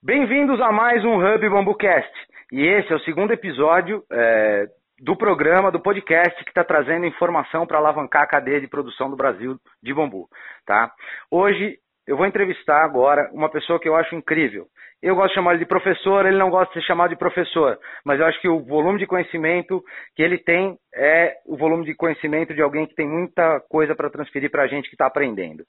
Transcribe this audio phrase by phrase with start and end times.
[0.00, 2.12] Bem-vindos a mais um Hub BambuCast.
[2.52, 4.66] E esse é o segundo episódio é,
[5.00, 9.16] do programa, do podcast que está trazendo informação para alavancar a cadeia de produção do
[9.16, 10.28] Brasil de bambu.
[10.64, 10.92] Tá?
[11.28, 14.66] Hoje eu vou entrevistar agora uma pessoa que eu acho incrível.
[15.02, 17.76] Eu gosto de chamar ele de professor, ele não gosta de ser chamado de professor,
[18.04, 19.82] mas eu acho que o volume de conhecimento
[20.14, 24.10] que ele tem é o volume de conhecimento de alguém que tem muita coisa para
[24.10, 25.64] transferir para a gente que está aprendendo.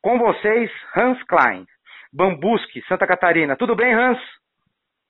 [0.00, 1.66] Com vocês, Hans Klein,
[2.14, 3.56] Bambusque, Santa Catarina.
[3.56, 4.18] Tudo bem, Hans?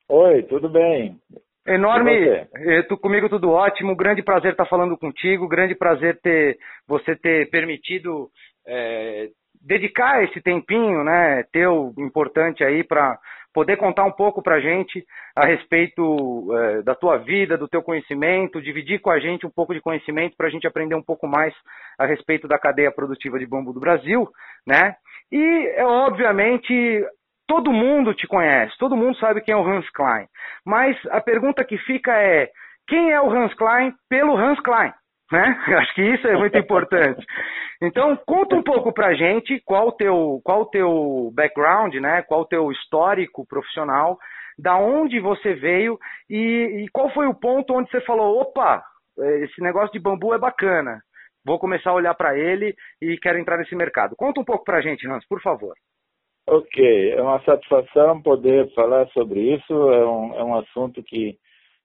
[0.08, 1.18] Oi, tudo bem.
[1.66, 2.46] Enorme,
[2.88, 8.28] tu, comigo tudo ótimo, grande prazer estar falando contigo, grande prazer ter você ter permitido
[8.66, 9.28] é,
[9.62, 13.18] dedicar esse tempinho, né, teu importante aí para
[13.54, 17.82] poder contar um pouco para a gente a respeito é, da tua vida, do teu
[17.82, 21.26] conhecimento, dividir com a gente um pouco de conhecimento para a gente aprender um pouco
[21.26, 21.54] mais
[21.98, 24.28] a respeito da cadeia produtiva de bambu do Brasil,
[24.66, 24.96] né?
[25.32, 27.04] E, é, obviamente,
[27.46, 30.26] todo mundo te conhece, todo mundo sabe quem é o Hans Klein.
[30.64, 32.48] Mas a pergunta que fica é,
[32.86, 34.92] quem é o Hans Klein pelo Hans Klein?
[35.32, 35.58] Né?
[35.78, 37.24] Acho que isso é muito importante.
[37.82, 42.22] Então, conta um pouco pra gente qual o teu, qual o teu background, né?
[42.22, 44.18] Qual o teu histórico profissional,
[44.58, 45.98] da onde você veio
[46.30, 48.82] e, e qual foi o ponto onde você falou, opa,
[49.42, 51.00] esse negócio de bambu é bacana.
[51.44, 54.16] Vou começar a olhar para ele e quero entrar nesse mercado.
[54.16, 55.74] Conta um pouco pra gente, Hans, por favor.
[56.46, 59.72] Ok, é uma satisfação poder falar sobre isso.
[59.72, 61.38] É um, é um assunto que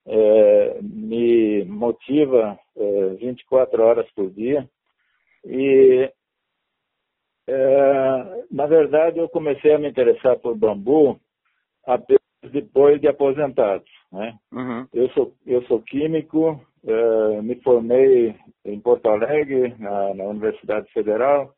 [0.06, 4.68] é, me motiva é, 24 horas por dia.
[5.44, 6.10] E,
[7.48, 11.18] é, na verdade, eu comecei a me interessar por bambu
[11.86, 12.20] apenas
[12.52, 13.84] depois de aposentado.
[14.12, 14.36] Né?
[14.52, 14.86] Uhum.
[14.92, 21.54] Eu, sou, eu sou químico, é, me formei em Porto Alegre, na, na Universidade Federal.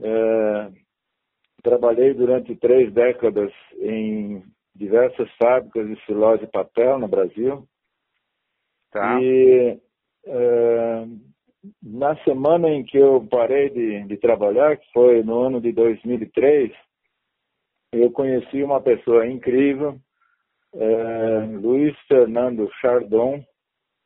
[0.00, 0.70] É,
[1.62, 4.42] trabalhei durante três décadas em
[4.74, 7.66] diversas fábricas de celulose e papel no Brasil.
[8.90, 9.20] Tá.
[9.20, 9.78] E
[10.26, 11.06] é,
[11.82, 16.72] na semana em que eu parei de, de trabalhar, que foi no ano de 2003,
[17.92, 19.98] eu conheci uma pessoa incrível,
[20.74, 23.42] é, Luiz Fernando Chardon,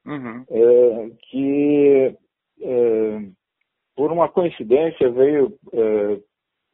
[0.07, 0.45] uhum.
[0.49, 2.17] é, que
[2.63, 3.19] é,
[3.97, 6.21] por uma coincidência veio é,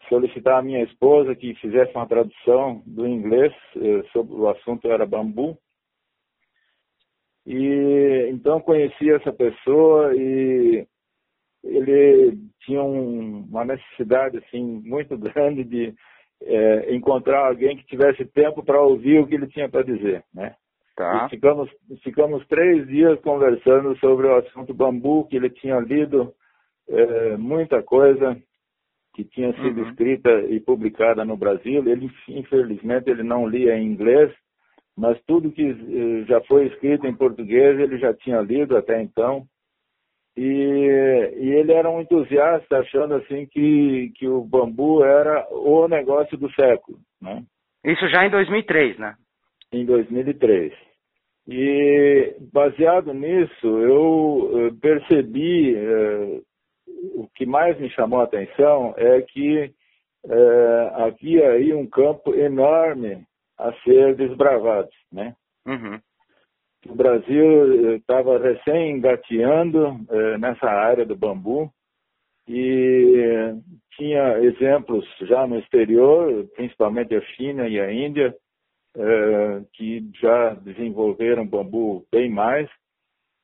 [0.08, 5.06] solicitar à minha esposa que fizesse uma tradução do inglês é, sobre o assunto era
[5.06, 5.58] bambu.
[7.46, 10.86] E então conheci essa pessoa e
[11.62, 15.94] ele tinha um, uma necessidade assim muito grande de
[16.42, 20.54] é, encontrar alguém que tivesse tempo para ouvir o que ele tinha para dizer, né?
[20.96, 21.26] Tá.
[21.26, 21.70] E ficamos
[22.02, 26.32] ficamos três dias conversando sobre o assunto bambu que ele tinha lido
[26.88, 28.36] é, muita coisa
[29.14, 29.88] que tinha sido uhum.
[29.88, 31.86] escrita e publicada no Brasil.
[31.86, 34.30] Ele infelizmente ele não lia em inglês,
[34.96, 39.46] mas tudo que eh, já foi escrito em português ele já tinha lido até então.
[40.36, 46.36] E, e, ele era um entusiasta, achando assim que, que o bambu era o negócio
[46.36, 46.98] do século.
[47.22, 47.42] Né?
[47.82, 49.14] Isso já em 2003, né?
[49.72, 50.74] Em 2003.
[51.48, 56.40] E baseado nisso, eu percebi, eh,
[57.14, 59.72] o que mais me chamou a atenção é que
[60.28, 63.24] eh, havia aí um campo enorme
[63.56, 65.36] a ser desbravado, né?
[65.64, 66.00] Uhum.
[66.88, 71.70] O Brasil estava recém engateando eh, nessa área do bambu
[72.48, 73.54] e
[73.96, 78.34] tinha exemplos já no exterior, principalmente a China e a Índia,
[78.96, 82.68] eh, que já desenvolveram bambu bem mais.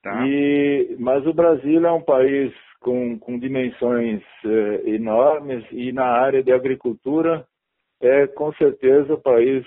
[0.02, 0.26] Tá.
[0.26, 6.42] E, mas o Brasil é um país com, com dimensões eh, enormes e na área
[6.42, 7.46] de agricultura
[8.00, 9.64] é com certeza o país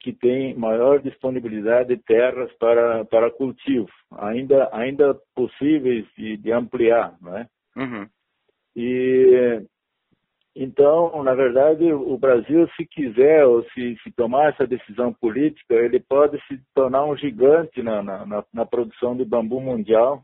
[0.00, 7.16] que tem maior disponibilidade de terras para, para cultivo, ainda, ainda possíveis de, de ampliar,
[7.20, 7.46] não é?
[7.76, 8.08] Uhum.
[8.74, 9.62] E
[10.56, 16.00] então, na verdade, o Brasil, se quiser ou se, se tomar essa decisão política, ele
[16.00, 20.22] pode se tornar um gigante na, na, na produção de bambu mundial,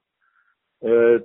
[0.82, 1.20] é,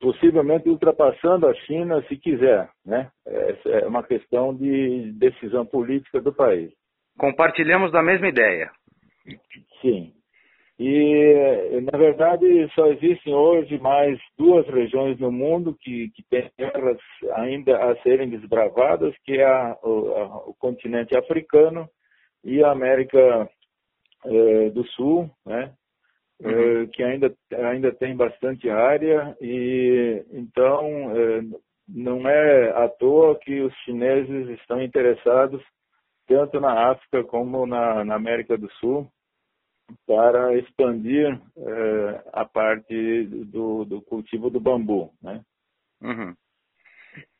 [0.00, 3.10] possivelmente ultrapassando a China, se quiser, né?
[3.26, 6.72] Essa é uma questão de decisão política do país.
[7.18, 8.70] Compartilhamos da mesma ideia.
[9.80, 10.12] Sim.
[10.78, 16.98] E, na verdade, só existem hoje mais duas regiões no mundo que, que têm terras
[17.34, 21.88] ainda a serem desbravadas, que é a, o, o, continente africano
[22.42, 23.48] e a América
[24.26, 25.72] eh, do Sul, né?
[26.42, 26.82] Uhum.
[26.82, 31.42] Eh, que ainda, ainda tem bastante área e então eh,
[31.88, 35.62] não é à toa que os chineses estão interessados
[36.26, 39.08] tanto na África como na, na América do Sul,
[40.06, 45.10] para expandir eh, a parte do, do, cultivo do bambu.
[45.22, 45.40] Né?
[46.02, 46.34] Uhum.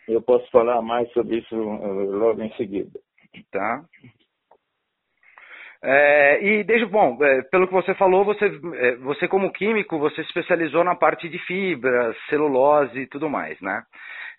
[0.07, 3.01] Eu posso falar mais sobre isso uh, logo em seguida.
[3.51, 3.85] Tá.
[5.83, 10.17] É, e desde bom, é, pelo que você falou, você, é, você como químico, você
[10.17, 13.83] se especializou na parte de fibras, celulose e tudo mais, né?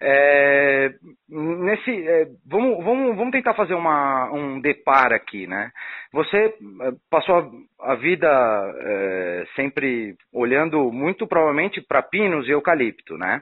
[0.02, 0.94] É,
[1.30, 5.72] nesse, é, vamos, vamos, vamos tentar fazer uma, um depar aqui, né?
[6.12, 6.54] Você é,
[7.10, 8.28] passou a, a vida
[9.56, 13.42] sempre olhando muito provavelmente para pinos e eucalipto, né?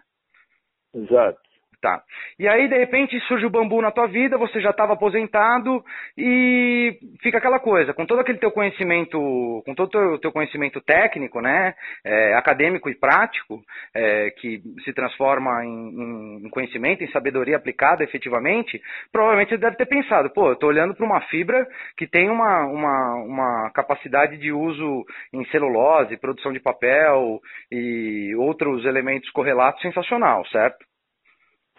[0.93, 1.52] Exato.
[1.83, 2.01] Tá.
[2.39, 5.83] E aí, de repente, surge o bambu na tua vida, você já estava aposentado
[6.17, 9.19] e fica aquela coisa, com todo aquele teu conhecimento,
[9.65, 11.75] com todo o teu conhecimento técnico, né,
[12.05, 13.61] é, acadêmico e prático,
[13.93, 18.81] é, que se transforma em, em, conhecimento, em sabedoria aplicada efetivamente,
[19.11, 22.65] provavelmente você deve ter pensado, pô, eu estou olhando para uma fibra que tem uma,
[22.65, 25.03] uma, uma capacidade de uso
[25.33, 30.92] em celulose, produção de papel e outros elementos correlatos sensacional, certo?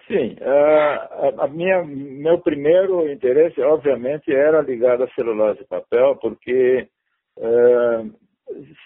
[0.06, 6.86] Sim, uh, a minha, meu primeiro interesse, obviamente, era ligado à celulose e papel, porque
[7.38, 8.12] uh,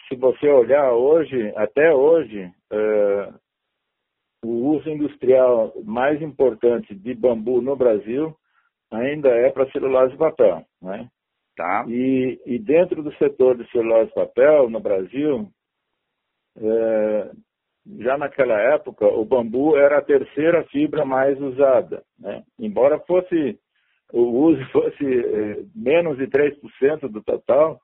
[0.09, 3.35] se você olhar hoje, até hoje, uh,
[4.45, 8.37] o uso industrial mais importante de bambu no Brasil
[8.93, 11.09] ainda é para celulose e papel, né?
[11.57, 11.85] Tá.
[11.89, 15.51] E, e dentro do setor de celulose e papel no Brasil,
[17.99, 22.03] já naquela época, o bambu era a terceira fibra mais usada.
[22.19, 22.43] Né?
[22.59, 23.59] Embora fosse
[24.13, 27.81] o uso fosse é, menos de 3% do total,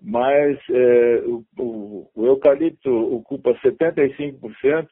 [0.00, 4.88] mas é, o, o, o, eucalipto ocupa 75%,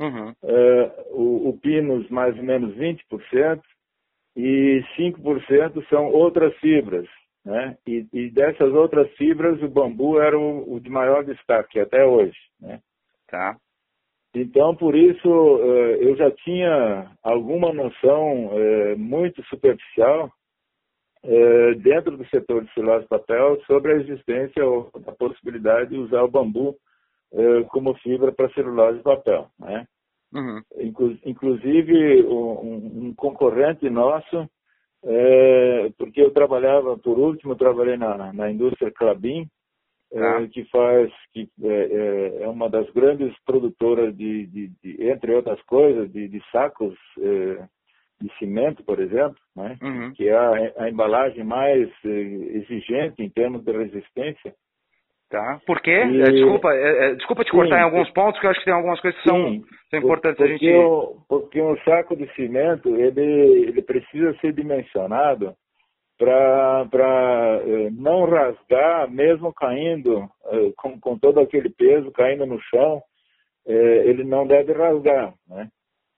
[0.00, 0.34] uhum.
[0.44, 3.60] é, o, o pinus mais ou menos 20%,
[4.36, 7.06] e 5% são outras fibras.
[7.44, 7.76] Né?
[7.86, 12.38] E, e, dessas outras fibras, o bambu era o, o de maior destaque até hoje.
[12.60, 12.80] Né?
[13.32, 13.56] Tá.
[14.34, 15.28] Então, por isso,
[15.62, 20.30] eh, eu já tinha alguma noção eh, muito superficial
[21.24, 26.22] eh, dentro do setor de celulose papel sobre a existência ou a possibilidade de usar
[26.22, 26.76] o bambu
[27.70, 29.48] como fibra para celulose e papel.
[29.58, 29.86] Né?
[30.34, 30.60] Uhum.
[31.24, 34.46] Inclusive, um, concorrente nosso,
[35.96, 39.48] porque eu trabalhava, por último, trabalhei na, na indústria Clabin,
[40.14, 45.34] é, que faz, que é, é, é, uma das grandes produtoras de, de, de entre
[45.34, 47.64] outras coisas, de, de sacos é,
[48.20, 49.76] de cimento, por exemplo, né?
[49.82, 50.12] Uhum.
[50.12, 54.54] que é a, a, embalagem mais é, exigente em termos de resistência.
[55.30, 55.60] Tá.
[55.66, 56.04] Por quê?
[56.04, 56.22] E...
[56.24, 56.68] Desculpa,
[57.16, 59.28] desculpa te cortar sim, em alguns pontos, porque eu acho que tem algumas coisas que
[59.28, 60.76] são, são importantes porque a gente...
[60.76, 63.22] O, porque um saco de cimento, ele,
[63.66, 65.56] ele precisa ser dimensionado
[66.18, 73.02] para é, não rasgar, mesmo caindo é, com, com todo aquele peso, caindo no chão,
[73.66, 73.72] é,
[74.08, 75.68] ele não deve rasgar, né?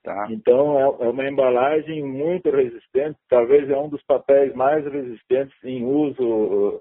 [0.02, 0.26] Tá.
[0.30, 5.84] Então é, é, uma embalagem muito resistente, talvez é um dos papéis mais resistentes em
[5.84, 6.80] uso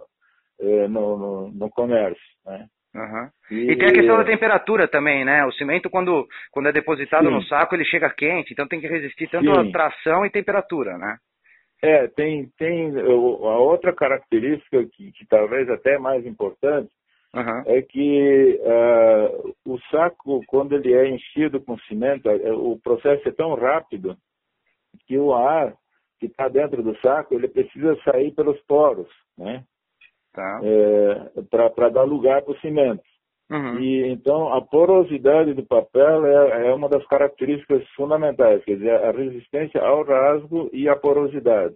[0.59, 2.67] no, no, no, comércio, né?
[2.95, 3.29] Uhum.
[3.49, 5.43] E, e, tem a questão da temperatura também, né?
[5.45, 7.33] O cimento, quando, quando é depositado sim.
[7.33, 9.69] no saco, ele chega quente, então tem que resistir tanto sim.
[9.69, 11.17] a tração e temperatura, né?
[11.83, 16.89] É, tem, tem a outra característica que, que talvez até é mais importante
[17.35, 17.63] uhum.
[17.65, 23.33] é que uh, o saco, quando ele é enchido com cimento, é, o processo é
[23.33, 24.15] tão rápido
[25.05, 25.75] que o ar
[26.21, 29.65] que está dentro do saco ele precisa sair pelos poros, né?
[30.31, 30.61] Tá.
[30.63, 31.41] É,
[31.75, 33.03] para dar lugar para o cimento.
[33.51, 33.79] Uhum.
[33.79, 39.11] E então a porosidade do papel é, é, uma das características fundamentais, quer dizer, a
[39.11, 41.75] resistência ao rasgo e a porosidade.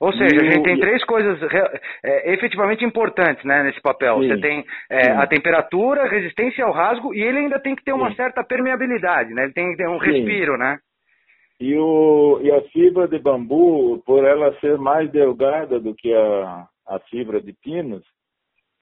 [0.00, 1.38] Ou seja, e a gente tem três coisas
[2.02, 4.18] é, efetivamente importantes né, nesse papel.
[4.20, 7.84] Sim, Você tem é, a temperatura, a resistência ao rasgo e ele ainda tem que
[7.84, 8.16] ter uma sim.
[8.16, 9.44] certa permeabilidade, né?
[9.44, 10.06] Ele tem que ter um sim.
[10.06, 10.78] respiro, né?
[11.60, 16.66] E, o, e a fibra de bambu, por ela ser mais delgada do que a,
[16.88, 18.02] a fibra de pinos,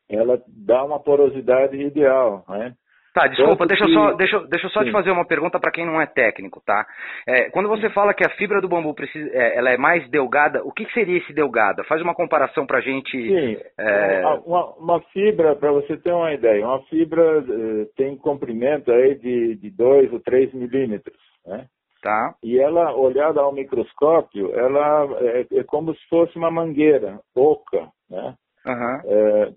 [0.08, 2.74] ela dá uma porosidade ideal, né?
[3.18, 3.92] Tá, desculpa, deixa, que...
[3.92, 4.86] só, deixa, deixa eu só Sim.
[4.86, 6.86] te fazer uma pergunta para quem não é técnico, tá?
[7.26, 10.62] É, quando você fala que a fibra do bambu precisa, é, ela é mais delgada,
[10.62, 11.82] o que, que seria esse delgada?
[11.84, 13.10] Faz uma comparação para a gente.
[13.10, 14.24] Sim, é...
[14.46, 19.70] uma, uma, fibra, para você ter uma ideia, uma fibra eh, tem comprimento aí de
[19.70, 21.66] 2 ou 3 milímetros, né?
[22.00, 22.34] Tá.
[22.44, 28.34] E ela, olhada ao microscópio, ela é, é como se fosse uma mangueira oca, né?
[28.64, 29.54] Uhum.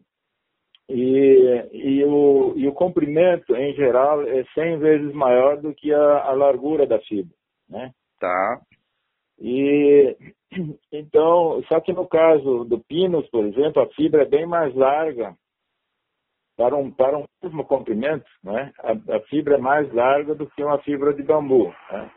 [0.94, 6.24] E, e, o, e o comprimento, em geral, é 100 vezes maior do que a,
[6.26, 7.34] a largura da fibra,
[7.70, 7.92] né?
[8.20, 8.62] Tá.
[9.40, 10.16] E,
[10.92, 15.36] Então, só que no caso do Pinus, por exemplo, a fibra é bem mais larga
[16.58, 18.72] para um, para um mesmo comprimento, né?
[18.80, 21.74] a, a fibra é mais larga do que uma fibra de bambu.
[21.92, 22.12] Né?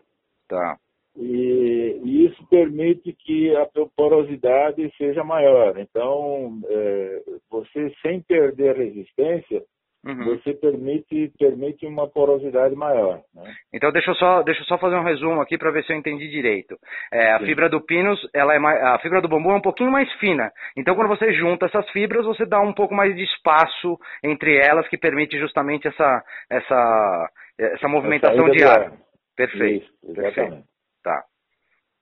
[0.48, 0.78] Tá.
[1.16, 5.78] E, e, isso permite que a porosidade seja maior.
[5.78, 9.62] Então, é, você, sem perder resistência,
[10.04, 10.24] uhum.
[10.24, 13.20] você permite, permite uma porosidade maior.
[13.32, 13.54] Né?
[13.72, 15.96] Então, deixa eu, só, deixa eu só fazer um resumo aqui para ver se eu
[15.96, 16.76] entendi direito.
[17.12, 17.46] É, a Sim.
[17.46, 20.50] fibra do pinus, ela é mais, a fibra do bambu é um pouquinho mais fina.
[20.76, 24.88] Então, quando você junta essas fibras, você dá um pouco mais de espaço entre elas,
[24.88, 28.92] que permite justamente essa, essa, essa movimentação de ar.
[29.36, 29.84] Perfeito.
[29.84, 30.73] Isso, perfeito.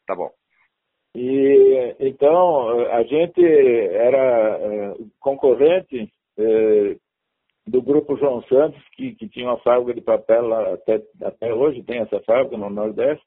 [0.06, 0.14] Tá.
[0.14, 0.30] Bom.
[1.14, 6.96] E então a gente era é, concorrente é,
[7.66, 11.82] do grupo João Santos, que, que tinha uma fábrica de papel lá, até, até hoje
[11.82, 13.24] tem essa fábrica no Nordeste,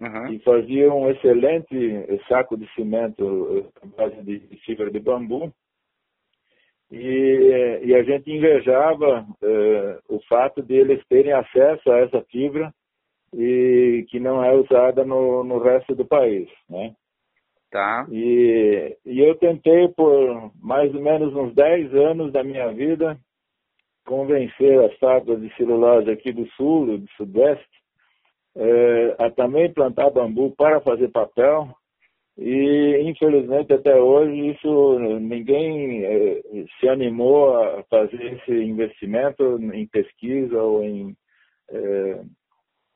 [0.00, 0.32] uhum.
[0.32, 5.52] e fazia um excelente saco de cimento à base de, fibra de bambu.
[6.90, 9.26] E, e a gente invejava
[10.08, 12.72] o fato de eles terem acesso a essa fibra
[13.34, 16.94] e que não é usada no, no resto do país, né?
[17.70, 18.06] Tá.
[18.10, 23.18] E, e eu tentei por mais ou menos uns 10 anos da minha vida
[24.06, 27.68] convencer as fábricas de celulose aqui do sul, do sudeste,
[28.56, 31.68] é, a também plantar bambu para fazer papel.
[32.38, 36.40] E infelizmente até hoje isso ninguém é,
[36.80, 41.14] se animou a fazer esse investimento em pesquisa ou em
[41.70, 42.22] é,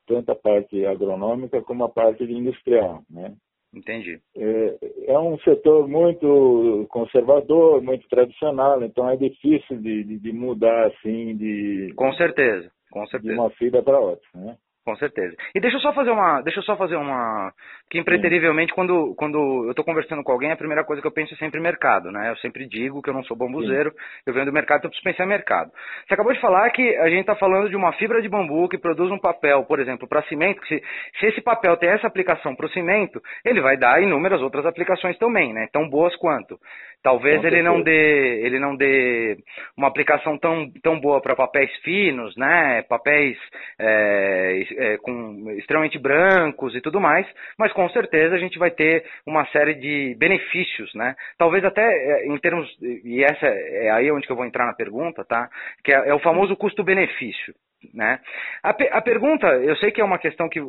[0.07, 3.33] tanto a parte agronômica como a parte industrial, né?
[3.73, 4.19] Entendi.
[4.37, 10.87] É, é, um setor muito conservador, muito tradicional, então é difícil de, de, de mudar
[10.87, 11.91] assim de.
[11.95, 13.33] Com certeza, com certeza.
[13.33, 14.55] De uma fibra para outra, né?
[14.85, 15.33] Com certeza.
[15.55, 17.53] E deixa eu só fazer uma, deixa eu só fazer uma,
[17.89, 21.33] que impreterivelmente quando, quando eu estou conversando com alguém, a primeira coisa que eu penso
[21.33, 22.29] é sempre mercado, né?
[22.29, 23.97] Eu sempre digo que eu não sou bambuzeiro, Sim.
[24.25, 25.71] eu venho do mercado, então eu preciso pensar em mercado.
[26.05, 28.77] Você acabou de falar que a gente está falando de uma fibra de bambu que
[28.77, 30.83] produz um papel, por exemplo, para cimento, que se,
[31.17, 35.17] se esse papel tem essa aplicação para o cimento, ele vai dar inúmeras outras aplicações
[35.17, 35.69] também, né?
[35.71, 36.59] Tão boas quanto.
[37.03, 39.37] Talvez ele não dê, ele não dê
[39.75, 42.81] uma aplicação tão, tão boa para papéis finos, né?
[42.83, 43.37] Papéis
[43.77, 47.27] é, é, com extremamente brancos e tudo mais,
[47.59, 51.13] mas com certeza a gente vai ter uma série de benefícios, né?
[51.37, 54.73] Talvez até é, em termos e essa é aí onde que eu vou entrar na
[54.73, 55.49] pergunta, tá?
[55.83, 57.53] Que é, é o famoso custo-benefício.
[57.93, 58.19] Né?
[58.63, 60.59] A, a, pergunta, eu sei que é uma questão que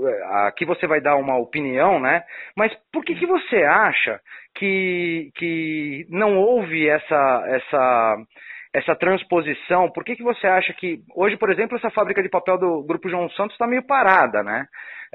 [0.46, 2.24] aqui você vai dar uma opinião, né?
[2.56, 4.20] Mas por que, que você acha
[4.54, 8.16] que, que não houve essa, essa,
[8.74, 9.90] essa transposição?
[9.90, 13.08] Por que, que você acha que hoje, por exemplo, essa fábrica de papel do Grupo
[13.08, 14.66] João Santos está meio parada, né?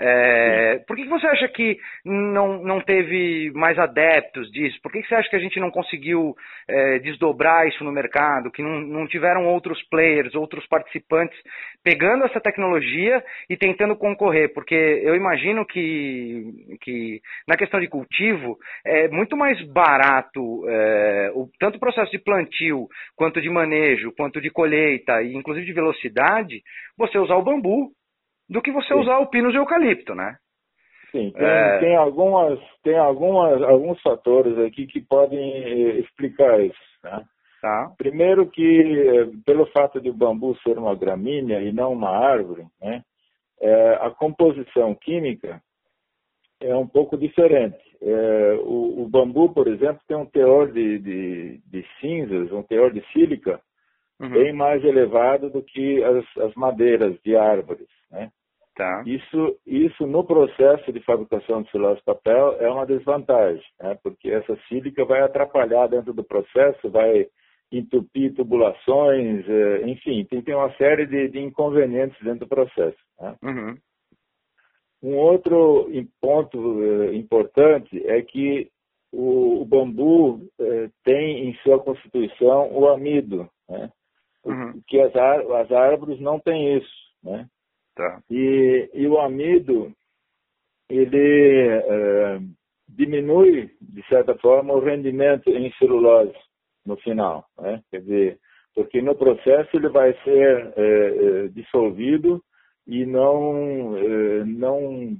[0.01, 4.79] É, por que, você acha que não, não teve mais adeptos disso?
[4.81, 6.33] Por que, que você acha que a gente não conseguiu
[6.69, 8.49] é, desdobrar isso no mercado?
[8.49, 11.37] Que não, não tiveram outros players, outros participantes
[11.83, 14.53] pegando essa tecnologia e tentando concorrer?
[14.53, 21.49] Porque eu imagino que, que na questão de cultivo é muito mais barato é, o,
[21.59, 22.87] tanto o processo de plantio,
[23.17, 26.61] quanto de manejo, quanto de colheita e inclusive de velocidade,
[26.97, 27.91] você usar o bambu
[28.49, 28.99] do que você Sim.
[28.99, 30.35] usar o pinus e o eucalipto, né?
[31.11, 31.79] Sim, tem, é...
[31.79, 36.77] tem, algumas, tem algumas, alguns fatores aqui que podem eh, explicar isso.
[37.03, 37.23] Né?
[37.61, 37.91] Tá.
[37.97, 42.65] Primeiro que, eh, pelo fato de o bambu ser uma gramínea e não uma árvore,
[42.81, 43.03] né,
[43.61, 45.61] é, a composição química
[46.61, 47.77] é um pouco diferente.
[48.01, 52.93] É, o, o, bambu, por exemplo, tem um teor de, de, de cinzas, um teor
[52.93, 53.59] de sílica
[54.19, 54.29] uhum.
[54.29, 57.87] bem mais elevado do que as, as madeiras de árvores.
[58.11, 58.29] Né?
[58.79, 59.03] Tá.
[59.05, 63.99] Isso, isso no processo de fabricação de celulose papel é uma desvantagem, né?
[64.01, 67.27] porque essa sílica vai atrapalhar dentro do processo, vai
[67.69, 72.95] entupir tubulações, é, enfim, tem, tem uma série de, de inconvenientes dentro do processo.
[73.19, 73.35] Né?
[73.43, 73.77] Uhum.
[75.03, 75.89] Um outro
[76.21, 78.69] ponto é, importante é que
[79.11, 83.91] o, o bambu é, tem em sua constituição o amido, né?
[84.45, 84.81] uhum.
[84.87, 87.09] que as, as árvores não têm isso.
[87.21, 87.45] Né?
[87.99, 88.21] Tá.
[88.31, 89.91] E, e o amido,
[90.89, 92.39] ele é,
[92.87, 96.33] diminui, de certa forma, o rendimento em celulose
[96.85, 97.43] no final.
[97.59, 97.81] Né?
[97.91, 98.37] Quer dizer,
[98.73, 102.41] porque no processo ele vai ser é, é, dissolvido
[102.87, 105.17] e não, é, não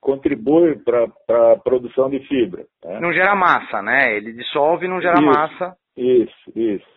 [0.00, 1.08] contribui para
[1.52, 2.64] a produção de fibra.
[2.84, 3.00] Né?
[3.00, 4.16] Não gera massa, né?
[4.16, 5.76] Ele dissolve e não gera isso, massa.
[5.96, 6.92] Isso, isso.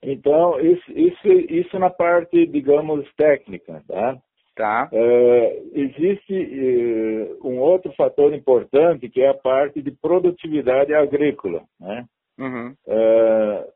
[0.00, 4.16] Então, isso, isso, isso na parte, digamos, técnica, tá?
[4.58, 4.90] Tá.
[4.92, 11.62] É, existe é, um outro fator importante que é a parte de produtividade agrícola.
[11.78, 12.04] Né?
[12.36, 12.74] Uhum.
[12.88, 13.68] É,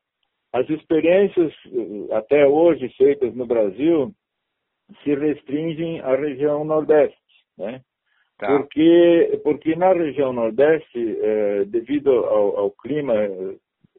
[0.52, 1.52] as experiências
[2.10, 4.12] até hoje feitas no Brasil
[5.04, 7.16] se restringem à região Nordeste,
[7.56, 7.80] né?
[8.36, 8.48] Tá.
[8.48, 11.16] Porque, porque na região Nordeste,
[11.68, 13.14] devido ao, ao clima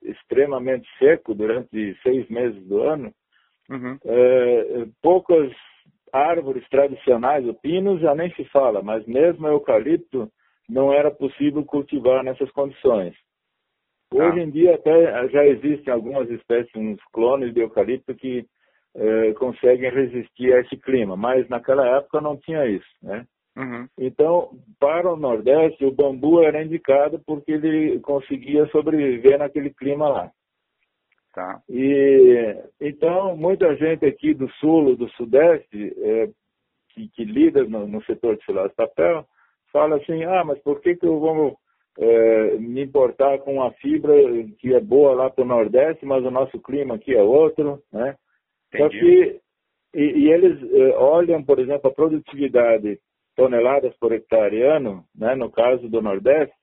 [0.03, 3.11] extremamente seco durante seis meses do ano,
[3.69, 3.97] uhum.
[5.01, 5.49] poucas
[6.13, 10.29] árvores tradicionais, o pino já nem se fala, mas mesmo eucalipto
[10.69, 13.15] não era possível cultivar nessas condições.
[14.09, 14.23] Tá.
[14.23, 18.45] Hoje em dia até já existem algumas espécies, uns clones de eucalipto que
[18.95, 23.25] eh, conseguem resistir a esse clima, mas naquela época não tinha isso, né?
[23.55, 23.87] Uhum.
[23.99, 30.31] Então, para o Nordeste, o bambu era indicado porque ele conseguia sobreviver naquele clima lá.
[31.33, 31.61] Tá.
[31.67, 36.27] E então muita gente aqui do sul, do sudeste, é,
[36.89, 39.25] que, que, lida no, no setor de celular de papel,
[39.71, 41.57] fala assim, ah, mas por que que eu vou
[41.97, 44.13] é, me importar com uma fibra
[44.59, 48.15] que é boa lá para o nordeste, mas o nosso clima aqui é outro, né?
[48.71, 48.83] Entendi.
[48.83, 49.41] Só que
[49.95, 52.99] e, e eles é, olham, por exemplo, a produtividade
[53.35, 56.53] toneladas por hectare ano, né, no caso do Nordeste,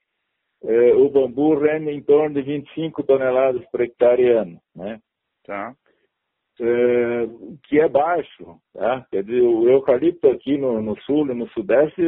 [0.64, 4.98] eh, o bambu rende em torno de 25 toneladas por hectare ano, né?
[5.46, 5.74] Tá.
[6.60, 7.26] Eh,
[7.64, 9.06] que é baixo, tá?
[9.10, 12.02] Quer dizer, o eucalipto aqui no, no sul e no sudeste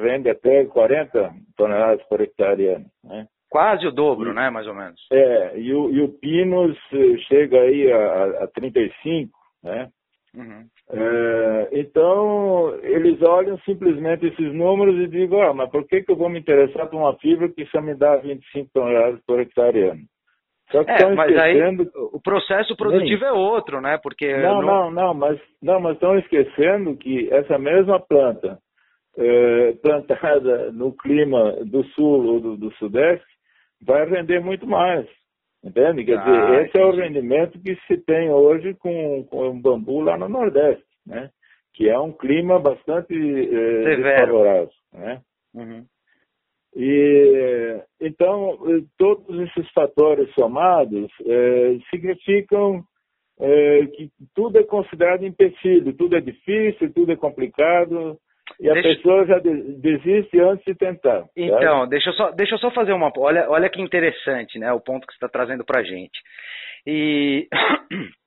[0.00, 3.26] rende até 40 toneladas por hectare ano, né?
[3.50, 5.00] Quase o dobro, né, mais ou menos.
[5.10, 6.76] É, e o, e o pinus
[7.28, 9.30] chega aí a, a 35,
[9.62, 9.88] né?
[10.36, 10.66] Uhum.
[10.90, 16.16] É, então, eles olham simplesmente esses números e dizem, ah, mas por que, que eu
[16.16, 20.02] vou me interessar por uma fibra que só me dá 25 toneladas por hectare ano?
[20.70, 21.82] Só que é, mas esquecendo...
[21.82, 23.30] aí o processo produtivo Nem.
[23.30, 23.98] é outro, né?
[24.02, 28.58] Porque não, não, não, não, mas não, mas estão esquecendo que essa mesma planta
[29.16, 33.24] é, plantada no clima do sul ou do, do sudeste
[33.80, 35.06] vai render muito mais.
[35.66, 36.04] Entende?
[36.04, 36.78] Quer ah, dizer, esse entendi.
[36.78, 41.28] é o rendimento que se tem hoje com, com o bambu lá no Nordeste, né?
[41.74, 45.20] Que é um clima bastante eh, desfavorável, né?
[45.52, 45.84] Uhum.
[46.76, 48.58] E, então,
[48.96, 52.84] todos esses fatores somados eh, significam
[53.40, 58.16] eh, que tudo é considerado empecilho, tudo é difícil, tudo é complicado,
[58.60, 58.88] e a deixa...
[58.88, 61.24] pessoa já desiste antes de tentar.
[61.36, 63.12] Então, deixa eu, só, deixa eu só fazer uma.
[63.18, 64.72] Olha, olha que interessante, né?
[64.72, 66.18] O ponto que você está trazendo para a gente.
[66.86, 67.48] E.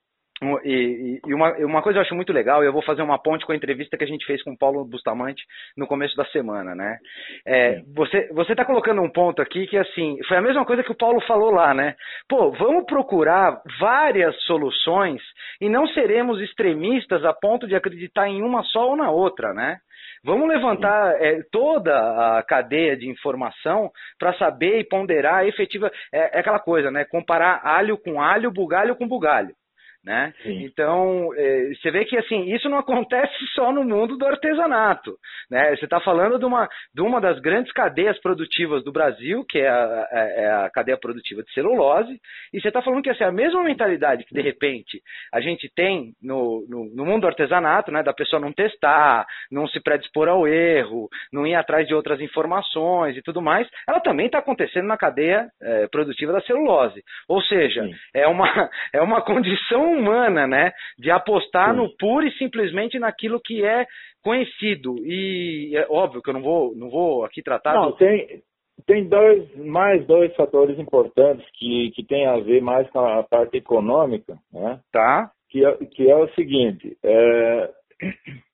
[0.63, 3.45] E, e, uma, uma coisa eu acho muito legal, e eu vou fazer uma ponte
[3.45, 5.43] com a entrevista que a gente fez com o Paulo Bustamante
[5.75, 6.97] no começo da semana, né?
[7.45, 10.93] É, você você está colocando um ponto aqui que assim foi a mesma coisa que
[10.93, 11.93] o Paulo falou lá, né?
[12.29, 15.21] Pô, vamos procurar várias soluções
[15.59, 19.79] e não seremos extremistas a ponto de acreditar em uma só ou na outra, né?
[20.23, 25.91] Vamos levantar é, toda a cadeia de informação para saber e ponderar efetiva.
[26.11, 27.05] É, é, aquela coisa, né?
[27.05, 29.55] Comparar alho com alho, bugalho com bugalho.
[30.03, 30.33] Né?
[30.45, 35.17] Então, é, você vê que assim, isso não acontece só no mundo do artesanato.
[35.51, 35.75] Né?
[35.75, 39.67] Você está falando de uma, de uma das grandes cadeias produtivas do Brasil, que é
[39.67, 42.17] a, é, é a cadeia produtiva de celulose,
[42.53, 45.01] e você está falando que assim, a mesma mentalidade que de repente
[45.33, 49.67] a gente tem no, no, no, mundo do artesanato, né, da pessoa não testar, não
[49.67, 54.27] se predispor ao erro, não ir atrás de outras informações e tudo mais, ela também
[54.27, 57.03] está acontecendo na cadeia é, produtiva da celulose.
[57.27, 58.47] Ou seja, é uma,
[58.93, 60.71] é uma condição humana, né?
[60.97, 61.77] De apostar Sim.
[61.77, 63.85] no puro e simplesmente naquilo que é
[64.23, 64.95] conhecido.
[64.99, 67.73] E é óbvio que eu não vou, não vou aqui tratar.
[67.73, 67.97] Não, do...
[67.97, 68.41] tem,
[68.85, 73.57] tem dois, mais dois fatores importantes que, que tem a ver mais com a parte
[73.57, 74.79] econômica, né?
[74.91, 75.31] Tá.
[75.49, 76.97] Que é, que é o seguinte.
[77.03, 77.69] É...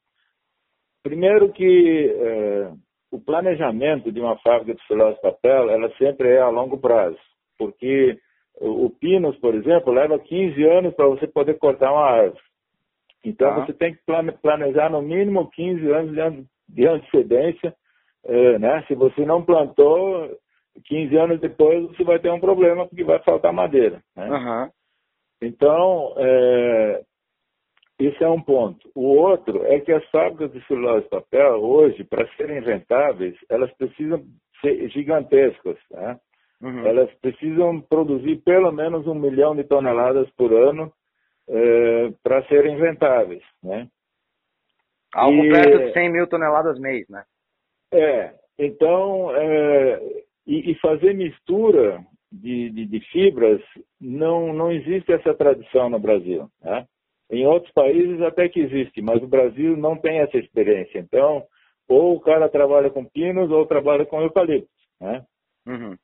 [1.04, 2.71] Primeiro que é,
[3.12, 7.19] o planejamento de uma fábrica de celulose papel, ela sempre é a longo prazo,
[7.60, 8.17] porque
[8.60, 12.41] o, Pinos, por exemplo, leva 15 anos para você poder cortar uma árvore.
[13.24, 13.65] Então tá.
[13.65, 14.02] você tem que
[14.41, 17.76] planejar no mínimo 15 anos de antecedência.
[18.24, 18.84] É, né?
[18.88, 20.30] Se você não plantou,
[20.86, 24.02] 15 anos depois você vai ter um problema porque vai faltar madeira.
[24.15, 24.30] Né?
[24.30, 24.70] Uhum.
[25.41, 27.02] Então, é,
[28.00, 28.89] esse é um ponto.
[28.96, 33.72] O outro é que as fábricas de celulose e papel, hoje, para serem rentáveis, elas
[33.78, 34.24] precisam
[34.62, 35.78] ser gigantescas.
[35.91, 36.20] Né?
[36.65, 36.84] Uhum.
[36.84, 40.91] Elas precisam produzir pelo menos um milhão de toneladas por ano
[41.47, 43.88] é, para serem rentáveis, né?
[45.13, 47.23] Algo e, perto de 100 mil toneladas mês, né?
[47.93, 50.01] É, então, é,
[50.47, 53.62] e, e, fazer mistura de, de, de, fibras,
[54.01, 56.88] não, não existe essa tradição no Brasil, né?
[57.30, 60.97] Em outros países até que existe, mas o Brasil não tem essa experiência.
[60.97, 61.43] Então,
[61.88, 64.67] ou o cara trabalha com pinos ou trabalha com eucalipto,
[64.99, 65.23] né?
[65.67, 65.95] Uhum.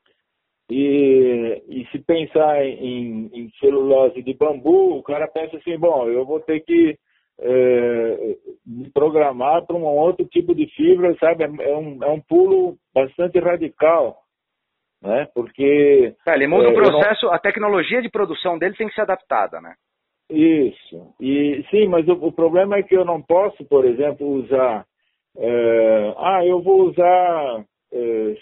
[0.74, 6.26] E, e, se pensar em, em, celulose de bambu, o cara pensa assim, bom, eu
[6.26, 6.98] vou ter que
[7.42, 11.44] é, me programar para um outro tipo de fibra, sabe?
[11.44, 14.16] É um, é um pulo bastante radical,
[15.04, 15.28] né?
[15.36, 16.16] Porque...
[16.24, 17.34] Tá, ele muda é, o processo, não...
[17.34, 19.74] a tecnologia de produção dele tem que ser adaptada, né?
[20.30, 21.14] Isso.
[21.20, 24.86] E sim, mas o, o problema é que eu não posso, por exemplo, usar
[25.38, 27.06] é, ah, eu vou usar
[27.58, 27.66] é,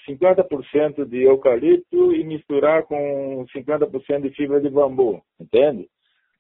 [0.08, 5.88] 50% de eucalipto e misturar com 50% de fibra de bambu, entende?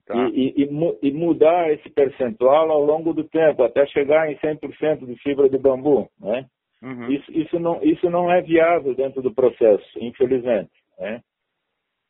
[0.05, 0.27] Tá.
[0.29, 5.05] E, e, e, e, mudar esse percentual ao longo do tempo, até chegar em 100%
[5.05, 6.45] de fibra de bambu, né?
[6.81, 7.11] Uhum.
[7.11, 11.21] Isso, isso, não, isso não é viável dentro do processo, infelizmente, né?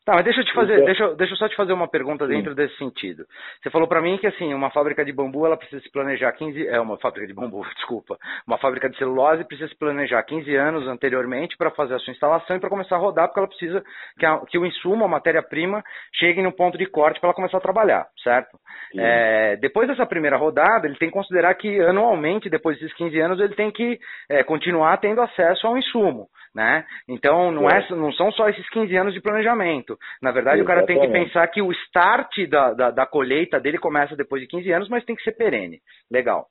[0.09, 2.25] Tá, mas deixa eu te fazer, então, deixa, deixa eu só te fazer uma pergunta
[2.25, 2.55] dentro Sim.
[2.55, 3.25] desse sentido.
[3.61, 6.67] Você falou para mim que assim, uma fábrica de bambu ela precisa se planejar 15,
[6.67, 8.17] é uma fábrica de bambu, desculpa,
[8.47, 12.55] uma fábrica de celulose precisa se planejar 15 anos anteriormente para fazer a sua instalação
[12.55, 13.83] e para começar a rodar, porque ela precisa
[14.17, 15.83] que, a, que o insumo, a matéria-prima,
[16.15, 18.57] chegue no ponto de corte para ela começar a trabalhar, certo?
[18.97, 23.39] É, depois dessa primeira rodada, ele tem que considerar que anualmente, depois desses 15 anos,
[23.39, 26.27] ele tem que é, continuar tendo acesso ao insumo.
[26.53, 26.83] Né?
[27.07, 29.97] Então não, é, não são só esses 15 anos de planejamento.
[30.21, 30.63] Na verdade, Exatamente.
[30.63, 34.41] o cara tem que pensar que o start da, da, da, colheita dele começa depois
[34.41, 35.79] de 15 anos, mas tem que ser perene.
[36.09, 36.47] Legal.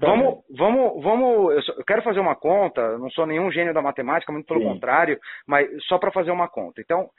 [0.00, 1.68] Vamos, vamos, vamos.
[1.68, 4.66] Eu, quero fazer uma conta, não sou nenhum gênio da matemática, muito pelo Sim.
[4.66, 6.80] contrário, mas só para fazer uma conta.
[6.80, 7.10] Então,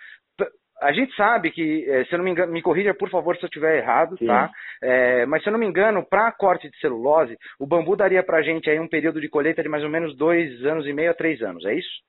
[0.81, 3.43] a gente sabe que, eh, se eu não me engano, me corrija por favor se
[3.43, 4.27] eu estiver errado, Sim.
[4.27, 4.51] tá?
[4.81, 8.38] É, mas se eu não me engano, para corte de celulose, o bambu daria para
[8.38, 11.11] a gente aí um período de colheita de mais ou menos dois anos e meio
[11.11, 12.03] a três anos, é isso?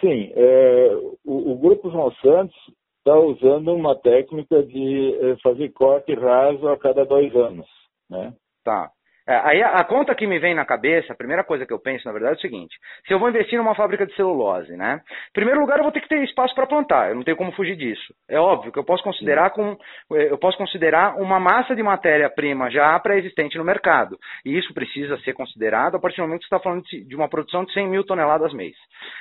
[0.00, 0.90] Sim, é,
[1.24, 2.56] o, o, Grupo João Santos
[2.98, 7.66] está usando uma técnica de fazer corte raso a cada dois anos,
[8.08, 8.32] né?
[8.64, 8.90] Tá.
[9.28, 11.78] É, aí a, a, conta que me vem na cabeça, a primeira coisa que eu
[11.78, 12.74] penso, na verdade, é o seguinte:
[13.06, 15.00] se eu vou investir numa fábrica de celulose, né?
[15.30, 17.10] Em primeiro lugar, eu vou ter que ter espaço para plantar.
[17.10, 18.14] Eu não tenho como fugir disso.
[18.28, 19.76] É óbvio que eu posso considerar com,
[20.10, 24.18] eu posso considerar uma massa de matéria-prima já pré-existente no mercado.
[24.44, 27.28] E isso precisa ser considerado a partir do momento que você está falando de uma
[27.28, 28.76] produção de 100 mil toneladas mês.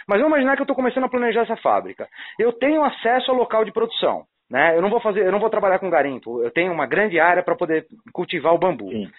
[0.08, 2.08] Mas vamos imaginar que eu estou começando a planejar essa fábrica.
[2.40, 4.24] Eu tenho acesso ao local de produção.
[4.50, 4.76] Né?
[4.76, 6.42] Eu não vou fazer, eu não vou trabalhar com garimpo.
[6.42, 8.90] Eu tenho uma grande área para poder cultivar o bambu.
[8.90, 9.12] Sim.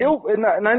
[0.00, 0.76] Eu, na, na,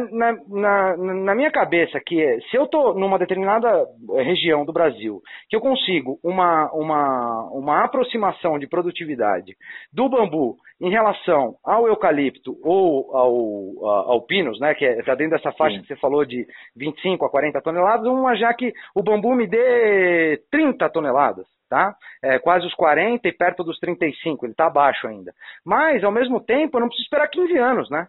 [0.50, 3.86] na, na, minha cabeça, que é, se eu estou numa determinada
[4.18, 9.56] região do Brasil, que eu consigo uma, uma, uma aproximação de produtividade
[9.94, 15.38] do bambu em relação ao eucalipto ou ao, ao pinus, né, que está é, dentro
[15.38, 15.84] dessa faixa Sim.
[15.84, 20.42] que você falou de 25 a 40 toneladas, uma já que o bambu me dê
[20.50, 21.46] 30 toneladas.
[21.70, 21.96] Tá?
[22.22, 25.32] É, quase os 40 e perto dos 35, ele está abaixo ainda.
[25.66, 28.08] Mas, ao mesmo tempo, eu não preciso esperar 15 anos, né?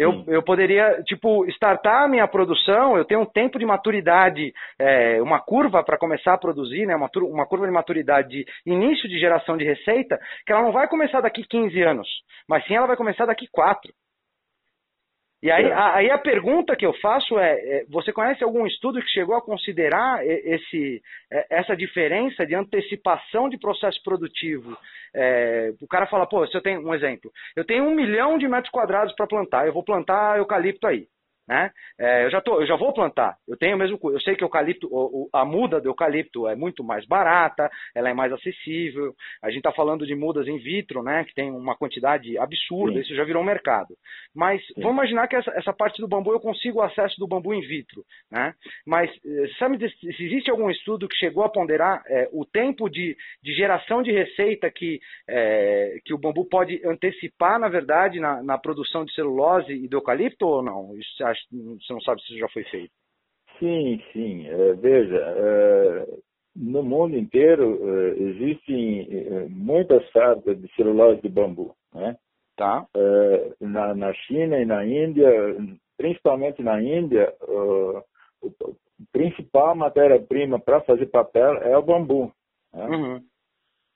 [0.00, 5.20] Eu, eu poderia, tipo, startar a minha produção, eu tenho um tempo de maturidade, é,
[5.20, 9.18] uma curva para começar a produzir, né, uma, uma curva de maturidade de início de
[9.18, 12.08] geração de receita, que ela não vai começar daqui 15 anos,
[12.48, 13.92] mas sim ela vai começar daqui 4.
[15.42, 15.72] E aí, é.
[15.72, 19.34] a, aí a pergunta que eu faço é, é, você conhece algum estudo que chegou
[19.34, 24.76] a considerar esse, é, essa diferença de antecipação de processo produtivo?
[25.14, 28.46] É, o cara fala, pô, se eu tenho um exemplo, eu tenho um milhão de
[28.46, 31.06] metros quadrados para plantar, eu vou plantar eucalipto aí.
[31.50, 31.68] Né?
[31.98, 33.36] É, eu, já tô, eu já vou plantar.
[33.48, 36.84] Eu tenho mesmo, eu sei que eucalipto, o, o, a muda do eucalipto é muito
[36.84, 39.12] mais barata, ela é mais acessível.
[39.42, 41.24] A gente está falando de mudas in vitro, né?
[41.24, 43.00] Que tem uma quantidade absurda, Sim.
[43.00, 43.96] isso já virou um mercado.
[44.32, 44.74] Mas Sim.
[44.76, 47.62] vamos imaginar que essa, essa, parte do bambu eu consigo o acesso do bambu in
[47.62, 48.54] vitro, né?
[48.86, 53.16] Mas eh, sabe se existe algum estudo que chegou a ponderar é, o tempo de,
[53.42, 58.56] de, geração de receita que, é, que o bambu pode antecipar, na verdade, na, na
[58.56, 60.96] produção de celulose e do eucalipto ou não?
[60.96, 62.92] Isso acha você não sabe se já foi feito.
[63.58, 64.46] Sim, sim.
[64.46, 66.06] É, veja, é,
[66.56, 72.16] no mundo inteiro é, existem muitas fábricas de celulose de bambu, né?
[72.56, 72.86] Tá.
[73.58, 75.30] Na, na China e na Índia,
[75.96, 78.02] principalmente na Índia, a
[79.12, 82.30] principal matéria-prima para fazer papel é o bambu.
[82.74, 82.86] Né?
[82.86, 83.24] Uhum.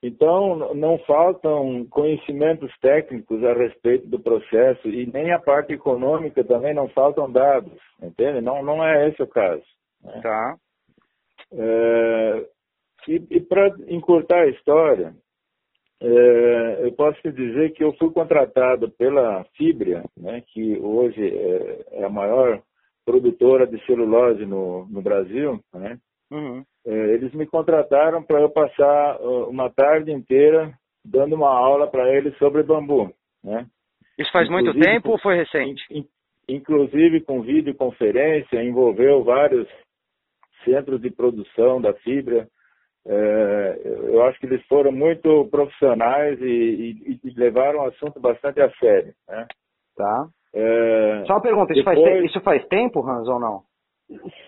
[0.07, 6.75] Então, não faltam conhecimentos técnicos a respeito do processo e nem a parte econômica também
[6.75, 8.43] não faltam dados, entende?
[8.43, 9.65] Não, não é esse o caso.
[10.03, 10.21] Né?
[10.23, 10.57] Tá.
[11.55, 12.47] É,
[13.09, 15.15] e, e para encurtar a história,
[16.03, 22.01] é, eu posso te dizer que eu fui contratado pela Fibria, né, que hoje é,
[22.01, 22.61] é a maior
[23.07, 25.99] produtora de celulose no, no Brasil, né?
[26.31, 26.65] Uhum.
[26.87, 30.73] É, eles me contrataram para eu passar uma tarde inteira
[31.05, 33.13] dando uma aula para eles sobre bambu.
[33.43, 33.67] Né?
[34.19, 35.83] Isso faz inclusive, muito tempo ou foi recente?
[35.91, 36.05] In,
[36.49, 39.69] inclusive com videoconferência, envolveu vários
[40.65, 42.49] centros de produção da fibra.
[43.07, 48.63] É, eu acho que eles foram muito profissionais e, e, e levaram o assunto bastante
[48.63, 49.13] a sério.
[49.29, 49.47] Né?
[49.95, 50.27] Tá.
[50.55, 52.01] É, Só uma pergunta, isso, depois...
[52.01, 53.63] faz, isso faz tempo, Hans, ou não?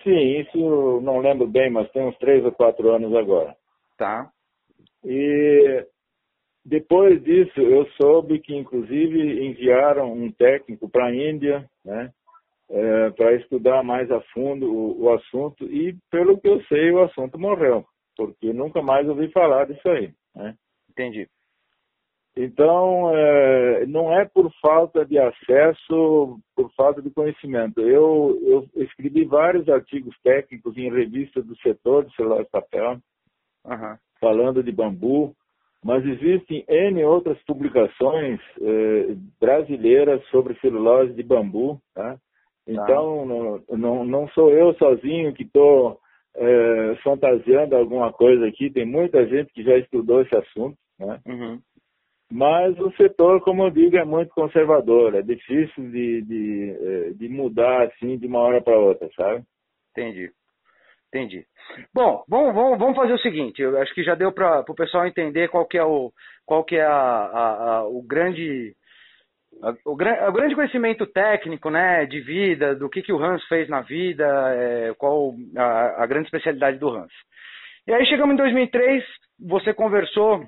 [0.03, 3.57] Sim, isso não lembro bem, mas tem uns três ou quatro anos agora.
[3.97, 4.31] Tá.
[5.05, 5.87] E
[6.65, 12.11] depois disso, eu soube que, inclusive, enviaram um técnico para a Índia, né,
[12.69, 15.65] é, para estudar mais a fundo o, o, assunto.
[15.65, 17.85] E, pelo que eu sei, o assunto morreu,
[18.17, 20.13] porque nunca mais ouvi falar disso aí.
[20.35, 20.55] Né?
[20.91, 21.29] Entendi.
[22.37, 27.81] Então, é, não é por falta de acesso, por falta de conhecimento.
[27.81, 32.99] Eu, eu escrevi vários artigos técnicos em revistas do setor de celular de papel,
[33.65, 33.97] uhum.
[34.21, 35.35] falando de bambu.
[35.83, 42.17] Mas existem N outras publicações eh, brasileiras sobre celulose de bambu, tá?
[42.67, 46.01] Então, não, não, não sou eu sozinho que estou
[46.35, 51.21] eh, fantasiando alguma coisa aqui, tem muita gente que já estudou esse assunto, né?
[51.25, 51.61] Uhum.
[52.31, 57.29] Mas o setor, como eu digo, é muito conservador, é difícil de, de, eh, de
[57.29, 59.45] mudar assim de uma hora para outra, sabe?
[59.93, 60.31] Entendi.
[61.09, 61.47] Entendi.
[61.95, 63.63] Bom, vamos, vamos, vamos fazer o seguinte.
[63.63, 66.13] Eu acho que já deu para o pessoal entender qual que é o,
[66.45, 68.75] qual que é a, a, a o grande
[69.85, 73.81] o, o, grande conhecimento técnico, né, de vida, do que, que o Hans fez na
[73.81, 77.13] vida, é, qual a, a, grande especialidade do Hans.
[77.87, 79.05] E aí chegamos em 2003,
[79.41, 80.45] você conversou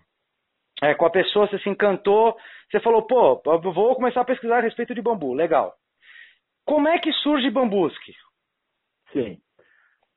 [0.82, 2.36] é, com a pessoa, você se encantou,
[2.70, 5.74] você falou, pô, vou começar a pesquisar a respeito de bambu, legal.
[6.64, 8.14] Como é que surge Bambuski?
[9.12, 9.38] Sim.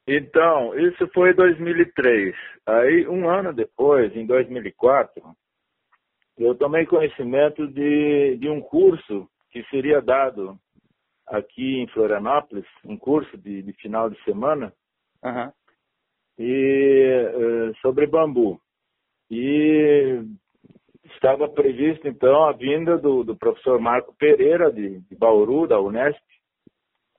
[0.05, 2.35] Então, isso foi 2003.
[2.67, 5.23] Aí, um ano depois, em 2004,
[6.37, 10.57] eu tomei conhecimento de, de um curso que seria dado
[11.25, 14.73] aqui em Florianópolis, um curso de, de final de semana,
[15.23, 15.51] uhum.
[16.37, 18.59] e, uh, sobre bambu.
[19.29, 20.21] E
[21.13, 26.21] estava previsto, então, a vinda do, do professor Marco Pereira, de, de Bauru, da Unesp,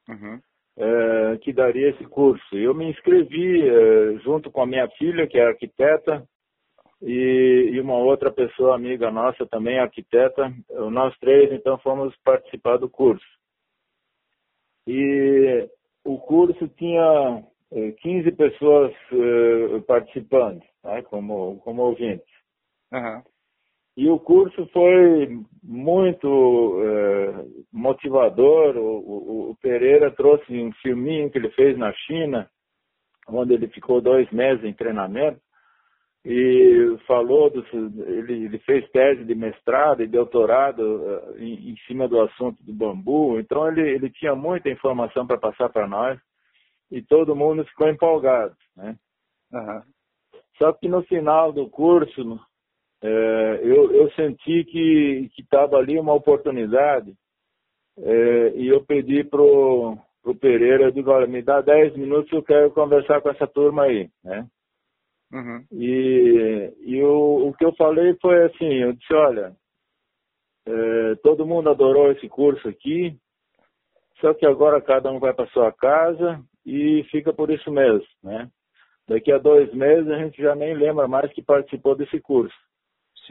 [0.08, 0.40] uhum
[0.76, 2.56] é, que daria esse curso.
[2.56, 6.26] Eu me inscrevi é, junto com a minha filha, que é arquiteta,
[7.00, 10.52] e, e, uma outra pessoa amiga nossa também, arquiteta.
[10.90, 13.26] Nós três, então, fomos participar do curso.
[14.86, 15.68] E
[16.04, 17.42] o curso tinha
[18.00, 22.32] 15 é, pessoas é, participando, né, como, como ouvintes.
[22.92, 23.22] Uhum.
[23.96, 28.76] E o curso foi muito é, motivador.
[28.76, 32.48] O, o, o, Pereira trouxe um filminho que ele fez na China,
[33.28, 35.40] onde ele ficou dois meses em treinamento,
[36.24, 37.64] e falou, do,
[38.06, 42.72] ele, ele fez tese de mestrado e doutorado uh, em, em, cima do assunto do
[42.72, 43.38] bambu.
[43.38, 46.18] Então ele, ele tinha muita informação para passar para nós
[46.90, 48.56] e todo mundo ficou empolgado.
[48.76, 48.96] Né?
[49.52, 49.82] Uhum.
[50.58, 52.40] Só que no final do curso,
[53.02, 57.12] é, eu, eu, senti que estava ali uma oportunidade
[57.98, 62.42] é, e eu pedi pro, pro Pereira, eu digo, olha, me dá 10 minutos eu
[62.42, 64.46] quero conversar com essa turma aí, né?
[65.32, 65.64] Uhum.
[65.72, 69.52] E, e o, o que eu falei foi assim, eu disse, olha,
[70.66, 73.16] é, todo mundo adorou esse curso aqui,
[74.20, 78.48] só que agora cada um vai para sua casa e fica por isso mesmo, né?
[79.08, 82.54] Daqui a dois meses a gente já nem lembra mais que participou desse curso.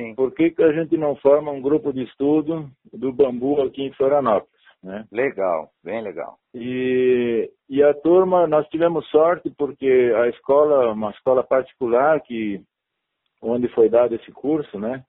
[0.02, 0.16] Sim.
[0.16, 3.94] Por que, que a gente não forma um grupo de estudo do bambu aqui em
[3.94, 4.50] Florianópolis?
[4.84, 5.06] Né?
[5.12, 6.38] Legal, bem legal.
[6.56, 12.62] E, e a turma, nós tivemos sorte porque a escola, uma escola particular que
[13.42, 15.04] onde foi dado esse curso, né?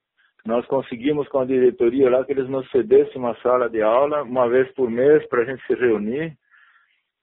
[0.45, 4.47] Nós conseguimos com a diretoria lá que eles nos cedessem uma sala de aula uma
[4.49, 6.37] vez por mês para a gente se reunir.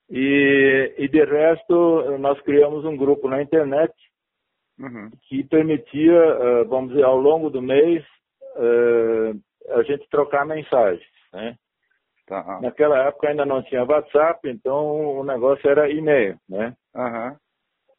[0.08, 3.92] E, e de resto, nós criamos um grupo na internet
[4.80, 5.10] uhum.
[5.28, 8.04] que permitia, eh, vamos dizer, ao longo do mês,
[8.56, 9.32] eh,
[9.74, 11.54] a gente trocar mensagens, né?
[12.26, 12.60] Tá.
[12.62, 16.74] Naquela época ainda não tinha WhatsApp, então o negócio era e-mail, né?
[16.94, 17.36] Uhum.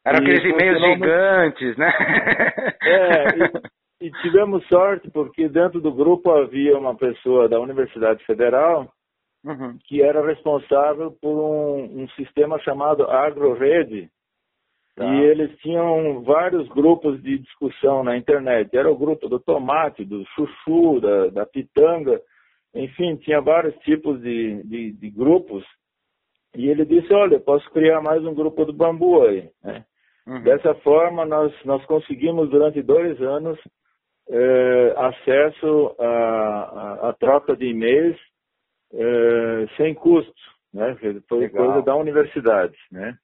[0.04, 1.92] Era aqueles e-mails gigantes, né?
[2.82, 3.24] É,
[4.00, 8.88] e, e, tivemos sorte porque dentro do grupo havia uma pessoa da Universidade Federal
[9.44, 9.78] uhum.
[9.84, 14.08] que era responsável por um, um sistema chamado AgroRede,
[14.94, 15.06] Tá.
[15.06, 18.76] E eles tinham vários grupos de discussão na internet.
[18.76, 22.20] Era o grupo do tomate, do chuchu, da, da pitanga,
[22.74, 25.64] enfim, tinha vários tipos de, de, de, grupos.
[26.54, 29.48] E ele disse, olha, posso criar mais um grupo do bambu aí.
[29.64, 29.84] Né?
[30.26, 30.42] Uhum.
[30.42, 33.58] Dessa forma, nós, nós conseguimos durante dois anos
[34.28, 38.18] é, acesso à troca de e-mails
[38.92, 40.32] é, sem custo,
[40.72, 40.96] né?
[41.28, 41.64] Foi Legal.
[41.64, 43.16] coisa da universidade, né?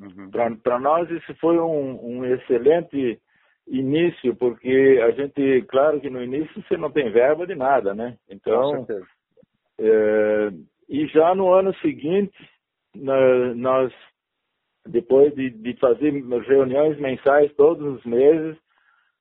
[0.00, 0.30] Uhum.
[0.62, 3.20] Para nós isso foi um, um, excelente
[3.66, 8.16] início, porque a gente, claro que no início você não tem verba de nada, né?
[8.28, 8.86] Então,
[9.78, 10.50] é,
[10.88, 12.36] e já no ano seguinte,
[12.94, 13.92] nós,
[14.86, 18.56] depois de, de fazer reuniões mensais todos os meses,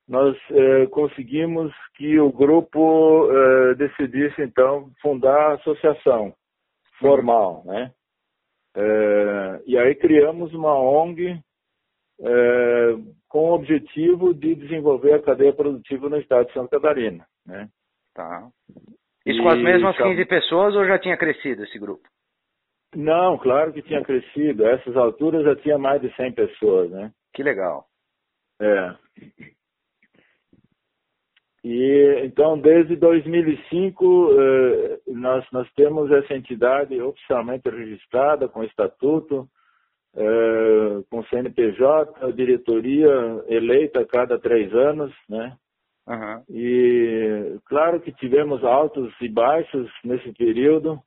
[0.07, 6.33] nós é, conseguimos que o grupo é, decidisse então fundar a associação
[6.99, 7.91] formal, né?
[8.75, 11.39] É, e aí criamos uma ONG
[12.21, 12.95] é,
[13.27, 17.25] com o objetivo de desenvolver a cadeia produtiva no estado de Santa Catarina.
[17.45, 17.67] Né?
[18.13, 18.49] Tá.
[19.25, 22.07] Isso e, com as mesmas 15 pessoas ou já tinha crescido esse grupo?
[22.95, 24.65] Não, claro que tinha crescido.
[24.65, 27.11] A essas alturas já tinha mais de 100 pessoas, né?
[27.33, 27.85] Que legal.
[28.61, 28.95] É.
[31.63, 39.47] E então, desde 2005, eh, nós, nós temos essa entidade oficialmente registrada com estatuto,
[40.15, 45.55] eh, com CNPJ, diretoria eleita a cada três anos, né?
[46.07, 46.43] Uhum.
[46.49, 50.99] E claro que tivemos altos e baixos nesse período,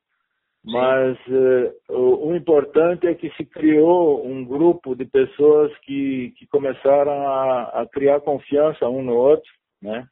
[0.63, 6.47] mas eh, o, o, importante é que se criou um grupo de pessoas que, que
[6.47, 10.07] começaram a, a criar confiança um no outro, né?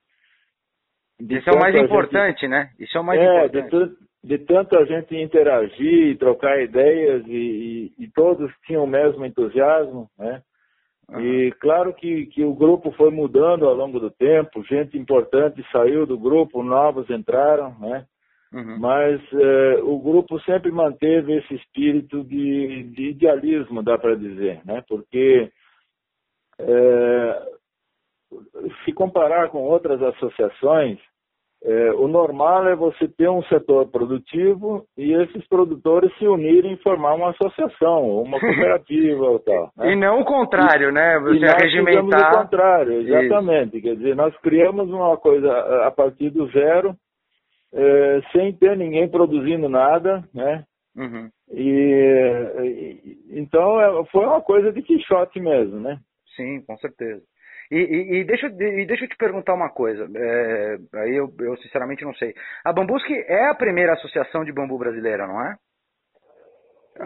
[1.19, 2.49] Isso é o mais importante, gente...
[2.49, 2.69] né?
[2.80, 3.95] Isso é o mais é, importante.
[4.23, 9.26] De, de tanto a gente interagir, trocar ideias e, e, e todos tinham o mesmo
[9.26, 10.41] entusiasmo, né?
[11.10, 11.19] Uhum.
[11.19, 16.06] E claro que, que o grupo foi mudando ao longo do tempo, gente importante saiu
[16.06, 18.06] do grupo, novos entraram, né?
[18.54, 18.80] Uhum.
[18.80, 24.84] Mas eh, o grupo sempre manteve esse espírito de, de idealismo, dá para dizer, né?
[24.88, 25.49] Porque
[26.60, 27.45] eh,
[28.86, 31.00] se comparar com outras associações,
[31.65, 36.84] é, o normal é você ter um setor produtivo e esses produtores se unirem e
[36.84, 39.72] formar uma associação, uma cooperativa ou tal.
[39.78, 39.93] Né?
[39.93, 41.19] E não o contrário, e, né?
[41.19, 42.34] Você e nós regimentar.
[42.34, 43.78] o contrário, exatamente.
[43.78, 43.88] Isso.
[43.88, 45.50] Quer dizer, nós criamos uma coisa
[45.88, 46.93] a partir do zero,
[47.74, 50.65] é, sem ter ninguém produzindo nada, né?
[50.98, 51.30] Uhum.
[51.50, 51.63] E,
[52.60, 55.98] e, então é, foi uma coisa de quixote mesmo, né?
[56.36, 57.22] Sim, com certeza.
[57.74, 61.58] E, e, e, deixa, e deixa eu te perguntar uma coisa, é, aí eu, eu,
[61.58, 62.36] sinceramente não sei.
[62.64, 65.58] A Bambusque é a primeira associação de bambu brasileira, não é?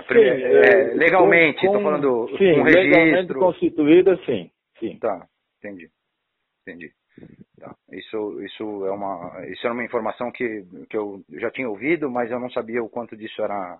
[0.05, 3.39] Primeira, sim, é, é, legalmente, estou falando sim, com registro.
[3.39, 4.99] constituída, sim, sim.
[4.99, 5.25] Tá,
[5.59, 5.89] entendi,
[6.67, 6.91] entendi.
[7.57, 7.73] Tá.
[7.93, 12.29] Isso, isso é uma, isso era uma informação que, que eu já tinha ouvido, mas
[12.29, 13.79] eu não sabia o quanto disso era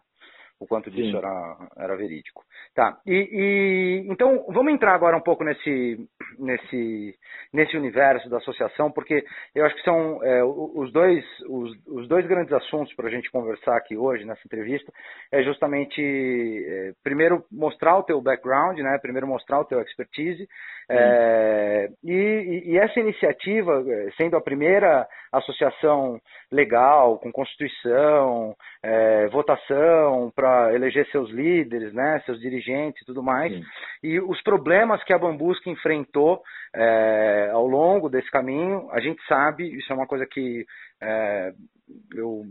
[0.59, 2.43] o quanto disso era, era verídico.
[2.73, 7.15] Tá, e, e, então vamos entrar agora um pouco nesse, nesse,
[7.53, 12.25] nesse universo da associação, porque eu acho que são é, os, dois, os, os dois
[12.25, 14.91] grandes assuntos para a gente conversar aqui hoje, nessa entrevista,
[15.31, 20.47] é justamente, é, primeiro, mostrar o teu background, né, primeiro mostrar o teu expertise,
[20.89, 26.17] é, e, e, essa iniciativa, é, sendo a primeira associação
[26.49, 33.51] legal, com constituição, é, votação para eleger seus líderes, né, seus dirigentes e tudo mais,
[33.51, 33.63] Sim.
[34.03, 36.41] e os problemas que a Bambusca enfrentou
[36.75, 40.65] é, ao longo desse caminho, a gente sabe, isso é uma coisa que
[41.01, 41.51] é,
[42.15, 42.43] eu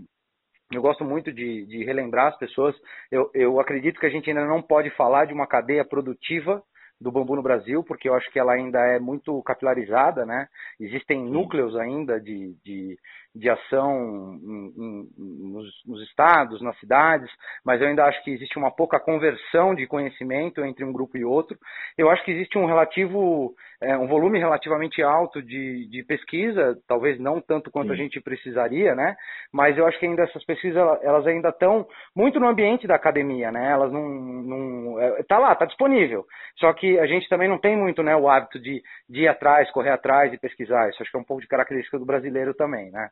[0.72, 2.74] eu gosto muito de, de relembrar as pessoas.
[3.10, 6.60] Eu, eu, acredito que a gente ainda não pode falar de uma cadeia produtiva
[7.00, 10.48] do bambu no Brasil, porque eu acho que ela ainda é muito capilarizada, né?
[10.80, 12.98] Existem núcleos ainda de, de,
[13.38, 17.30] de ação em, em, nos, nos, estados, nas cidades,
[17.64, 21.24] mas eu ainda acho que existe uma pouca conversão de conhecimento entre um grupo e
[21.24, 21.56] outro.
[21.98, 27.18] Eu acho que existe um relativo, é, um volume relativamente alto de, de pesquisa, talvez
[27.20, 27.94] não tanto quanto Sim.
[27.94, 29.14] a gente precisaria, né?
[29.52, 33.52] Mas eu acho que ainda essas pesquisas elas ainda estão muito no ambiente da academia,
[33.52, 33.70] né?
[33.70, 36.24] Elas não, não é, tá lá, tá disponível.
[36.58, 39.70] Só que a gente também não tem muito, né, o hábito de, de ir atrás,
[39.70, 40.88] correr atrás e pesquisar.
[40.88, 43.10] Isso acho que é um pouco de característica do brasileiro também, né?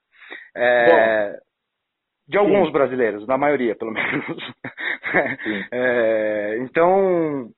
[0.57, 1.38] É,
[2.29, 2.72] de alguns sim.
[2.72, 4.53] brasileiros, na maioria, pelo menos.
[5.72, 7.51] é, então,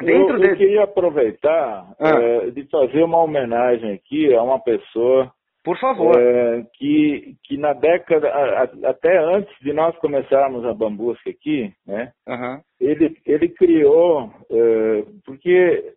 [0.00, 2.10] dentro eu, eu queria aproveitar ah.
[2.10, 6.18] é, de fazer uma homenagem aqui a uma pessoa por favor.
[6.18, 11.70] É, que, que na década, a, a, até antes de nós começarmos a Bambusca aqui,
[11.86, 12.60] né, uhum.
[12.80, 15.94] ele, ele criou, é, porque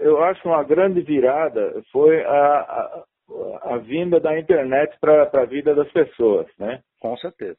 [0.00, 3.04] eu acho uma grande virada foi a, a,
[3.62, 6.80] a vinda da internet para a vida das pessoas, né?
[7.00, 7.58] Com certeza.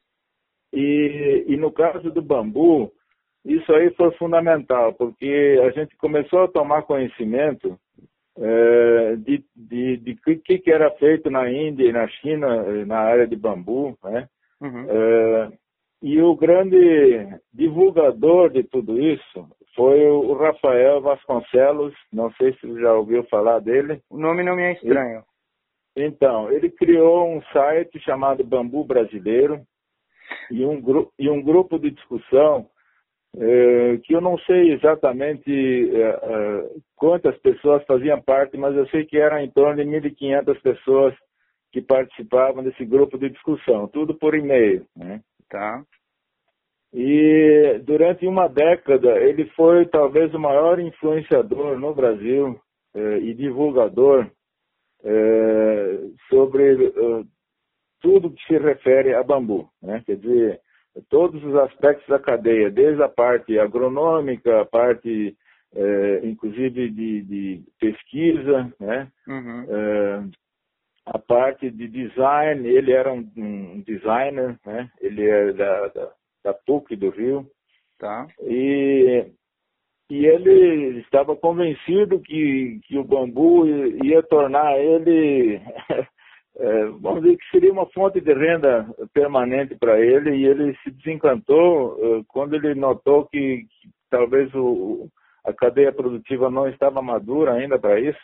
[0.72, 2.92] E, e no caso do bambu,
[3.44, 7.78] isso aí foi fundamental, porque a gente começou a tomar conhecimento
[8.38, 10.14] é, de, de, de
[10.44, 14.28] que, que era feito na Índia e na China na área de bambu, né?
[14.60, 14.86] Uhum.
[14.88, 15.52] É,
[16.02, 16.76] e o grande
[17.52, 23.60] divulgador de tudo isso foi o Rafael Vasconcelos, não sei se você já ouviu falar
[23.60, 24.00] dele.
[24.10, 25.22] O nome não me é estranho.
[26.00, 29.60] Então, ele criou um site chamado Bambu Brasileiro
[30.50, 30.82] e um,
[31.18, 32.66] e um grupo de discussão
[33.36, 39.04] é, que eu não sei exatamente é, é, quantas pessoas faziam parte, mas eu sei
[39.04, 41.14] que eram em torno de 1.500 pessoas
[41.72, 44.84] que participavam desse grupo de discussão, tudo por e-mail.
[44.96, 45.20] Né?
[45.48, 45.84] Tá.
[46.92, 52.60] E durante uma década ele foi talvez o maior influenciador no Brasil
[52.96, 54.28] eh, e divulgador
[55.04, 55.98] eh,
[56.28, 57.24] sobre eh,
[58.00, 60.02] tudo que se refere a bambu, né?
[60.06, 60.60] Quer dizer,
[61.08, 65.36] todos os aspectos da cadeia, desde a parte agronômica, a parte
[66.24, 69.08] inclusive de, de, pesquisa, né?
[69.28, 70.30] Uhum.
[71.06, 74.90] a parte de design, ele era um, um designer, né?
[75.00, 77.46] Ele é da, da da PUC do Rio.
[77.98, 78.26] Tá.
[78.40, 79.26] E,
[80.10, 83.64] e ele estava convencido que, que o bambu
[84.04, 85.60] ia tornar ele,
[86.56, 90.90] é, vamos dizer que seria uma fonte de renda permanente para ele, e ele se
[90.90, 95.08] desencantou é, quando ele notou que, que talvez o,
[95.44, 98.18] a cadeia produtiva não estava madura ainda para isso.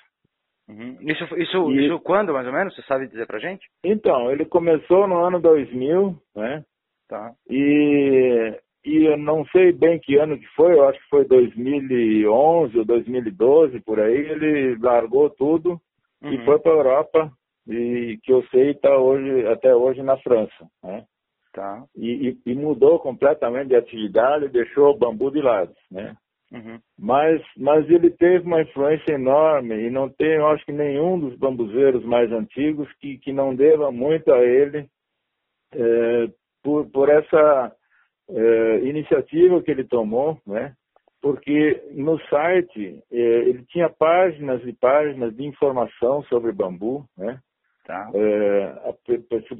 [0.68, 0.96] Uhum.
[1.02, 2.74] Isso, isso, e, isso quando, mais ou menos?
[2.74, 3.64] Você sabe dizer para gente?
[3.84, 6.64] Então, ele começou no ano 2000, né?
[7.08, 7.32] Tá.
[7.48, 12.78] E, e eu não sei bem que ano que foi, eu acho que foi 2011
[12.78, 15.80] ou 2012, por aí, ele largou tudo
[16.22, 16.32] uhum.
[16.32, 17.32] e foi para a Europa,
[17.66, 20.70] e que eu sei está hoje, até hoje na França.
[20.84, 21.04] Né?
[21.52, 21.84] Tá.
[21.96, 25.74] E, e, e, mudou completamente de atividade, deixou o bambu de lado.
[25.90, 26.14] Né?
[26.52, 26.78] Uhum.
[26.96, 31.36] Mas, mas ele teve uma influência enorme e não tem, eu acho que nenhum dos
[31.36, 34.86] bambuzeiros mais antigos que, que não deva muito a ele
[35.74, 36.28] é,
[36.62, 37.72] por, por essa
[38.30, 40.74] eh, iniciativa que ele tomou, né?
[41.26, 47.40] porque no site eh, ele tinha páginas e páginas de informação sobre bambu, né?
[47.84, 48.10] Tá.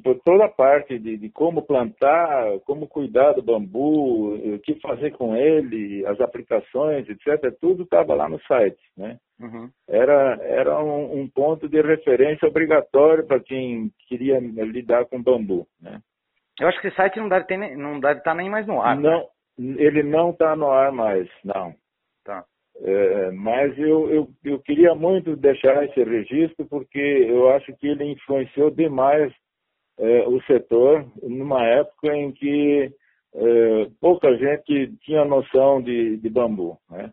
[0.03, 5.13] por toda a parte de, de, como plantar, como cuidar do bambu, o que fazer
[5.13, 7.57] com ele, as aplicações, etc.
[7.61, 9.17] Tudo estava lá no site, né?
[9.41, 9.71] Uhum.
[9.89, 16.01] Era, era um, um, ponto de referência obrigatório para quem queria lidar com bambu, né?
[16.61, 18.81] Eu acho que esse site não deve, ter, não deve estar tá nem mais no
[18.81, 18.97] ar.
[18.97, 19.29] Não,
[19.59, 19.77] né?
[19.79, 21.75] ele não está no ar mais, não.
[22.25, 22.45] Tá.
[22.83, 28.05] É, mas eu, eu, eu queria muito deixar esse registro porque eu acho que ele
[28.05, 29.33] influenciou demais
[29.99, 32.91] é, o setor numa época em que
[33.35, 37.11] é, pouca gente tinha noção de, de bambu, né?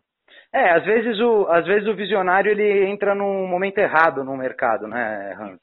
[0.52, 4.86] É, às vezes o, às vezes o visionário ele entra num momento errado no mercado,
[4.86, 5.60] né, Hans?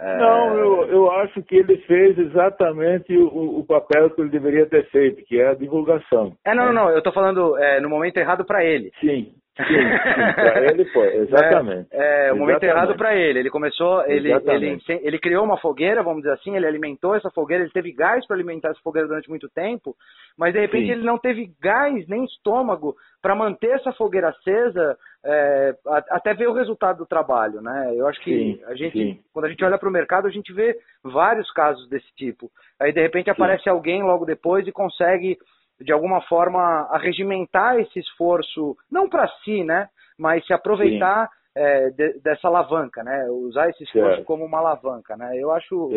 [0.00, 4.88] Não, eu, eu acho que ele fez exatamente o, o, papel que ele deveria ter
[4.90, 6.34] feito, que é a divulgação.
[6.44, 6.72] É, não, né?
[6.72, 8.92] não, eu estou falando é, no momento errado para ele.
[9.00, 11.88] Sim para ele foi, exatamente.
[11.90, 13.40] É, é o momento errado para ele.
[13.40, 17.64] Ele começou, ele, ele, ele criou uma fogueira, vamos dizer assim, ele alimentou essa fogueira,
[17.64, 19.96] ele teve gás para alimentar essa fogueira durante muito tempo,
[20.36, 20.92] mas de repente sim.
[20.92, 25.74] ele não teve gás nem estômago para manter essa fogueira acesa é,
[26.10, 27.92] até ver o resultado do trabalho, né?
[27.96, 29.20] Eu acho que sim, a gente, sim.
[29.32, 32.50] quando a gente olha para o mercado, a gente vê vários casos desse tipo.
[32.80, 33.70] Aí de repente aparece sim.
[33.70, 35.36] alguém logo depois e consegue
[35.80, 39.88] de alguma forma arregimentar esse esforço, não para si, né?
[40.18, 43.28] Mas se aproveitar é, de, dessa alavanca, né?
[43.30, 45.36] Usar esse esforço como uma alavanca, né?
[45.36, 45.90] Eu acho,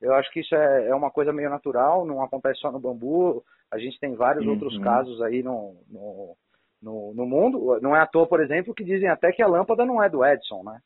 [0.00, 3.42] eu acho que isso é, é, uma coisa meio natural, não acontece só no bambu.
[3.72, 4.52] A gente tem vários uhum.
[4.52, 6.36] outros casos aí no, no
[6.84, 7.80] no, no mundo.
[7.80, 10.24] Não é à toa, por exemplo, que dizem até que a lâmpada não é do
[10.24, 10.78] Edison, né?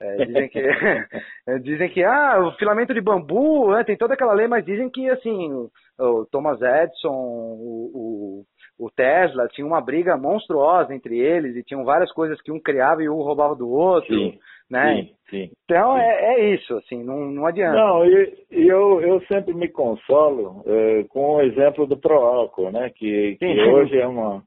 [0.00, 0.62] É, dizem que
[1.62, 5.08] dizem que ah, o filamento de bambu, né, tem toda aquela lei, mas dizem que
[5.10, 8.44] assim o, o Thomas Edison, o,
[8.78, 12.60] o, o, Tesla tinha uma briga monstruosa entre eles e tinham várias coisas que um
[12.60, 14.38] criava e um roubava do outro, sim,
[14.70, 14.96] né?
[14.96, 16.00] Sim, sim, então sim.
[16.00, 17.76] É, é isso, assim, não, não adianta.
[17.76, 22.90] Não, e, eu, eu sempre me consolo é, com o exemplo do Proálcool, né?
[22.94, 24.42] Que, que hoje é uma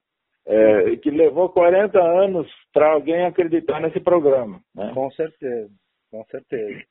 [0.48, 4.60] é, que levou 40 anos para alguém acreditar nesse programa.
[4.76, 4.92] Né?
[4.94, 5.70] Com certeza,
[6.12, 6.82] com certeza.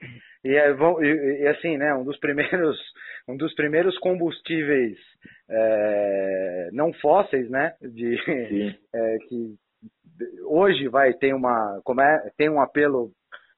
[0.45, 2.77] E, é, e, assim, né, um dos primeiros,
[3.29, 4.97] um dos primeiros combustíveis
[5.49, 8.17] é, não fósseis, né, de,
[8.95, 9.55] é, que
[10.47, 13.11] hoje vai ter uma, como é, tem um apelo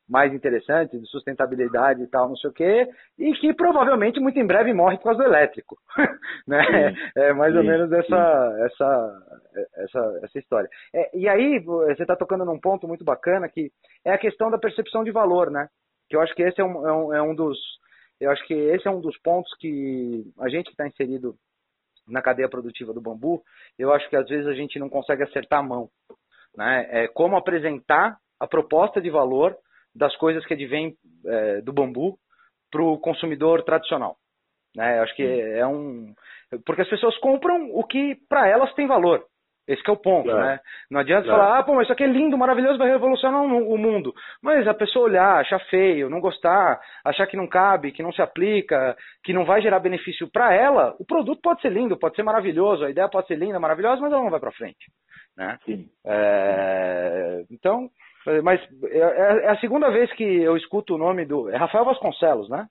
[0.08, 2.88] mais interessantes, de sustentabilidade e tal, não sei o quê,
[3.18, 5.76] e que provavelmente muito em breve morre por causa do elétrico.
[6.46, 6.94] né?
[7.16, 9.40] É mais ou menos essa, essa,
[9.78, 10.68] essa, essa história.
[10.94, 13.70] É, e aí, você está tocando num ponto muito bacana, que
[14.04, 15.68] é a questão da percepção de valor, né?
[16.08, 17.58] Que eu acho que esse é um, é um, é um dos.
[18.20, 21.34] Eu acho que esse é um dos pontos que a gente que está inserido
[22.08, 23.42] na cadeia produtiva do bambu,
[23.76, 25.90] eu acho que às vezes a gente não consegue acertar a mão.
[26.56, 26.86] Né?
[26.90, 29.56] É como apresentar a proposta de valor
[29.96, 30.94] das coisas que advêm
[31.24, 32.18] é, do bambu
[32.70, 34.16] para o consumidor tradicional.
[34.76, 34.98] Né?
[34.98, 36.14] Eu acho que é um.
[36.64, 39.24] Porque as pessoas compram o que para elas tem valor.
[39.66, 40.46] Esse é o ponto, claro.
[40.46, 40.60] né?
[40.88, 41.42] Não adianta claro.
[41.42, 44.14] falar, ah, pô, mas isso aqui é lindo, maravilhoso, vai revolucionar o mundo.
[44.40, 48.22] Mas a pessoa olhar, achar feio, não gostar, achar que não cabe, que não se
[48.22, 52.22] aplica, que não vai gerar benefício para ela, o produto pode ser lindo, pode ser
[52.22, 54.86] maravilhoso, a ideia pode ser linda, maravilhosa, mas ela não vai para frente,
[55.36, 55.58] né?
[55.64, 55.88] Sim.
[56.06, 57.44] É...
[57.50, 57.90] Então,
[58.42, 61.48] mas é, é, é a segunda vez que eu escuto o nome do...
[61.50, 62.66] É Rafael Vasconcelos, né?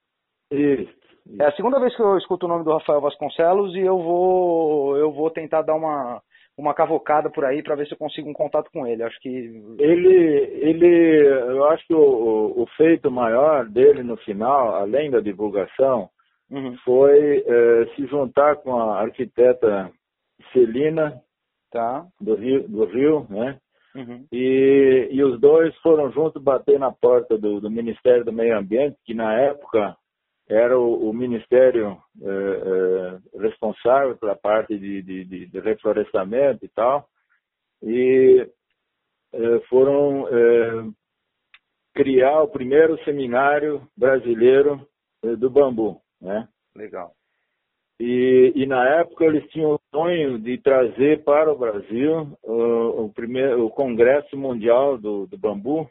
[0.51, 0.93] Isso.
[1.39, 4.97] É a segunda vez que eu escuto o nome do Rafael Vasconcelos e eu vou,
[4.97, 6.21] eu vou tentar dar uma
[6.57, 9.03] uma cavocada por aí para ver se eu consigo um contato com ele.
[9.03, 9.29] Acho que
[9.77, 10.15] ele,
[10.61, 16.09] ele, eu acho que o, o feito maior dele no final, além da divulgação,
[16.49, 16.75] uhum.
[16.85, 19.91] foi é, se juntar com a arquiteta
[20.53, 21.21] Celina
[21.71, 22.05] tá.
[22.21, 23.57] do Rio, do Rio, né?
[23.93, 24.25] Uhum.
[24.31, 28.97] E, e os dois foram juntos bater na porta do, do Ministério do Meio Ambiente,
[29.03, 29.95] que na época
[30.47, 37.07] era o, o ministério é, é, responsável pela parte de, de, de, reflorestamento e tal,
[37.81, 38.47] e
[39.33, 40.25] é, foram
[41.93, 44.85] criar o primeiro seminário brasileiro
[45.37, 46.47] do bambu, né?
[46.75, 47.13] Legal.
[47.99, 53.65] E, e, na época eles tinham sonho de trazer para o Brasil o, o primeiro
[53.65, 55.89] o Congresso Mundial do, do Bambu,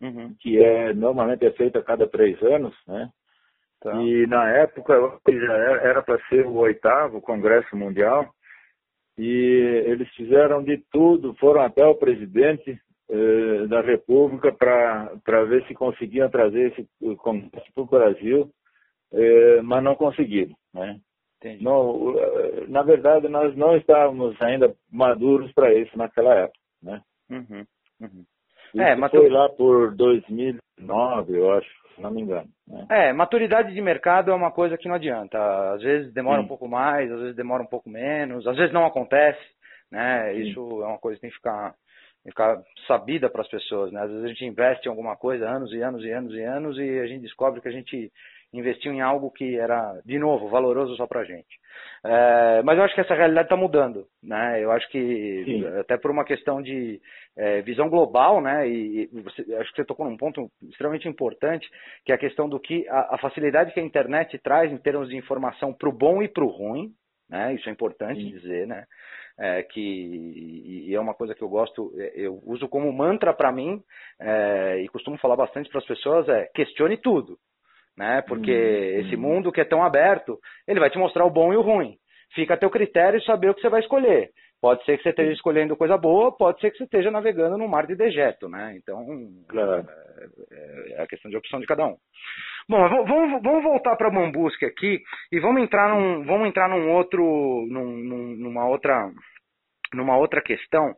[0.00, 0.34] uhum.
[0.40, 3.10] que é normalmente é feito a cada três anos, né?
[3.82, 3.92] Tá.
[4.00, 4.94] E na época
[5.28, 8.30] já era para ser o oitavo Congresso Mundial
[9.18, 12.80] e eles fizeram de tudo, foram até o presidente
[13.10, 18.50] eh, da República para ver se conseguiam trazer esse Congresso para o Brasil,
[19.12, 20.54] eh, mas não conseguiram.
[20.72, 20.98] Né?
[21.60, 22.14] Não,
[22.68, 26.58] na verdade, nós não estávamos ainda maduros para isso naquela época.
[26.82, 27.00] Né?
[27.30, 27.64] Uhum,
[28.00, 28.24] uhum.
[28.76, 32.48] É, mas foi lá por 2009, eu acho se não me engano.
[32.66, 32.86] Né?
[32.90, 35.38] É, maturidade de mercado é uma coisa que não adianta.
[35.74, 36.44] Às vezes demora Sim.
[36.44, 39.40] um pouco mais, às vezes demora um pouco menos, às vezes não acontece.
[39.90, 40.34] Né?
[40.34, 41.74] Isso é uma coisa que tem que ficar,
[42.22, 43.92] tem que ficar sabida para as pessoas.
[43.92, 44.00] Né?
[44.00, 46.78] Às vezes a gente investe em alguma coisa anos e anos e anos e anos
[46.78, 48.10] e a gente descobre que a gente
[48.52, 51.58] investiu em algo que era, de novo, valoroso só para a gente.
[52.04, 54.62] É, mas eu acho que essa realidade está mudando, né?
[54.62, 55.66] Eu acho que Sim.
[55.78, 57.00] até por uma questão de
[57.36, 58.68] é, visão global, né?
[58.68, 61.68] E, e você, acho que você tocou num ponto extremamente importante,
[62.04, 65.08] que é a questão do que a, a facilidade que a internet traz em termos
[65.08, 66.92] de informação para o bom e para o ruim,
[67.30, 67.54] né?
[67.54, 68.30] Isso é importante Sim.
[68.30, 68.84] dizer, né?
[69.38, 73.50] É, que e é uma coisa que eu gosto, é, eu uso como mantra para
[73.50, 73.82] mim
[74.20, 77.38] é, e costumo falar bastante para as pessoas é questione tudo,
[77.96, 78.22] né?
[78.22, 79.00] Porque uhum.
[79.00, 81.96] esse mundo que é tão aberto, ele vai te mostrar o bom e o ruim.
[82.34, 84.30] Fica a teu critério saber o que você vai escolher.
[84.60, 87.68] Pode ser que você esteja escolhendo coisa boa, pode ser que você esteja navegando no
[87.68, 88.74] mar de dejeto, né?
[88.76, 89.04] Então,
[89.48, 89.84] claro.
[90.52, 91.96] é, é a questão de opção de cada um.
[92.68, 96.92] Bom, vamos, vamos voltar para a Bambusque aqui e vamos entrar num, vamos entrar num
[96.92, 97.22] outro,
[97.68, 99.10] num, numa outra,
[99.92, 100.94] numa outra questão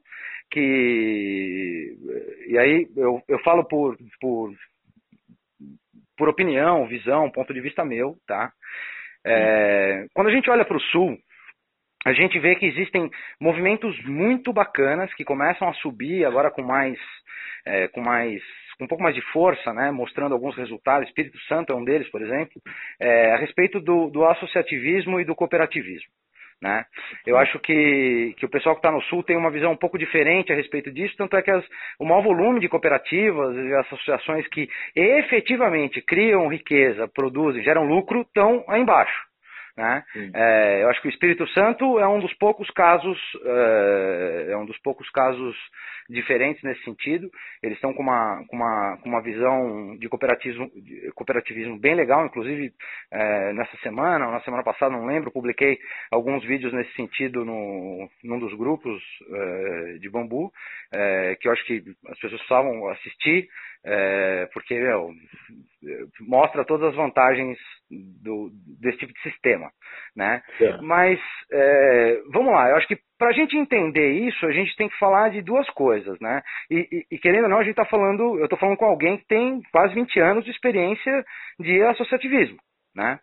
[0.51, 1.97] que
[2.47, 4.53] e aí eu, eu falo por, por
[6.17, 8.53] por opinião, visão, ponto de vista meu, tá?
[9.27, 11.19] É, quando a gente olha para o sul,
[12.05, 13.11] a gente vê que existem
[13.41, 16.99] movimentos muito bacanas que começam a subir agora com mais,
[17.65, 18.43] é, com mais,
[18.77, 19.91] com um pouco mais de força, né?
[19.91, 21.09] Mostrando alguns resultados.
[21.09, 22.61] Espírito Santo é um deles, por exemplo,
[23.01, 26.09] é, a respeito do, do associativismo e do cooperativismo.
[26.65, 26.83] Né?
[27.27, 29.99] Eu acho que, que o pessoal que está no Sul tem uma visão um pouco
[29.99, 31.63] diferente a respeito disso, tanto é que as,
[31.99, 38.65] o maior volume de cooperativas e associações que efetivamente criam riqueza, produzem, geram lucro, estão
[38.67, 39.34] aí embaixo.
[39.77, 40.05] Né?
[40.33, 44.65] É, eu acho que o Espírito Santo é um dos poucos casos, é, é, um
[44.65, 45.57] dos poucos casos
[46.09, 47.29] diferentes nesse sentido.
[47.61, 52.25] Eles estão com uma, com uma, com uma visão de cooperativismo, de cooperativismo bem legal,
[52.25, 52.73] inclusive
[53.11, 58.09] é, nessa semana, ou na semana passada, não lembro, publiquei alguns vídeos nesse sentido no,
[58.23, 60.53] num dos grupos é, de bambu,
[60.93, 63.49] é, que eu acho que as pessoas precisavam assistir,
[63.85, 65.11] é, porque meu,
[66.21, 67.59] mostra todas as vantagens
[68.23, 69.71] do, desse tipo de sistema,
[70.17, 70.43] né?
[70.61, 70.79] É.
[70.79, 71.21] Mas
[71.53, 74.99] é, vamos lá, eu acho que para a gente entender isso, a gente tem que
[74.99, 76.43] falar de duas coisas, né?
[76.71, 79.19] E, e, e querendo ou não, a gente está falando, eu estou falando com alguém
[79.19, 81.25] que tem quase 20 anos de experiência
[81.59, 82.59] de associativismo.
[82.95, 83.19] Né?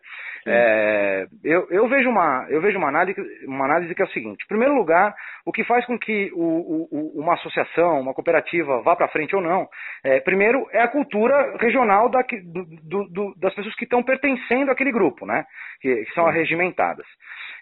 [0.46, 4.44] É, eu, eu, vejo, uma, eu vejo uma, análise, uma análise que é o seguinte:
[4.44, 5.14] em primeiro lugar,
[5.46, 9.40] o que faz com que o, o, uma associação, uma cooperativa vá para frente ou
[9.40, 9.66] não,
[10.04, 14.92] é, primeiro é a cultura regional da, do, do, das pessoas que estão pertencendo àquele
[14.92, 15.44] grupo, né?
[15.80, 17.06] que, que são arregimentadas.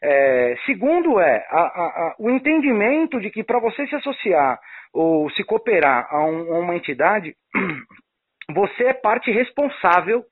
[0.02, 4.58] É, segundo é a, a, a, o entendimento de que para você se associar
[4.92, 7.34] ou se cooperar a, um, a uma entidade,
[8.52, 10.24] você é parte responsável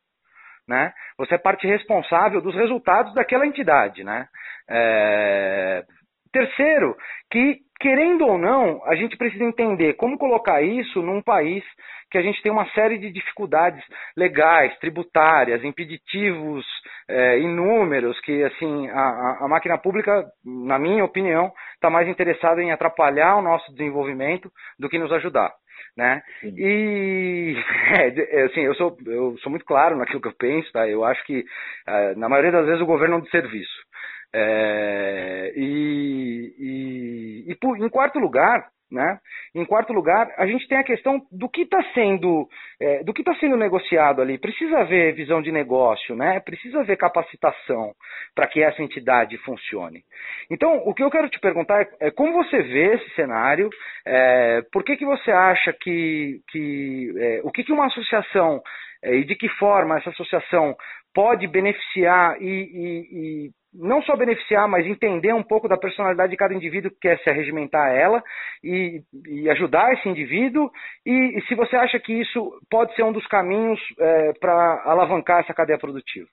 [0.68, 0.92] né?
[1.16, 4.28] Você é parte responsável dos resultados daquela entidade, né?
[4.68, 5.82] É...
[6.30, 6.94] Terceiro,
[7.30, 11.64] que querendo ou não, a gente precisa entender como colocar isso num país
[12.10, 13.82] que a gente tem uma série de dificuldades
[14.16, 16.66] legais, tributárias, impeditivos
[17.08, 22.72] é, inúmeros, que assim a, a máquina pública, na minha opinião, está mais interessada em
[22.72, 25.52] atrapalhar o nosso desenvolvimento do que nos ajudar
[25.96, 26.22] né?
[26.40, 26.54] Sim.
[26.56, 27.56] E
[28.32, 30.88] é, assim, eu sou eu sou muito claro naquilo que eu penso, tá?
[30.88, 33.88] Eu acho que uh, na maioria das vezes o governo é um de serviço.
[34.32, 39.18] É, e, e, e por, em quarto lugar, né?
[39.54, 42.48] Em quarto lugar, a gente tem a questão do que está sendo,
[42.80, 44.38] é, do que está sendo negociado ali.
[44.38, 46.40] Precisa haver visão de negócio, né?
[46.40, 47.92] Precisa haver capacitação
[48.34, 50.02] para que essa entidade funcione.
[50.50, 53.68] Então, o que eu quero te perguntar é, é como você vê esse cenário?
[54.06, 58.62] É, por que, que você acha que, que é, o que, que uma associação
[59.02, 60.74] é, e de que forma essa associação
[61.14, 66.36] pode beneficiar e, e, e não só beneficiar, mas entender um pouco da personalidade de
[66.36, 68.22] cada indivíduo que quer se arregimentar a ela
[68.62, 70.68] e, e ajudar esse indivíduo.
[71.06, 75.40] E, e, se você acha que isso pode ser um dos caminhos é, para alavancar
[75.40, 76.26] essa cadeia produtiva.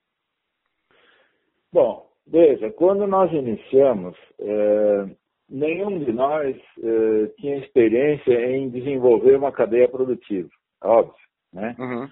[1.72, 5.06] Bom, veja, quando nós iniciamos, é,
[5.50, 10.50] nenhum de nós é, tinha experiência em desenvolver uma cadeia produtiva,
[10.84, 11.14] óbvio,
[11.54, 11.76] né?
[11.78, 12.08] Uhum.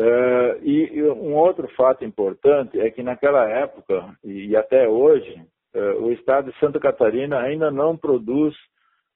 [0.00, 5.44] Uh, e, e, um outro fato importante é que naquela época e, até hoje
[5.74, 8.56] uh, o estado de Santa Catarina ainda não produz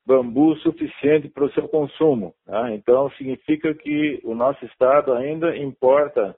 [0.06, 2.34] bambu suficiente para o seu consumo.
[2.44, 2.70] Tá?
[2.72, 6.36] Então significa que o nosso estado ainda importa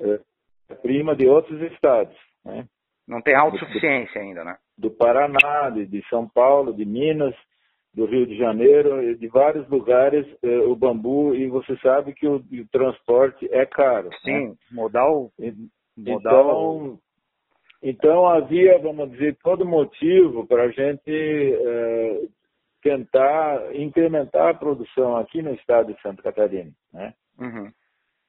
[0.00, 2.16] uh, prima de outros estados.
[2.42, 2.64] Né?
[3.06, 4.56] Não tem autossuficiência ainda, né?
[4.78, 7.34] Do Paraná, de, de São Paulo, de Minas
[7.94, 12.36] do Rio de Janeiro, de vários lugares, eh, o bambu, e você sabe que o,
[12.36, 14.08] o transporte é caro.
[14.08, 14.16] Né?
[14.24, 14.54] Sim, né?
[14.72, 15.30] modal,
[15.96, 16.76] modal.
[16.82, 16.98] Então,
[17.82, 22.22] então havia, vamos dizer, todo motivo para a gente eh,
[22.82, 26.72] tentar incrementar a produção aqui no estado de Santa Catarina.
[26.92, 27.14] Né?
[27.38, 27.70] Uhum.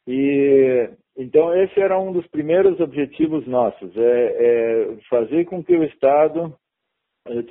[0.08, 5.84] E então esse era um dos primeiros objetivos nossos, é, é fazer com que o
[5.84, 6.56] estado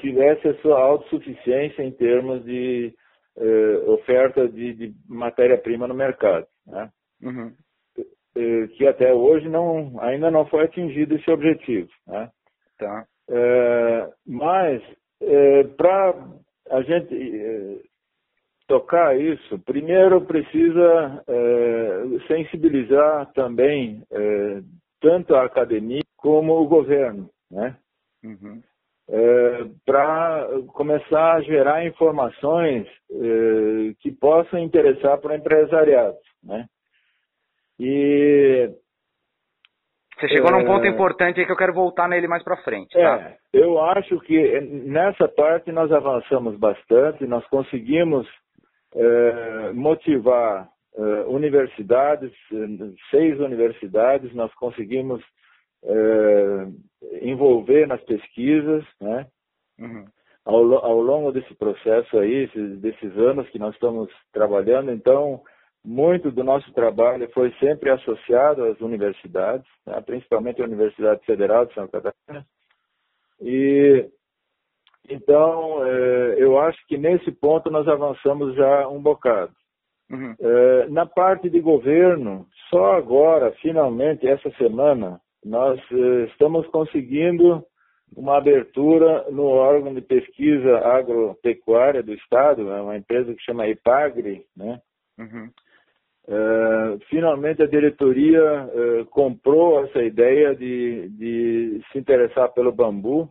[0.00, 2.94] tivesse a sua autossuficiência em termos de
[3.36, 6.46] eh, oferta de, de matéria-prima no mercado.
[6.66, 6.90] Né?
[7.22, 7.52] Uhum.
[8.36, 11.88] Eh, que até hoje não, ainda não foi atingido esse objetivo.
[12.06, 12.30] Né?
[12.78, 13.06] Tá.
[13.28, 14.82] Eh, mas,
[15.76, 16.14] para
[16.70, 17.88] a gente
[18.68, 21.24] tocar isso, primeiro precisa
[22.26, 24.02] sensibilizar também
[25.00, 27.30] tanto a academia como o governo.
[27.50, 27.76] Né?
[28.22, 28.60] Uhum
[29.08, 36.16] é, para começar a gerar informações é, que possam interessar para o empresariado.
[36.42, 36.66] Né?
[37.78, 38.70] E
[40.16, 42.92] você chegou é, num ponto importante aí que eu quero voltar nele mais para frente.
[42.92, 43.18] Tá?
[43.20, 48.26] É, eu acho que nessa parte nós avançamos bastante, nós conseguimos
[48.94, 52.32] é, motivar é, universidades,
[53.10, 55.22] seis universidades, nós conseguimos
[55.84, 56.66] é,
[57.22, 59.26] envolver nas pesquisas, né?
[59.78, 60.04] Uhum.
[60.44, 65.42] Ao, ao, longo desse processo aí, esses, desses anos que nós estamos trabalhando, então,
[65.84, 70.00] muito do nosso trabalho foi sempre associado às universidades, né?
[70.02, 72.46] principalmente a Universidade Federal de Santa Catarina.
[73.40, 74.06] E
[75.08, 79.52] então, é, eu acho que nesse ponto nós avançamos já um bocado.
[80.10, 80.34] Uhum.
[80.38, 87.64] É, na parte de governo, só agora, finalmente, essa semana, nós eh, estamos conseguindo
[88.16, 94.44] uma abertura no órgão de pesquisa agropecuária do Estado, é uma empresa que chama Ipagre,
[94.56, 94.80] né?
[95.18, 95.50] Uhum.
[96.26, 103.28] Uh, finalmente a diretoria uh, comprou essa ideia de, de, se interessar pelo bambu.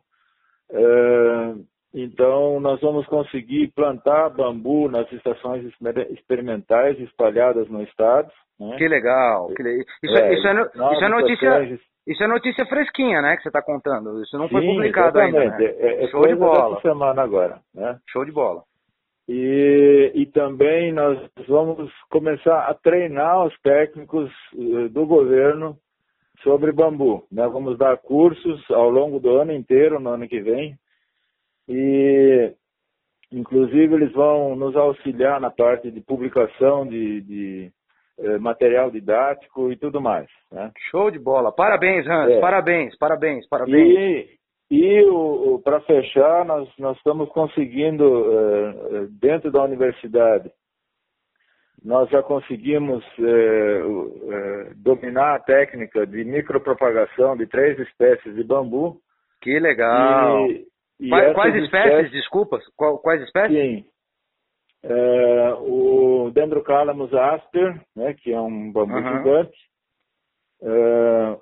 [0.70, 5.66] Uh, então nós vamos conseguir plantar bambu nas estações
[6.11, 8.32] experimentais espalhadas no estado.
[8.59, 8.76] Né?
[8.78, 9.47] Que legal!
[9.55, 9.84] Que le...
[10.03, 10.61] Isso, é, isso, é,
[10.93, 11.80] isso é notícia.
[12.06, 14.22] Isso é notícia fresquinha, né, que você está contando.
[14.22, 15.54] Isso não Sim, foi publicado exatamente.
[15.54, 15.58] ainda.
[15.58, 15.76] Né?
[15.80, 16.82] É, é Show de bola.
[16.82, 17.97] semana agora, né?
[18.10, 18.64] Show de bola.
[19.28, 25.78] E, e também nós vamos começar a treinar os técnicos eh, do governo
[26.43, 27.26] sobre bambu.
[27.32, 30.78] Nós vamos dar cursos ao longo do ano inteiro, no ano que vem.
[31.70, 32.54] E,
[33.32, 37.72] inclusive, eles vão nos auxiliar na parte de publicação de, de
[38.39, 40.28] material didático e tudo mais.
[40.51, 40.72] Né?
[40.91, 41.51] Show de bola.
[41.51, 42.32] Parabéns, Hans.
[42.32, 42.39] É.
[42.39, 44.30] Parabéns, parabéns, parabéns.
[44.72, 50.51] E, e para fechar, nós, nós estamos conseguindo, uh, dentro da universidade,
[51.84, 53.03] nós já conseguimos
[54.78, 58.97] dominar a técnica de micropropagação de três espécies de bambu.
[59.41, 60.47] Que legal!
[60.47, 60.66] E,
[61.01, 62.64] e quais, quais espécies, espécies, desculpas?
[62.78, 63.57] Quais espécies?
[63.57, 63.86] Sim.
[65.62, 69.18] O Dendrocalamus asper, né, que é um bambu uhum.
[69.18, 69.58] gigante.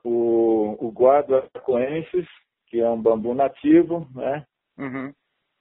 [0.03, 2.27] o, o Guado arcoensis,
[2.67, 4.45] que é um bambu nativo, né?
[4.77, 5.13] Uhum.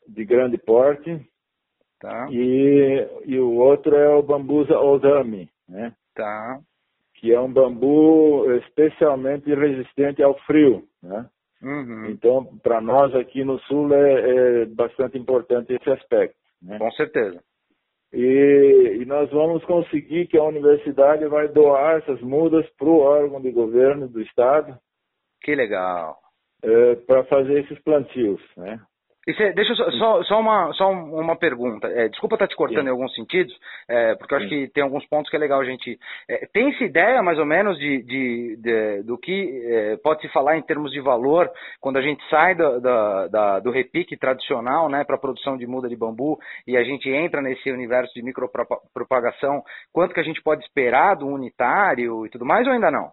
[0.07, 1.20] De grande porte.
[2.01, 2.28] Tá.
[2.31, 5.93] E, e o outro é o bambusa odami, né?
[6.14, 6.61] Tá.
[7.16, 11.28] Que é um bambu especialmente resistente ao frio, né?
[11.62, 12.07] Uhum.
[12.07, 16.39] Então, para nós aqui no sul é, é, bastante importante esse aspecto.
[16.62, 16.78] Né?
[16.78, 17.43] Com certeza.
[18.12, 23.40] E, e, nós vamos conseguir que a universidade vai doar essas mudas para o órgão
[23.40, 24.76] de governo do estado.
[25.42, 26.18] Que legal
[26.62, 28.80] é, para fazer esses plantios, né?
[29.24, 31.86] Cê, deixa eu só, só, uma, só uma pergunta.
[31.88, 32.86] É, desculpa estar te cortando Sim.
[32.86, 33.54] em alguns sentidos,
[33.86, 34.66] é, porque eu acho Sim.
[34.66, 35.98] que tem alguns pontos que é legal a gente.
[36.28, 40.56] É, Tem-se ideia, mais ou menos, de, de, de do que é, pode se falar
[40.56, 41.50] em termos de valor
[41.80, 45.66] quando a gente sai da, da, da, do repique tradicional né, para a produção de
[45.66, 49.62] muda de bambu e a gente entra nesse universo de micropropagação?
[49.92, 53.12] Quanto que a gente pode esperar do unitário e tudo mais, ou ainda não?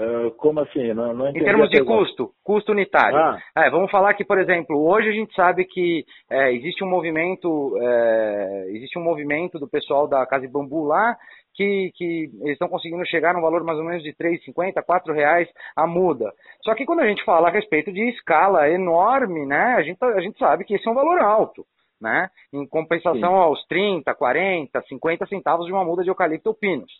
[0.00, 0.94] Uh, como assim?
[0.94, 3.18] Não, não em termos de custo, custo unitário.
[3.18, 3.38] Ah.
[3.54, 7.76] É, vamos falar que, por exemplo, hoje a gente sabe que é, existe um movimento,
[7.78, 11.14] é, existe um movimento do pessoal da Casa de Bambu lá
[11.54, 15.12] que, que eles estão conseguindo chegar num valor mais ou menos de R$ 3,50, R$
[15.12, 16.32] reais a muda.
[16.64, 20.20] Só que quando a gente fala a respeito de escala enorme, né, a gente, a
[20.20, 21.66] gente sabe que esse é um valor alto.
[22.00, 23.36] Né, em compensação Sim.
[23.36, 26.90] aos 30, 40, 50 centavos de uma muda de eucalipto ou pinos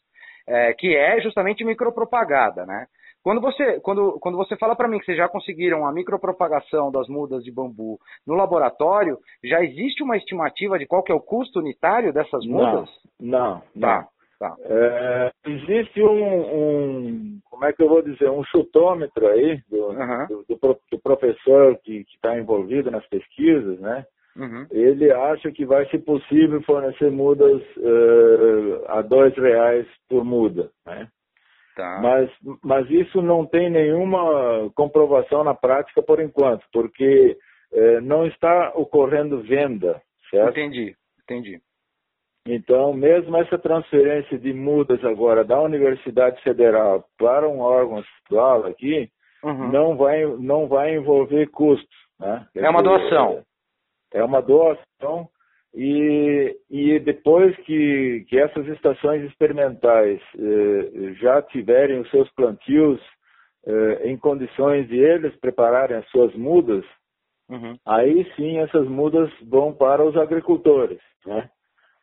[0.47, 2.87] é, que é justamente micropropagada, né?
[3.23, 7.09] Quando você, quando, quando você fala para mim que vocês já conseguiram a micropropagação das
[7.09, 11.61] mudas de bambu no laboratório, já existe uma estimativa de qual que é o custo
[11.61, 12.91] unitário dessas mudas?
[13.21, 13.81] Não, não.
[13.81, 14.09] Tá,
[14.41, 14.57] tá.
[14.65, 20.27] É, existe um, um, como é que eu vou dizer, um chutômetro aí do, uhum.
[20.27, 24.05] do, do, do professor que está envolvido nas pesquisas, né?
[24.37, 24.67] Uhum.
[24.71, 31.09] Ele acha que vai ser possível fornecer mudas uh, a dois reais por muda, né?
[31.77, 32.01] Tá.
[32.03, 32.31] Mas,
[32.63, 37.37] mas isso não tem nenhuma comprovação na prática por enquanto, porque
[37.73, 40.51] uh, não está ocorrendo venda, certo?
[40.51, 41.61] Entendi, entendi.
[42.47, 49.09] Então, mesmo essa transferência de mudas agora da Universidade Federal para um órgão estadual aqui,
[49.45, 49.71] uhum.
[49.71, 51.97] não, vai, não vai envolver custos.
[52.19, 52.47] Né?
[52.57, 53.45] É uma doação.
[54.13, 55.29] É uma doação
[55.75, 63.01] e, e depois que, que essas estações experimentais eh, já tiverem os seus plantios
[63.67, 66.85] eh, em condições de eles prepararem as suas mudas,
[67.49, 67.77] uhum.
[67.87, 71.49] aí sim essas mudas vão para os agricultores, né?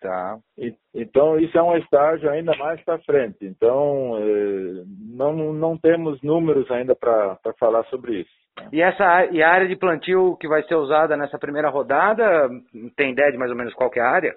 [0.02, 0.38] Tá.
[0.58, 3.38] E, então isso é um estágio ainda mais para frente.
[3.42, 4.84] Então eh,
[5.14, 8.40] não, não temos números ainda para falar sobre isso.
[8.72, 12.50] E essa e a área de plantio que vai ser usada nessa primeira rodada,
[12.96, 14.36] tem ideia de mais ou menos qual é a área?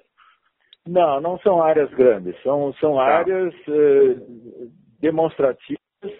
[0.86, 3.02] Não, não são áreas grandes, são, são tá.
[3.02, 4.16] áreas eh,
[5.00, 5.78] demonstrativas,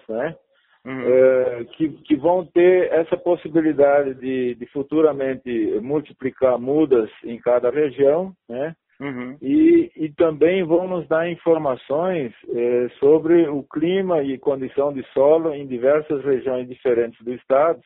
[0.09, 0.36] né?
[0.84, 1.01] Uhum.
[1.01, 8.32] Eh, que, que vão ter essa possibilidade de, de futuramente multiplicar mudas em cada região,
[8.49, 8.74] né?
[9.03, 9.36] Uhum.
[9.42, 15.53] E, e, também vão nos dar informações eh, sobre o clima e condição de solo
[15.53, 17.80] em diversas regiões diferentes do estado,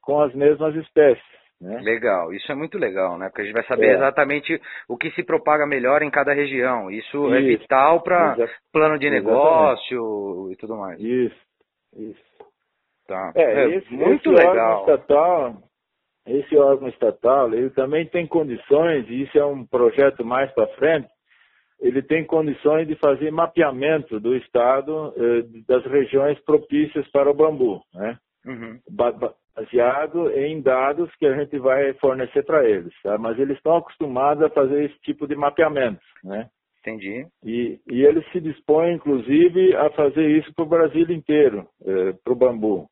[0.00, 1.22] com as mesmas espécies.
[1.60, 1.78] Né?
[1.82, 3.28] Legal, isso é muito legal, né?
[3.28, 3.94] Porque a gente vai saber é.
[3.96, 4.58] exatamente
[4.88, 6.90] o que se propaga melhor em cada região.
[6.90, 7.48] Isso, é isso.
[7.48, 8.34] é vital para
[8.72, 10.52] plano de negócio Exatamente.
[10.52, 10.98] e tudo mais.
[10.98, 11.40] Isso,
[11.98, 12.32] isso.
[13.06, 13.32] Tá.
[13.36, 14.80] É, é esse, muito esse legal.
[14.80, 15.56] Órgão estatal,
[16.26, 21.08] esse órgão estatal, ele também tem condições, e isso é um projeto mais para frente,
[21.80, 27.82] ele tem condições de fazer mapeamento do estado eh, das regiões propícias para o bambu,
[27.92, 28.16] né?
[28.46, 28.78] Uhum
[29.54, 33.18] baseado em dados que a gente vai fornecer para eles, tá?
[33.18, 36.48] mas eles estão acostumados a fazer esse tipo de mapeamento, né?
[36.80, 37.24] Entendi.
[37.44, 42.32] E, e ele se dispõe, inclusive, a fazer isso para o Brasil inteiro, eh, para
[42.32, 42.88] o bambu.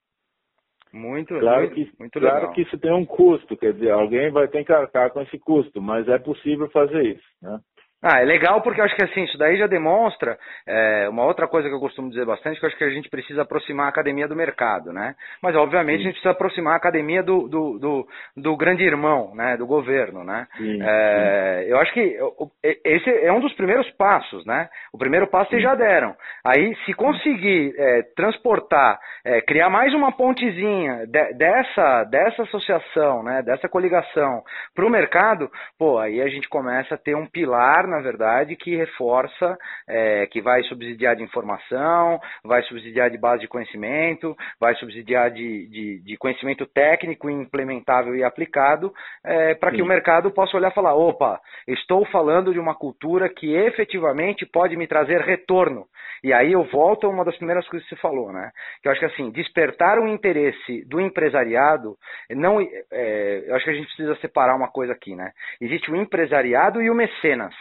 [0.93, 2.53] Muito, claro muito, que, muito claro legal.
[2.53, 5.81] que isso tem um custo, quer dizer, alguém vai ter que arcar com esse custo,
[5.81, 7.29] mas é possível fazer isso.
[7.41, 7.61] Né?
[8.03, 11.47] Ah, é legal porque eu acho que assim, isso daí já demonstra é, uma outra
[11.47, 13.89] coisa que eu costumo dizer bastante, que eu acho que a gente precisa aproximar a
[13.91, 15.15] academia do mercado, né?
[15.43, 16.05] Mas obviamente sim.
[16.05, 19.55] a gente precisa aproximar a academia do, do, do, do grande irmão, né?
[19.59, 20.47] Do governo, né?
[20.57, 21.71] Sim, é, sim.
[21.71, 22.19] Eu acho que
[22.63, 24.71] esse é um dos primeiros passos, né?
[24.95, 26.15] O primeiro passo vocês já deram.
[26.43, 33.43] Aí, se conseguir é, transportar, é, criar mais uma pontezinha de, dessa, dessa associação, né?
[33.43, 34.43] Dessa coligação
[34.75, 38.77] para o mercado, pô, aí a gente começa a ter um pilar na verdade, que
[38.77, 45.31] reforça, é, que vai subsidiar de informação, vai subsidiar de base de conhecimento, vai subsidiar
[45.31, 48.93] de, de, de conhecimento técnico, implementável e aplicado,
[49.25, 53.29] é, para que o mercado possa olhar e falar: opa, estou falando de uma cultura
[53.29, 55.87] que efetivamente pode me trazer retorno.
[56.23, 58.51] E aí eu volto a uma das primeiras coisas que você falou, né?
[58.83, 61.97] Que eu acho que assim, despertar o interesse do empresariado,
[62.31, 65.33] não, é, eu acho que a gente precisa separar uma coisa aqui, né?
[65.61, 67.55] Existe o empresariado e o mecenas.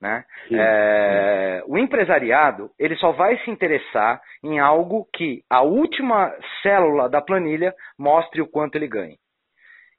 [0.00, 0.24] Né?
[0.52, 6.32] É, o empresariado ele só vai se interessar em algo que a última
[6.62, 9.16] célula da planilha mostre o quanto ele ganha.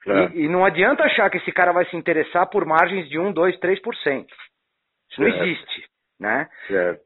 [0.07, 0.25] É.
[0.35, 3.33] E, e, não adianta achar que esse cara vai se interessar por margens de 1,
[3.33, 3.81] 2, 3%.
[5.09, 5.87] Isso não existe.
[6.19, 6.47] Né?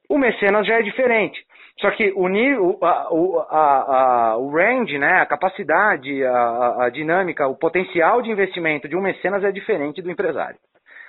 [0.09, 1.41] O mecenas já é diferente.
[1.79, 3.09] Só que o, a,
[3.49, 8.95] a, a, o range, né, a capacidade, a, a dinâmica, o potencial de investimento de
[8.95, 10.59] um mecenas é diferente do empresário.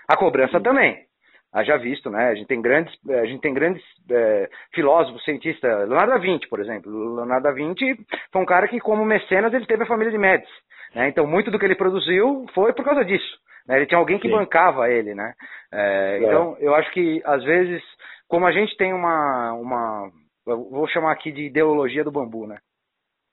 [0.09, 0.63] A cobrança Sim.
[0.63, 1.12] também
[1.53, 2.29] haja visto, né?
[2.29, 6.61] A gente tem grandes, a gente tem grandes é, filósofos, cientistas, Leonardo da Vinci, por
[6.61, 7.15] exemplo.
[7.17, 7.97] Leonardo da Vinci
[8.33, 10.53] foi um cara que, como mecenas, ele teve a família de Médici.
[10.95, 11.09] Né?
[11.09, 13.39] Então, muito do que ele produziu foi por causa disso.
[13.67, 13.77] Né?
[13.77, 14.35] Ele tinha alguém que Sim.
[14.35, 15.33] bancava ele, né?
[15.73, 16.25] É, é.
[16.25, 17.83] Então, eu acho que, às vezes,
[18.29, 20.11] como a gente tem uma, uma
[20.45, 22.59] vou chamar aqui de ideologia do bambu, né?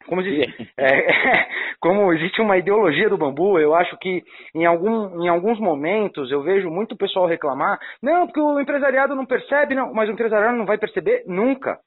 [0.09, 1.45] Como existe, é,
[1.79, 4.23] como existe uma ideologia do bambu, eu acho que
[4.55, 9.25] em, algum, em alguns momentos eu vejo muito pessoal reclamar, não, porque o empresariado não
[9.25, 11.77] percebe, não, mas o empresariado não vai perceber nunca.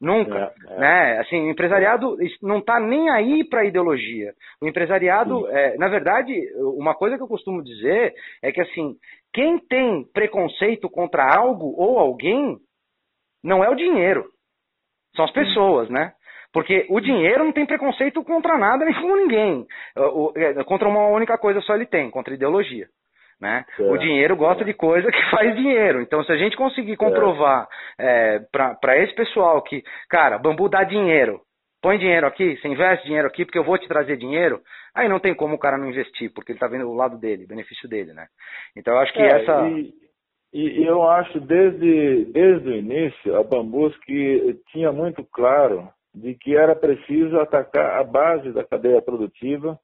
[0.00, 0.52] Nunca.
[0.66, 0.78] É, é.
[0.78, 1.18] Né?
[1.18, 4.32] Assim, o empresariado não está nem aí para a ideologia.
[4.60, 8.96] O empresariado, é, na verdade, uma coisa que eu costumo dizer é que assim,
[9.32, 12.56] quem tem preconceito contra algo ou alguém
[13.44, 14.24] não é o dinheiro.
[15.14, 16.14] São as pessoas, né?
[16.52, 19.66] Porque o dinheiro não tem preconceito contra nada nem com ninguém.
[20.36, 22.86] É, contra uma única coisa só ele tem, contra ideologia.
[23.40, 23.64] Né?
[23.78, 24.66] É, o dinheiro gosta é.
[24.66, 26.02] de coisa que faz dinheiro.
[26.02, 31.40] Então, se a gente conseguir comprovar é, para esse pessoal que, cara, bambu dá dinheiro,
[31.80, 34.60] põe dinheiro aqui, você investe dinheiro aqui porque eu vou te trazer dinheiro,
[34.94, 37.44] aí não tem como o cara não investir, porque ele está vendo o lado dele,
[37.44, 38.26] o benefício dele, né?
[38.76, 39.68] Então, eu acho que é, essa.
[39.68, 39.94] E,
[40.52, 46.56] e, eu acho desde, desde o início a Bambus que tinha muito claro de que
[46.56, 49.78] era preciso atacar a base da cadeia produtiva,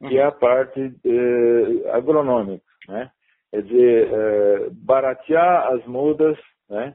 [0.00, 0.20] que uhum.
[0.20, 3.10] é a parte eh, agronômica, né?
[3.50, 6.94] Quer dizer, eh, baratear as mudas, né?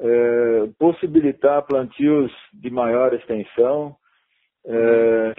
[0.00, 3.96] Eh, possibilitar plantios de maior extensão,
[4.66, 5.34] eh,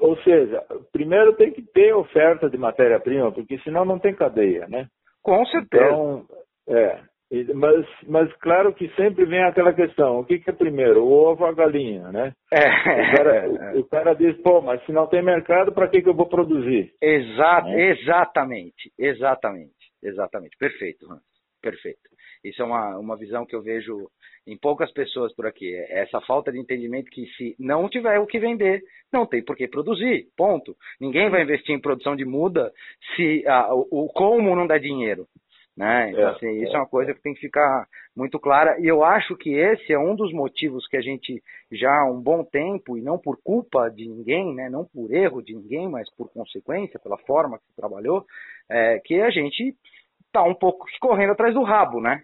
[0.00, 4.88] ou seja, primeiro tem que ter oferta de matéria-prima, porque senão não tem cadeia, né?
[5.22, 5.84] Com certeza.
[5.84, 6.26] Então,
[6.68, 7.00] é,
[7.54, 11.44] mas, mas claro que sempre vem aquela questão, o que, que é primeiro, o ovo
[11.44, 12.32] ou a galinha, né?
[12.52, 16.02] É, o, cara, é, o, cara, diz, pô, mas se não tem mercado, para que,
[16.02, 16.92] que eu vou produzir?
[17.00, 17.90] Exato, né?
[17.90, 19.72] Exatamente, exatamente,
[20.02, 21.22] exatamente, perfeito, Hans,
[21.62, 22.12] perfeito.
[22.44, 24.08] Isso é uma, uma visão que eu vejo
[24.46, 28.26] em poucas pessoas por aqui, é essa falta de entendimento que se não tiver o
[28.26, 30.74] que vender, não tem por que produzir, ponto.
[31.00, 32.72] Ninguém vai investir em produção de muda
[33.14, 35.26] se ah, o, o como não dá dinheiro.
[35.76, 36.10] Né?
[36.10, 38.78] Então, é, assim, isso é, é uma coisa que tem que ficar muito clara.
[38.78, 42.20] E eu acho que esse é um dos motivos que a gente, já há um
[42.20, 44.68] bom tempo, e não por culpa de ninguém, né?
[44.68, 48.24] não por erro de ninguém, mas por consequência, pela forma que se trabalhou,
[48.70, 49.74] é, que a gente
[50.26, 52.22] está um pouco correndo atrás do rabo, né?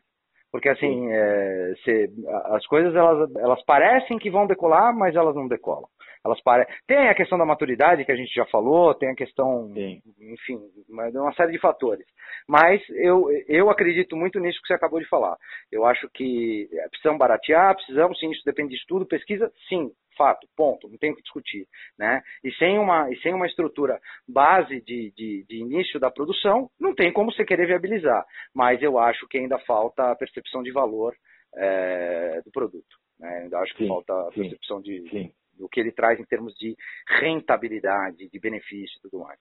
[0.50, 2.10] Porque assim, é, se,
[2.46, 5.88] as coisas elas, elas parecem que vão decolar, mas elas não decolam.
[6.24, 6.66] Elas pare...
[6.86, 10.00] Tem a questão da maturidade que a gente já falou, tem a questão, Sim.
[10.20, 12.06] enfim, uma série de fatores.
[12.46, 15.36] Mas eu, eu acredito muito nisso que você acabou de falar.
[15.70, 20.88] Eu acho que precisamos baratear, precisamos, sim, isso depende de estudo, pesquisa, sim, fato, ponto,
[20.88, 21.66] não tem o que discutir.
[21.98, 22.20] Né?
[22.44, 23.98] E, sem uma, e sem uma estrutura
[24.28, 28.26] base de, de, de, início da produção, não tem como você querer viabilizar.
[28.54, 31.14] Mas eu acho que ainda falta a percepção de valor
[31.56, 32.96] é, do produto.
[33.18, 33.42] Né?
[33.44, 36.24] Ainda acho que sim, falta a percepção sim, de, sim do que ele traz em
[36.24, 36.74] termos de
[37.20, 39.38] rentabilidade, de benefício e tudo mais.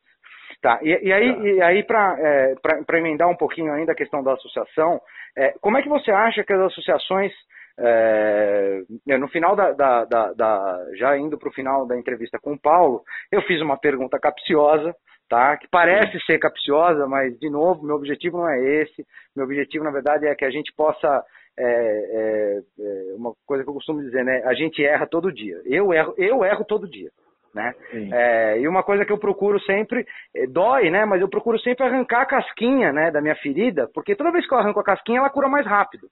[0.62, 1.44] Tá, e, e aí, tá.
[1.44, 5.00] e aí para é, emendar um pouquinho ainda a questão da associação,
[5.38, 7.32] é, como é que você acha que as associações,
[7.80, 8.82] é,
[9.18, 12.60] no final da, da, da, da já indo para o final da entrevista com o
[12.60, 14.96] Paulo, eu fiz uma pergunta capciosa,
[15.30, 15.58] tá?
[15.58, 19.06] Que parece ser capciosa, mas de novo, meu objetivo não é esse.
[19.36, 21.24] Meu objetivo, na verdade, é que a gente possa
[21.60, 24.44] é, é, é, uma coisa que eu costumo dizer, né?
[24.46, 25.62] A gente erra todo dia.
[25.66, 27.10] Eu erro, eu erro todo dia.
[27.54, 27.74] Né?
[28.12, 30.06] É, e uma coisa que eu procuro sempre,
[30.36, 31.06] é, dói, né?
[31.06, 34.54] Mas eu procuro sempre arrancar a casquinha né, da minha ferida, porque toda vez que
[34.54, 36.08] eu arranco a casquinha, ela cura mais rápido.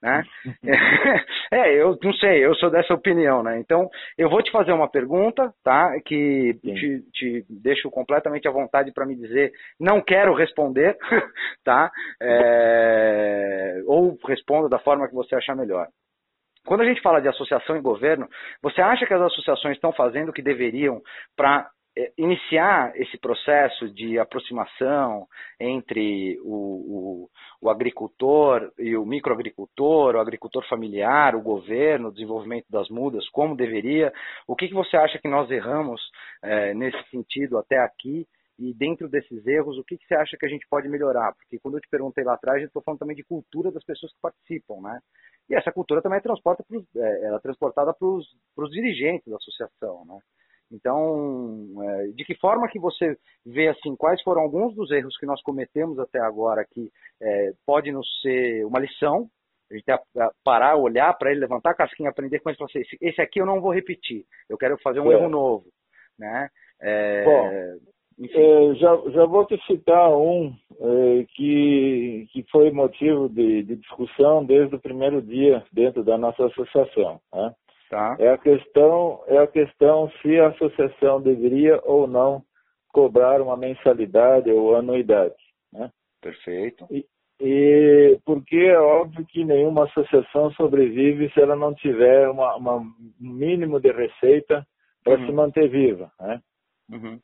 [0.00, 0.22] Né?
[1.50, 3.58] é, eu não sei, eu sou dessa opinião, né?
[3.58, 5.90] Então, eu vou te fazer uma pergunta, tá?
[6.04, 10.96] Que te, te, deixo completamente à vontade para me dizer, não quero responder,
[11.64, 11.90] tá?
[12.22, 15.88] É, ou respondo da forma que você achar melhor.
[16.64, 18.28] Quando a gente fala de associação e governo,
[18.62, 21.00] você acha que as associações estão fazendo o que deveriam
[21.34, 21.66] para
[22.16, 25.26] iniciar esse processo de aproximação
[25.58, 27.30] entre o, o,
[27.60, 33.56] o, agricultor e o microagricultor, o agricultor familiar, o governo, o desenvolvimento das mudas, como
[33.56, 34.12] deveria.
[34.46, 36.00] O que, que você acha que nós erramos
[36.42, 38.26] é, nesse sentido até aqui?
[38.58, 41.32] E dentro desses erros, o que, que você acha que a gente pode melhorar?
[41.34, 44.12] Porque quando eu te perguntei lá atrás, eu estou falando também de cultura das pessoas
[44.12, 44.98] que participam, né?
[45.48, 50.04] E essa cultura também é, transporta pros, é, é transportada para os dirigentes da associação,
[50.06, 50.18] né?
[50.70, 55.26] Então, é, de que forma que você vê assim, quais foram alguns dos erros que
[55.26, 56.90] nós cometemos até agora que
[57.22, 59.28] é, pode nos ser uma lição,
[59.70, 59.86] a gente
[60.44, 63.40] parar, olhar para ele, levantar a casquinha, aprender com ele e falar assim, esse aqui
[63.40, 65.14] eu não vou repetir, eu quero fazer um é.
[65.14, 65.66] erro novo,
[66.18, 66.48] né?
[66.80, 73.62] É, Bom, é, já, já vou te citar um é, que, que foi motivo de,
[73.62, 77.54] de discussão desde o primeiro dia dentro da nossa associação, né?
[77.90, 78.16] Tá.
[78.18, 82.42] É a questão é a questão se a associação deveria ou não
[82.92, 85.34] cobrar uma mensalidade ou anuidade,
[85.72, 85.90] né?
[86.20, 86.86] Perfeito.
[86.90, 87.06] E,
[87.40, 93.90] e porque é óbvio que nenhuma associação sobrevive se ela não tiver um mínimo de
[93.90, 94.66] receita
[95.02, 95.26] para uhum.
[95.26, 96.40] se manter viva, né?
[96.90, 97.18] Uhum.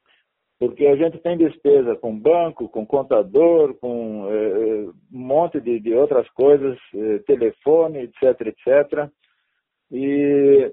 [0.59, 5.93] Porque a gente tem despesa com banco, com contador, com eh, um monte de, de
[5.93, 9.11] outras coisas, eh, telefone, etc, etc.
[9.95, 10.73] E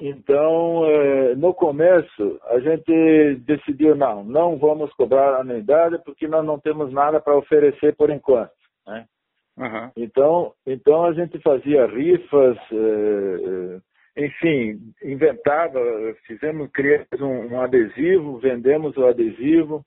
[0.00, 6.58] então, eh, no começo, a gente decidiu, não, não vamos cobrar anuidade porque nós não
[6.58, 8.52] temos nada para oferecer por enquanto.
[8.86, 9.06] Né?
[9.56, 9.90] Uhum.
[9.96, 13.80] Então, então, a gente fazia rifas, eh,
[14.16, 15.80] eh, enfim, inventava,
[16.26, 19.84] fizemos, criamos um, um adesivo, vendemos o adesivo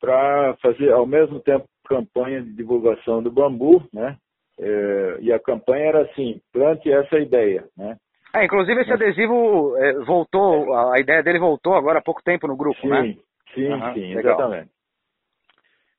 [0.00, 4.16] para fazer, ao mesmo tempo, campanha de divulgação do bambu, né?
[4.58, 7.96] É, e a campanha era assim, plante essa ideia, né?
[8.34, 12.56] É, inclusive esse adesivo é, voltou, a ideia dele voltou agora há pouco tempo no
[12.56, 13.14] grupo, sim, né?
[13.54, 14.38] Sim, uhum, sim, legal.
[14.38, 14.70] exatamente.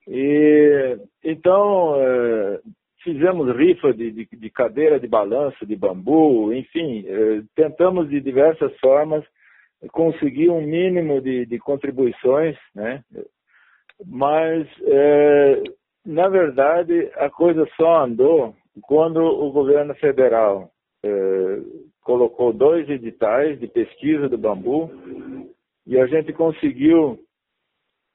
[0.08, 2.60] E então é,
[3.04, 8.76] fizemos rifa de, de, de, cadeira de balanço, de bambu, enfim, é, tentamos de diversas
[8.80, 9.24] formas
[9.91, 13.04] conseguir um mínimo de, de contribuições, né?
[14.06, 15.64] Mas é,
[16.06, 20.70] na verdade, a coisa só andou quando o governo federal
[21.06, 21.62] eh,
[22.01, 24.89] colocou dois editais de pesquisa do bambu
[25.88, 27.20] e a gente conseguiu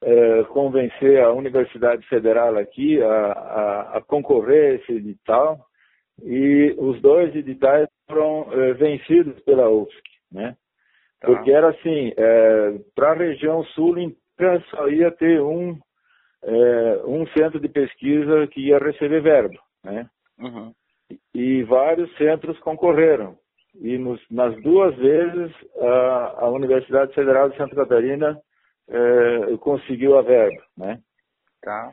[0.03, 5.59] eh, convencer a Universidade Federal aqui a, a, a, concorrer a esse edital
[6.23, 10.57] e os dois editais foram eh, vencidos pela UFSC, né?
[11.21, 11.27] Tá.
[11.27, 12.13] Porque era assim,
[12.95, 15.77] para a região sul inteira só ia ter um
[16.43, 20.09] é, um centro de pesquisa que ia receber verba, né?
[20.39, 20.73] Uhum.
[21.35, 23.37] E vários centros concorreram.
[23.81, 28.39] E nos, nas duas vezes a, a, Universidade Federal de Santa Catarina
[28.89, 30.99] é, conseguiu a verba, né?
[31.63, 31.93] Tá.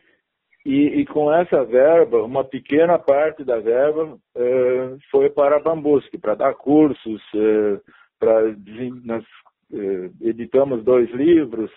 [0.66, 6.18] E, e, com essa verba, uma pequena parte da verba é, foi para a Bambusque,
[6.18, 7.80] para dar cursos, é,
[8.20, 8.42] para
[9.04, 9.24] nós
[9.72, 11.70] é, editamos dois livros,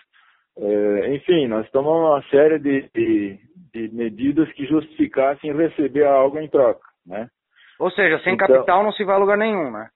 [0.61, 3.39] é, enfim, nós tomamos uma série de, de,
[3.73, 7.27] de, medidas que justificassem receber algo em troca, né?
[7.79, 9.87] Ou seja, sem então, capital não se vai a lugar nenhum, né?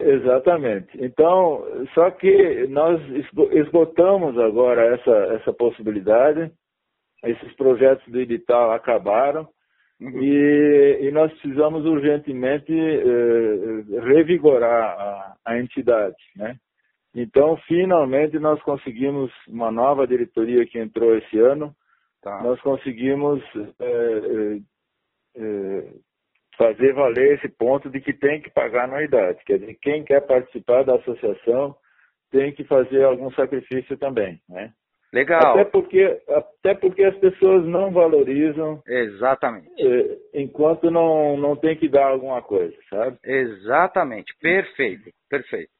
[0.00, 0.88] Exatamente.
[1.02, 1.64] Então,
[1.94, 3.00] só que nós
[3.52, 6.50] esgotamos agora essa, essa possibilidade,
[7.24, 9.48] esses projetos do edital acabaram,
[10.00, 10.22] Uhum.
[10.22, 16.56] E, e, nós precisamos urgentemente eh, revigorar a, a, entidade, né?
[17.18, 21.74] Então, finalmente, nós conseguimos uma nova diretoria que entrou esse ano.
[22.22, 22.42] Tá.
[22.42, 23.42] Nós conseguimos
[23.80, 24.58] é, é,
[25.38, 25.92] é,
[26.58, 29.42] fazer valer esse ponto de que tem que pagar anuidade.
[29.46, 31.74] Quer dizer, quem quer participar da associação
[32.30, 34.74] tem que fazer algum sacrifício também, né?
[35.10, 35.52] Legal.
[35.52, 38.82] Até porque, até porque as pessoas não valorizam.
[38.86, 39.70] Exatamente.
[39.78, 43.16] Eh, enquanto não, não tem que dar alguma coisa, sabe?
[43.24, 44.34] Exatamente.
[44.38, 45.10] Perfeito.
[45.30, 45.70] Perfeito.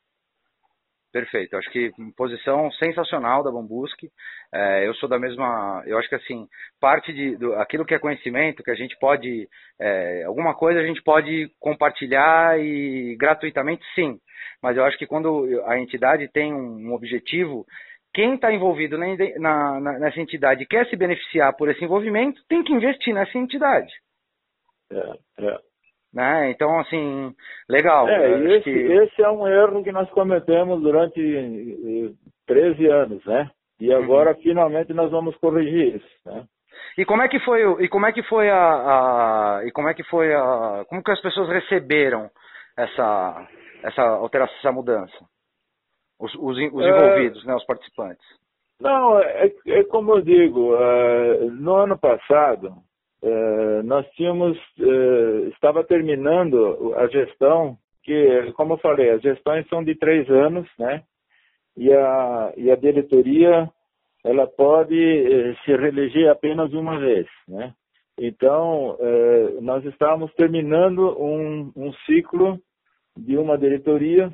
[1.17, 1.57] Perfeito.
[1.57, 4.11] Acho que posição sensacional da Bambuski.
[4.53, 5.83] É, eu sou da mesma.
[5.87, 6.47] Eu acho que assim,
[6.79, 9.49] parte de do, aquilo que é conhecimento, que a gente pode.
[9.81, 14.19] É, alguma coisa a gente pode compartilhar e gratuitamente, sim.
[14.63, 17.65] Mas eu acho que quando a entidade tem um, um objetivo,
[18.13, 22.63] quem está envolvido na, na, nessa entidade e quer se beneficiar por esse envolvimento, tem
[22.63, 23.91] que investir nessa entidade.
[24.93, 25.59] É, é.
[26.13, 26.51] Né?
[26.51, 27.35] Então, assim,
[27.69, 28.09] legal.
[28.09, 28.71] É, esse, que...
[28.71, 32.15] esse, é um erro que nós cometemos durante
[32.47, 33.51] 13 anos, né?
[33.79, 34.03] E uhum.
[34.03, 34.43] agora, uhum.
[34.43, 36.45] finalmente, nós vamos corrigir isso, né?
[36.97, 39.95] E como é que foi e como é que foi a, a, e como é
[39.95, 42.31] que foi a como que as pessoas receberam
[42.77, 43.49] essa
[43.83, 45.25] essa alteração essa mudança
[46.19, 46.89] os, os, os é.
[46.89, 48.27] envolvidos é, né os participantes
[48.81, 52.75] não é, é como eu digo uh, no ano passado
[53.23, 59.83] uh, nós tínhamos uh, estava terminando a gestão que como eu falei as gestões são
[59.83, 61.03] de três anos né
[61.77, 63.71] e a e a diretoria
[64.27, 67.73] ela pode eh, se reeleger apenas uma vez, né?
[68.19, 72.59] Então, eh, nós estávamos terminando um, um, ciclo
[73.17, 74.33] de uma diretoria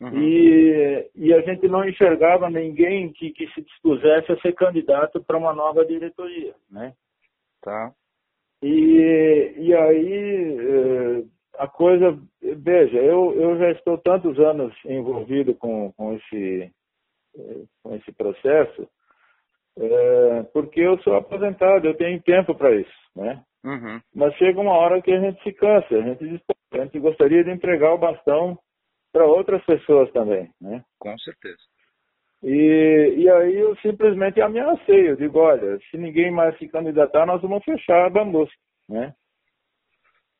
[0.00, 0.20] uhum.
[0.20, 5.38] e, e, a gente não enxergava ninguém que, que se dispusesse a ser candidato para
[5.38, 6.92] uma nova diretoria, né?
[7.66, 7.92] Tá.
[8.62, 11.24] E, e aí eh,
[11.58, 16.70] a coisa, veja, eu, eu já estou tantos anos envolvido com, com esse
[17.82, 18.88] com esse processo,
[19.78, 23.44] é, porque eu sou aposentado, eu tenho tempo para isso, né?
[23.64, 24.00] Uhum.
[24.14, 26.42] Mas chega uma hora que a gente se cansa, a gente,
[26.72, 28.58] a gente gostaria de entregar o bastão
[29.12, 30.82] para outras pessoas também, né?
[30.98, 31.58] Com certeza.
[32.42, 37.40] E, e aí eu simplesmente ameacei, eu digo, olha, se ninguém mais se candidatar, nós
[37.42, 38.54] vamos fechar a Bambusca,
[38.88, 39.14] né?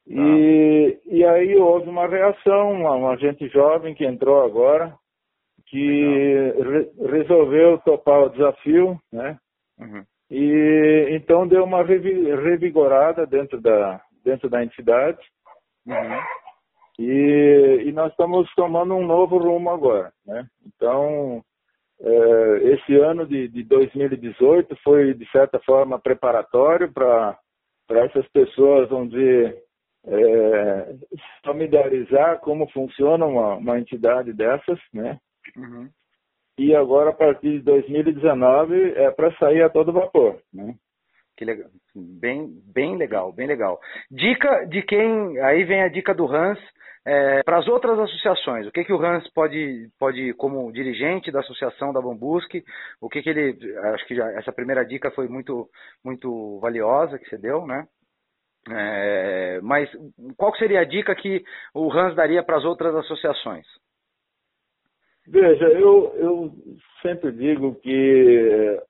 [0.06, 4.94] E, e aí houve uma reação, uma, uma gente jovem que entrou agora,
[5.66, 9.36] que re, resolveu topar o desafio, né?
[9.78, 10.04] Uhum.
[10.30, 15.18] E então deu uma revigorada dentro da dentro da entidade.
[15.86, 16.20] Uhum.
[16.98, 20.46] E, e, nós estamos tomando um novo rumo agora, né?
[20.66, 21.42] Então
[22.00, 27.38] esse ano de, de 2018 foi de certa forma preparatório para
[27.90, 29.56] essas pessoas, vamos dizer,
[30.06, 30.94] é,
[31.44, 35.18] familiarizar como funciona uma, uma entidade dessas, né?
[35.56, 35.88] Uhum.
[36.58, 40.40] E agora, a partir de 2019, é para sair a todo vapor.
[40.52, 40.74] Né?
[41.36, 41.68] Que legal.
[41.94, 43.78] Bem, bem legal, bem legal.
[44.10, 45.38] Dica de quem.
[45.40, 46.58] Aí vem a dica do Hans.
[47.08, 51.38] É, para as outras associações, o que, que o Hans pode, pode, como dirigente da
[51.38, 52.64] associação da Bambusque,
[53.00, 53.56] o que, que ele.
[53.94, 55.68] Acho que já, essa primeira dica foi muito,
[56.04, 57.86] muito valiosa que você deu, né?
[58.68, 59.88] É, mas
[60.36, 63.64] qual seria a dica que o Hans daria para as outras associações?
[65.28, 66.52] Veja, eu, eu
[67.02, 68.80] sempre digo que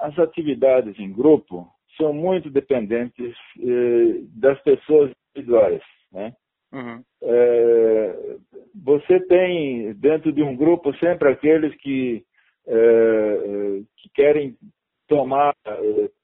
[0.00, 5.82] as atividades em grupo são muito dependentes eh, das pessoas individuais,
[6.12, 6.34] né?
[6.72, 7.02] Uhum.
[7.22, 8.36] É,
[8.74, 12.24] você tem dentro de um grupo sempre aqueles que,
[12.66, 14.56] é, que querem
[15.08, 15.52] tomar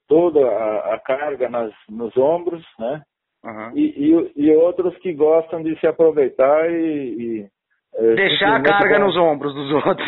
[0.07, 3.03] toda a, a carga nas, nos ombros, né?
[3.43, 3.77] Uhum.
[3.77, 7.49] E, e, e, outros que gostam de se aproveitar e, é,
[7.97, 10.07] Deixar a carga nos ombros dos outros.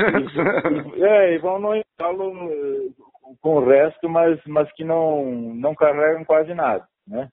[1.02, 2.34] é, e vão no embalo
[3.42, 5.26] com o resto, mas, mas que não,
[5.56, 7.30] não carregam quase nada, né?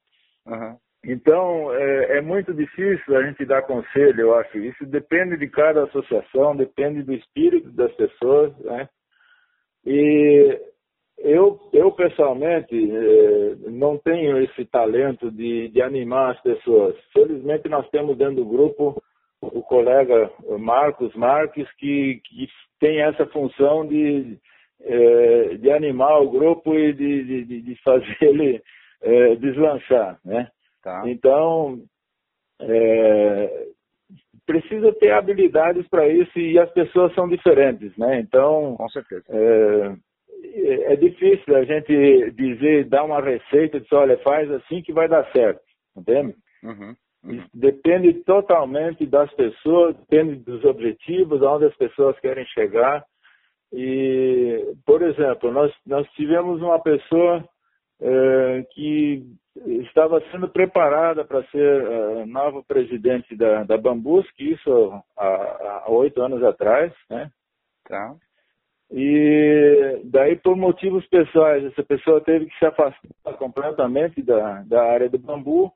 [0.47, 0.77] Uhum.
[1.05, 4.59] Então, é, é, muito difícil a gente dar conselho, eu acho.
[4.59, 8.89] Isso depende de cada associação, depende do espírito das pessoas, né?
[9.85, 10.61] E
[11.19, 16.97] eu, eu pessoalmente, é, não tenho esse talento de, de animar as pessoas.
[17.13, 19.01] Felizmente, nós temos dentro do grupo
[19.57, 22.47] o colega Marcos Marques, que, que
[22.79, 24.39] tem essa função de,
[24.83, 28.63] é, de animar o grupo e de, de, de fazer ele
[29.03, 30.49] é, deslanchar, né?
[30.83, 31.03] Tá.
[31.07, 31.81] Então,
[32.61, 33.67] é,
[34.45, 38.21] precisa ter habilidades para isso e as pessoas são diferentes, né?
[38.21, 39.25] Então, com certeza.
[39.31, 45.09] É, é difícil a gente dizer, dar uma receita, dizer, olha, faz assim que vai
[45.09, 45.63] dar certo,
[45.97, 46.35] entende?
[46.63, 46.95] Uhum.
[47.53, 53.05] Depende totalmente das pessoas, depende dos objetivos, aonde as pessoas querem chegar.
[53.73, 57.45] E, por exemplo, nós, nós tivemos uma pessoa
[58.01, 59.25] é, que
[59.83, 66.23] estava sendo preparada para ser uh, nova presidente da, da Bambus, que isso há oito
[66.23, 67.31] anos atrás, né?
[67.89, 68.15] Tá.
[68.91, 75.09] E daí, por motivos pessoais, essa pessoa teve que se afastar completamente da, da área
[75.09, 75.73] do bambu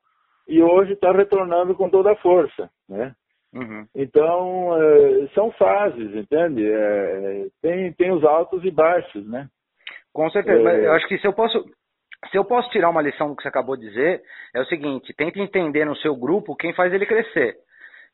[0.51, 3.13] e hoje está retornando com toda a força, né?
[3.53, 3.85] Uhum.
[3.95, 6.65] Então, é, são fases, entende?
[6.65, 9.47] É, tem, tem os altos e baixos, né?
[10.13, 10.63] Com certeza, é...
[10.63, 11.63] mas eu acho que se eu posso
[12.29, 14.21] se eu posso tirar uma lição do que você acabou de dizer,
[14.53, 17.55] é o seguinte: tente entender no seu grupo quem faz ele crescer.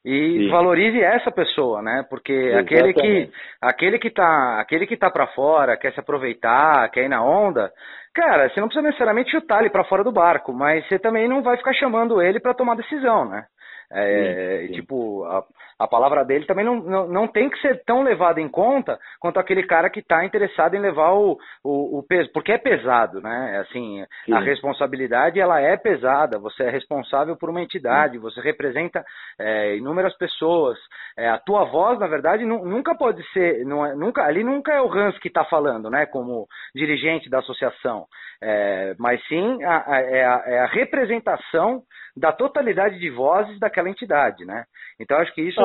[0.09, 0.49] E Sim.
[0.49, 2.05] valorize essa pessoa, né?
[2.09, 2.73] Porque Exatamente.
[2.73, 3.31] aquele que
[3.61, 7.69] aquele que tá, aquele que tá para fora, quer se aproveitar, quer ir na onda,
[8.15, 11.43] cara, você não precisa necessariamente chutar ele para fora do barco, mas você também não
[11.43, 13.43] vai ficar chamando ele para tomar decisão, né?
[13.91, 14.73] É, sim, sim.
[14.73, 15.43] Tipo, a,
[15.79, 19.39] a, palavra dele também não, não, não tem que ser tão levada em conta quanto
[19.39, 23.63] aquele cara que está interessado em levar o, o, o, peso, porque é pesado, né?
[23.65, 24.33] Assim, sim.
[24.33, 26.37] a responsabilidade ela é pesada.
[26.39, 29.05] Você é responsável por uma entidade, você representa
[29.39, 30.77] é, inúmeras pessoas.
[31.17, 34.81] É, a tua voz, na verdade, nunca pode ser, não é, nunca, ali nunca é
[34.81, 36.05] o Hans que está falando, né?
[36.05, 36.45] Como
[36.75, 38.05] dirigente da associação,
[38.41, 41.83] é, mas sim a, a, é a, é a representação
[42.17, 44.65] da totalidade de vozes daquela entidade, né?
[44.99, 45.61] Então acho que isso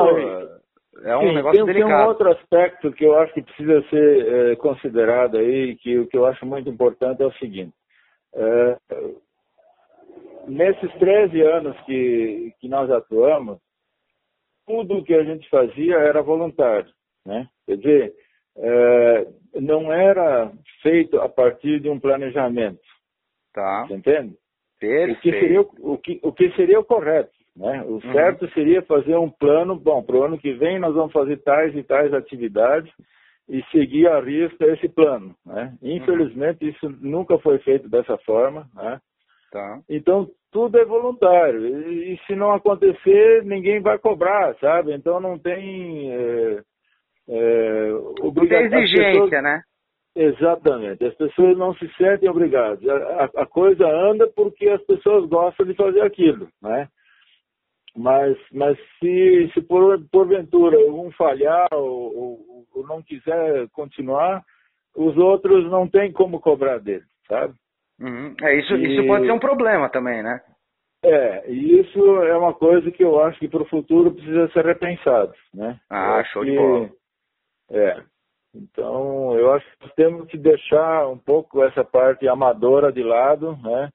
[1.05, 1.91] é um sim, negócio tem, delicado.
[1.91, 6.07] Tem um outro aspecto que eu acho que precisa ser é, considerado aí, que o
[6.07, 7.73] que eu acho muito importante é o seguinte.
[8.35, 8.79] É,
[10.47, 13.59] nesses 13 anos que, que nós atuamos,
[14.67, 16.93] tudo que a gente fazia era voluntário,
[17.25, 17.49] né?
[17.67, 18.15] Quer dizer,
[18.57, 19.27] é,
[19.61, 20.53] não era
[20.83, 22.81] feito a partir de um planejamento.
[23.55, 23.87] Tá.
[23.87, 24.37] Você entende?
[24.79, 25.19] Perfeito.
[25.19, 27.31] O que seria o, que, o, que seria o correto.
[27.57, 27.83] Né?
[27.83, 28.01] O uhum.
[28.13, 31.75] certo seria fazer um plano, bom, para o ano que vem nós vamos fazer tais
[31.77, 32.91] e tais atividades
[33.49, 35.35] e seguir a risca esse plano.
[35.45, 35.75] Né?
[35.83, 36.71] Infelizmente, uhum.
[36.71, 38.67] isso nunca foi feito dessa forma.
[38.75, 38.99] Né?
[39.51, 39.81] Tá.
[39.89, 41.67] Então, tudo é voluntário.
[41.67, 44.95] E, e, se não acontecer, ninguém vai cobrar, sabe?
[44.95, 46.63] Então, não tem é,
[47.29, 47.93] é,
[48.23, 48.79] obrigação.
[48.79, 49.43] exigência, pessoas...
[49.43, 49.63] né?
[50.15, 51.05] Exatamente.
[51.05, 52.87] As pessoas não se sentem obrigadas.
[52.87, 56.89] A, a, coisa anda porque as pessoas gostam de fazer aquilo, né?
[57.97, 64.43] Mas, mas se, se por, porventura um falhar ou, ou, ou não quiser continuar,
[64.97, 67.55] os outros não têm como cobrar dele, sabe?
[68.01, 68.35] Uhum.
[68.43, 68.95] É, isso, e...
[68.95, 70.41] isso pode ser um problema também, né?
[71.05, 74.65] É, e isso é uma coisa que eu acho que para o futuro precisa ser
[74.65, 75.79] repensado, né?
[75.91, 76.91] Ah, show que, de bola.
[77.71, 78.03] É,
[78.55, 83.91] então, eu acho que temos que deixar um pouco essa parte amadora de lado, né?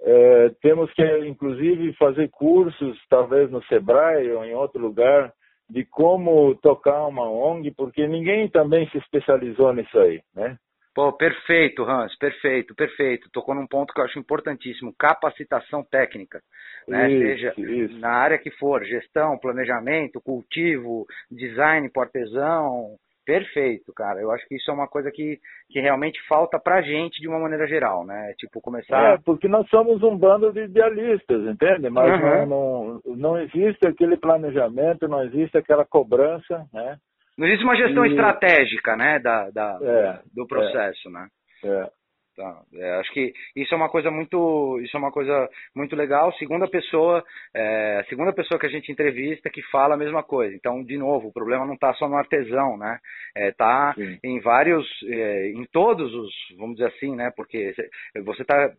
[0.00, 5.32] É, temos que, inclusive, fazer cursos, talvez no Sebrae ou em outro lugar,
[5.68, 10.56] de como tocar uma ONG, porque ninguém também se especializou nisso aí, né?
[10.94, 13.28] Pô, perfeito, Hans, perfeito, perfeito.
[13.30, 16.40] Tocou num ponto que eu acho importantíssimo, capacitação técnica.
[16.88, 17.10] Né?
[17.10, 17.98] Isso, Seja isso.
[17.98, 22.96] na área que for, gestão, planejamento, cultivo, design por artesão,
[23.26, 24.20] Perfeito, cara.
[24.20, 27.40] Eu acho que isso é uma coisa que, que realmente falta pra gente de uma
[27.40, 28.32] maneira geral, né?
[28.38, 29.14] Tipo, começar.
[29.14, 31.90] É, porque nós somos um bando de idealistas, entende?
[31.90, 32.46] Mas uhum.
[32.46, 36.98] não, não, não existe aquele planejamento, não existe aquela cobrança, né?
[37.36, 38.10] Não existe uma gestão e...
[38.10, 41.28] estratégica, né, da, da é, do processo, é, né?
[41.64, 41.90] É.
[42.36, 42.60] Tá.
[42.74, 46.30] É, acho que isso é uma coisa muito, isso é uma coisa muito legal.
[46.34, 50.54] Segunda pessoa, é, segunda pessoa que a gente entrevista que fala a mesma coisa.
[50.54, 52.98] Então, de novo, o problema não está só no artesão, né?
[53.34, 57.32] Está é, em vários, é, em todos os, vamos dizer assim, né?
[57.34, 57.74] Porque
[58.22, 58.70] você está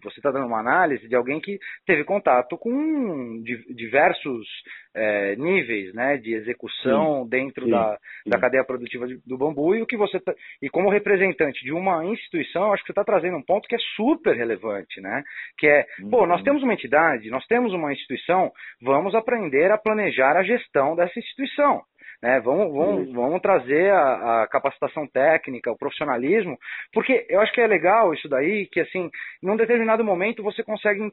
[0.00, 4.46] você tá dando uma análise de alguém que teve contato com diversos
[4.94, 6.16] é, níveis, né?
[6.16, 8.30] De execução sim, dentro sim, da, sim.
[8.30, 12.04] da cadeia produtiva do bambu e o que você tá, e como representante de uma
[12.04, 15.22] instituição, acho que você está trazendo um ponto que é super relevante, né?
[15.58, 16.10] Que é, uhum.
[16.10, 18.52] pô, nós temos uma entidade, nós temos uma instituição,
[18.82, 21.82] vamos aprender a planejar a gestão dessa instituição.
[22.24, 22.40] Né?
[22.40, 26.58] Vamos trazer a, a, capacitação técnica, o profissionalismo,
[26.90, 29.10] porque eu acho que é legal isso daí, que assim,
[29.42, 31.12] num determinado momento você consegue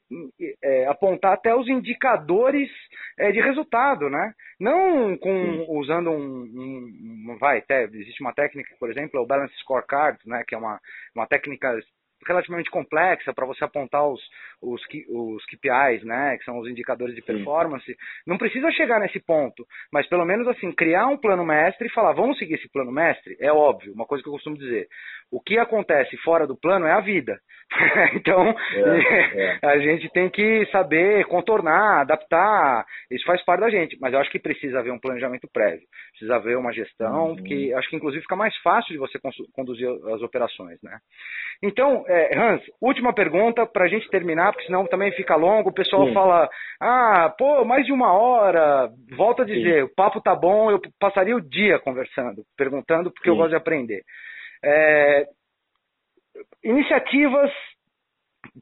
[0.64, 2.70] é, apontar até os indicadores
[3.20, 4.34] é, de resultado, né?
[4.58, 9.54] Não com usando um, um, vai, até existe uma técnica, por exemplo, é o Balance
[9.58, 10.46] Scorecard, né?
[10.48, 10.80] Que é uma,
[11.14, 11.78] uma técnica
[12.28, 14.22] relativamente complexa para você apontar os,
[14.62, 17.86] os, os KPIs, né, que são os indicadores de performance.
[17.86, 17.96] Sim.
[18.26, 22.14] Não precisa chegar nesse ponto, mas pelo menos assim, criar um plano mestre e falar,
[22.14, 24.88] vamos seguir esse plano mestre, é óbvio, uma coisa que eu costumo dizer.
[25.32, 27.40] O que acontece fora do plano é a vida.
[28.16, 29.68] então, é, é.
[29.68, 34.30] a gente tem que saber contornar, adaptar, isso faz parte da gente, mas eu acho
[34.30, 37.44] que precisa haver um planejamento prévio, precisa haver uma gestão, uhum.
[37.44, 39.18] que acho que inclusive fica mais fácil de você
[39.54, 40.98] conduzir as operações, né?
[41.64, 45.70] Então, é, Hans, última pergunta para a gente terminar, porque senão também fica longo.
[45.70, 46.14] O pessoal Sim.
[46.14, 48.90] fala, ah, pô, mais de uma hora.
[49.16, 49.82] Volto a dizer, Sim.
[49.84, 53.36] o papo tá bom, eu passaria o dia conversando, perguntando, porque Sim.
[53.36, 54.02] eu gosto de aprender.
[54.64, 55.26] É,
[56.64, 57.52] iniciativas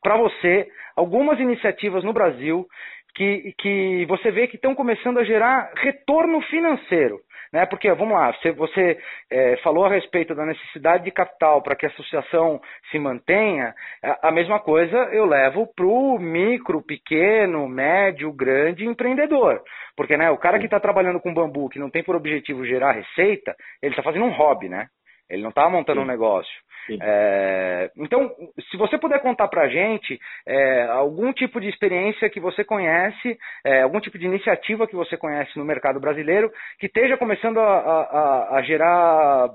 [0.01, 2.67] para você, algumas iniciativas no Brasil
[3.15, 7.19] que, que você vê que estão começando a gerar retorno financeiro.
[7.51, 7.65] Né?
[7.65, 8.99] Porque, vamos lá, você, você
[9.29, 12.61] é, falou a respeito da necessidade de capital para que a associação
[12.91, 13.73] se mantenha,
[14.03, 19.61] a, a mesma coisa eu levo para o micro, pequeno, médio, grande empreendedor.
[19.95, 22.91] Porque né, o cara que está trabalhando com bambu, que não tem por objetivo gerar
[22.91, 24.87] receita, ele está fazendo um hobby, né?
[25.29, 26.05] Ele não está montando Sim.
[26.05, 26.53] um negócio.
[27.01, 28.31] É, então,
[28.69, 33.37] se você puder contar para a gente é, algum tipo de experiência que você conhece,
[33.63, 37.63] é, algum tipo de iniciativa que você conhece no mercado brasileiro, que esteja começando a,
[37.63, 39.49] a, a gerar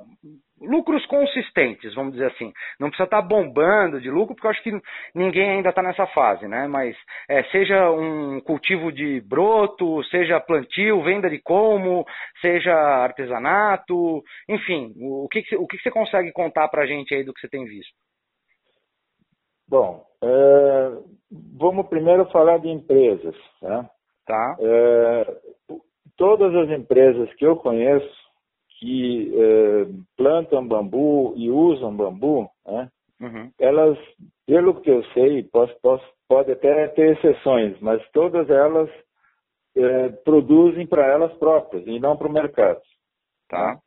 [0.60, 2.52] lucros consistentes, vamos dizer assim.
[2.78, 4.72] Não precisa estar bombando de lucro, porque eu acho que
[5.14, 6.66] ninguém ainda está nessa fase, né?
[6.68, 6.96] Mas
[7.28, 12.04] é, seja um cultivo de broto, seja plantio, venda de como,
[12.40, 17.32] seja artesanato, enfim, o que, o que, você consegue contar para a gente aí do
[17.32, 17.92] que você tem visto?
[19.68, 20.90] Bom, é,
[21.58, 23.34] vamos primeiro falar de empresas.
[23.60, 23.90] Tá?
[24.26, 24.56] tá.
[24.60, 25.36] É,
[26.16, 28.23] todas as empresas que eu conheço
[28.78, 29.86] que eh,
[30.16, 32.88] plantam bambu e usam bambu, né,
[33.20, 33.50] uhum.
[33.58, 33.98] elas,
[34.46, 38.90] pelo que eu sei, posso, posso, pode até ter exceções, mas todas elas
[39.76, 42.80] eh, produzem para elas próprias e não para o mercado.
[43.48, 43.78] Tá.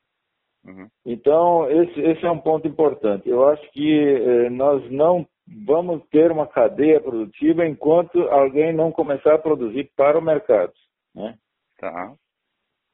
[0.66, 0.88] Uhum.
[1.06, 3.30] Então, esse, esse, é um ponto importante.
[3.30, 5.26] Eu acho que eh, nós não
[5.66, 10.74] vamos ter uma cadeia produtiva enquanto alguém não começar a produzir para o mercado.
[11.16, 11.38] Né?
[11.80, 12.14] Tá.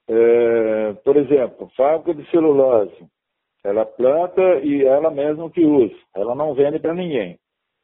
[0.09, 3.07] É, por exemplo, fábrica de celulose.
[3.63, 5.95] Ela planta e ela mesma que usa.
[6.15, 7.39] Ela não vende para ninguém.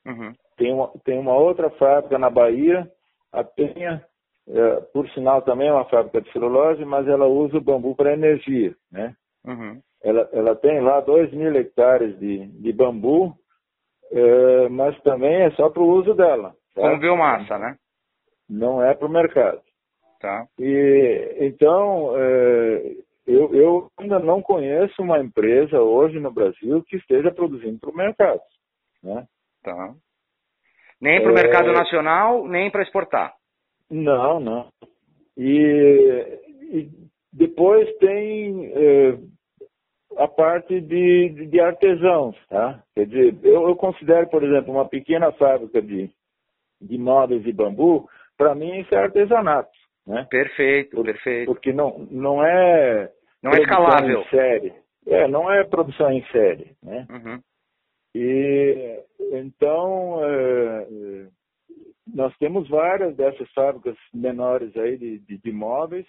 [0.05, 0.33] Uhum.
[0.57, 2.89] Tem, uma, tem uma outra fábrica na Bahia,
[3.31, 4.03] a Penha,
[4.47, 8.13] é, por sinal também é uma fábrica de celulose, mas ela usa o bambu para
[8.13, 8.75] energia.
[8.91, 9.13] Né?
[9.45, 9.79] Uhum.
[10.03, 13.35] Ela, ela tem lá 2 mil hectares de, de bambu,
[14.11, 16.53] é, mas também é só para o uso dela.
[16.73, 16.81] Tá?
[16.81, 17.77] Como biomassa, né?
[18.49, 19.61] Não é para o mercado.
[20.19, 20.45] Tá.
[20.59, 27.31] E, então, é, eu, eu, ainda não conheço uma empresa hoje no Brasil que esteja
[27.31, 28.41] produzindo para o mercado.
[29.03, 29.25] Né?
[29.63, 29.93] Tá.
[30.99, 31.43] Nem para o é...
[31.43, 33.33] mercado nacional, nem para exportar.
[33.89, 34.67] Não, não.
[35.37, 36.39] E,
[36.71, 36.89] e
[37.31, 39.17] depois tem é,
[40.17, 42.83] a parte de, de artesãos, tá?
[42.93, 46.09] Quer dizer, eu, eu, considero, por exemplo, uma pequena fábrica de,
[46.81, 49.78] de móveis de bambu, para mim isso é artesanato.
[50.09, 50.25] Né?
[50.27, 51.45] Perfeito, Por, perfeito.
[51.45, 53.11] Porque não, não é.
[53.43, 54.21] Não é escalável.
[54.21, 54.73] Em série.
[55.05, 56.75] É, não é produção em série.
[56.83, 57.07] Né?
[57.11, 57.39] Uhum.
[58.15, 59.03] E
[59.33, 60.87] então é,
[62.07, 66.07] nós temos várias dessas fábricas menores aí de, de, de móveis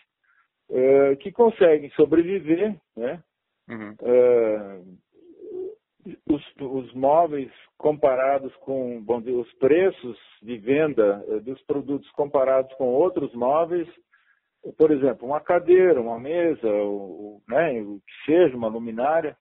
[0.70, 3.22] é, que conseguem sobreviver, né?
[3.68, 3.94] Uhum.
[4.02, 4.80] É,
[6.28, 12.88] os, os, móveis comparados com bom, os preços de venda eh, dos produtos comparados com
[12.88, 13.88] outros móveis,
[14.76, 19.36] por exemplo, uma cadeira, uma mesa, o, né, o que seja, uma luminária,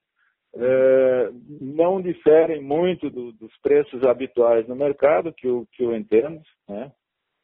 [0.56, 1.30] é,
[1.62, 6.42] não diferem muito do, dos preços habituais no mercado, que eu, que eu entendo.
[6.68, 6.92] Né?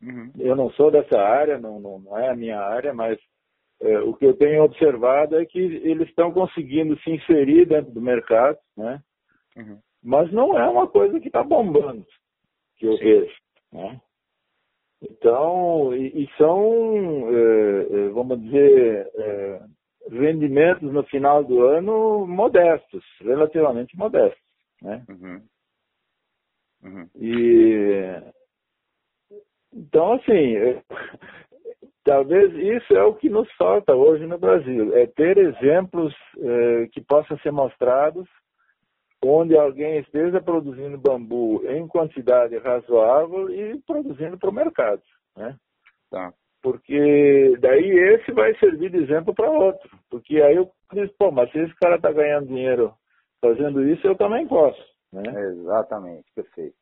[0.02, 0.32] Uhum.
[0.40, 3.20] Eu não sou dessa área, não, não, não é a minha área, mas
[3.82, 8.02] é, o que eu tenho observado é que eles estão conseguindo se inserir dentro do
[8.02, 9.02] mercado, né?
[9.56, 9.80] Uhum.
[10.04, 12.06] Mas não é uma coisa que está bombando,
[12.78, 13.04] que eu Sim.
[13.04, 13.36] vejo,
[13.72, 14.02] né?
[15.02, 19.62] Então, e, e são, é, é, vamos dizer, é,
[20.10, 24.42] rendimentos no final do ano modestos, relativamente modestos,
[24.82, 25.04] né?
[25.10, 25.42] Uhum.
[26.84, 27.10] Uhum.
[27.16, 28.22] E
[29.76, 30.56] então, assim,
[32.06, 37.02] Talvez isso é o que nos falta hoje no Brasil, é ter exemplos eh, que
[37.02, 38.28] possam ser mostrados
[39.24, 45.02] onde alguém esteja produzindo bambu em quantidade razoável e produzindo para o mercado,
[45.36, 45.56] né?
[46.12, 46.32] Tá.
[46.62, 51.52] Porque daí esse vai servir de exemplo para outro, porque aí eu digo, pô, mas
[51.52, 52.94] se esse cara está ganhando dinheiro
[53.42, 54.80] fazendo isso, eu também posso,
[55.12, 55.24] né?
[55.26, 56.76] Exatamente, perfeito.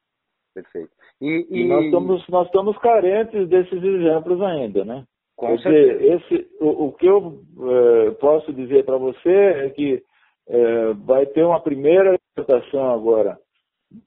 [0.53, 0.91] Perfeito.
[1.21, 1.61] E, e...
[1.61, 5.05] e nós, estamos, nós estamos carentes desses exemplos ainda, né?
[5.35, 10.03] Com dizer, esse, o, o, que eu é, posso dizer para você é que
[10.47, 13.38] é, vai ter uma primeira exportação agora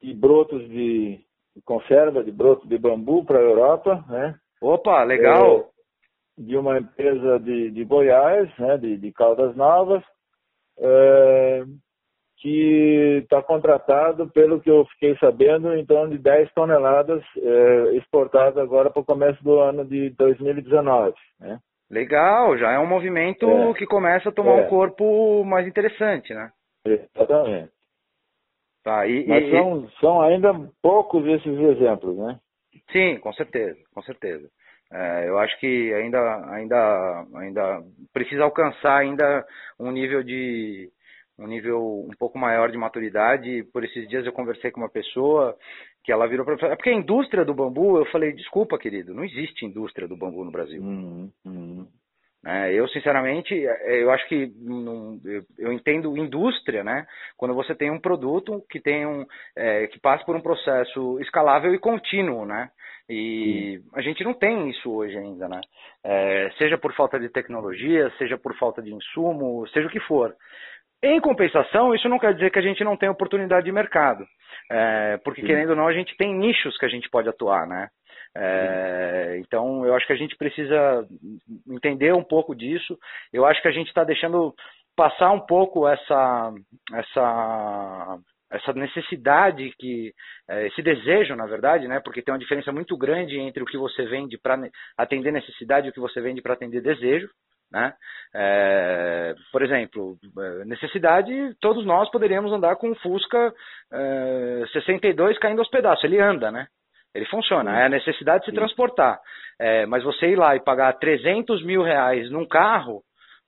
[0.03, 1.21] de brotos de,
[1.55, 4.37] de conserva, de brotos de bambu para a Europa, né?
[4.61, 5.61] Opa, legal!
[5.61, 5.77] É,
[6.39, 8.77] de uma empresa de, de Goiás, né?
[8.77, 10.03] de, de Caldas Novas.
[10.79, 11.65] É,
[12.39, 18.59] que está contratado, pelo que eu fiquei sabendo, em torno de 10 toneladas é, exportadas
[18.59, 21.15] agora para o começo do ano de 2019.
[21.41, 21.59] Né?
[21.91, 23.75] Legal, já é um movimento é.
[23.75, 24.67] que começa a tomar é.
[24.67, 26.51] um corpo mais interessante, né?
[26.85, 27.71] Exatamente.
[28.85, 30.53] Tá, e, Mas e, são, são ainda
[30.83, 32.39] poucos esses exemplos, né?
[32.93, 34.49] Sim, com certeza, com certeza.
[34.93, 37.83] É, eu acho que ainda, ainda, ainda
[38.13, 39.45] precisa alcançar ainda
[39.81, 40.89] um nível de
[41.39, 43.65] um nível um pouco maior de maturidade.
[43.73, 45.57] Por esses dias eu conversei com uma pessoa
[46.05, 49.25] que ela virou para é porque a indústria do bambu, eu falei, desculpa, querido, não
[49.25, 50.81] existe indústria do bambu no Brasil.
[50.81, 51.87] Uhum, uhum.
[52.47, 57.05] É, eu, sinceramente, é, eu acho que não, eu, eu, entendo indústria, né?
[57.37, 59.27] Quando você tem um produto que tem um
[59.57, 62.71] é, que passa por um processo escalável e contínuo, né?
[63.09, 63.91] E Sim.
[63.95, 65.61] a gente não tem isso hoje ainda, né?
[66.05, 70.33] É, seja por falta de tecnologia, seja por falta de insumo, seja o que for.
[71.07, 74.27] Em compensação, isso não quer dizer que a gente não tem oportunidade de mercado,
[74.69, 75.47] é, porque Sim.
[75.47, 77.89] querendo ou não, a gente tem nichos que a gente pode atuar, né?
[78.37, 81.07] É, então, eu acho que a gente precisa
[81.71, 82.99] entender um pouco disso.
[83.33, 84.53] Eu acho que a gente está deixando
[84.97, 86.53] passar um pouco essa,
[86.93, 88.19] essa,
[88.51, 90.13] essa necessidade que
[90.51, 92.01] é, esse desejo, na verdade, né?
[92.01, 94.59] Porque tem uma diferença muito grande entre o que você vende para
[94.99, 97.29] atender necessidade e o que você vende para atender desejo.
[97.71, 97.93] Né?
[98.35, 103.53] É, por exemplo, é, necessidade, todos nós poderíamos andar com um Fusca
[103.93, 106.05] é, 62 caindo aos pedaços.
[106.05, 106.69] Ele anda, né?
[107.15, 107.81] Ele funciona.
[107.81, 109.19] É a necessidade de se transportar.
[109.59, 113.03] É, mas você ir lá e pagar 300 mil reais num carro,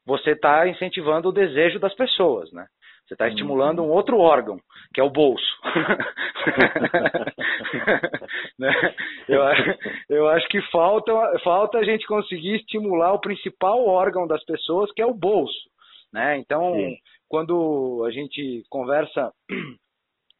[0.06, 2.66] você está incentivando o desejo das pessoas, né?
[3.08, 4.60] Você está estimulando um outro órgão,
[4.92, 5.42] que é o bolso.
[8.58, 8.70] né?
[9.26, 9.40] eu,
[10.10, 11.10] eu, acho que falta,
[11.42, 15.70] falta a gente conseguir estimular o principal órgão das pessoas, que é o bolso.
[16.12, 16.36] Né?
[16.36, 16.98] Então, Sim.
[17.30, 19.32] quando a gente conversa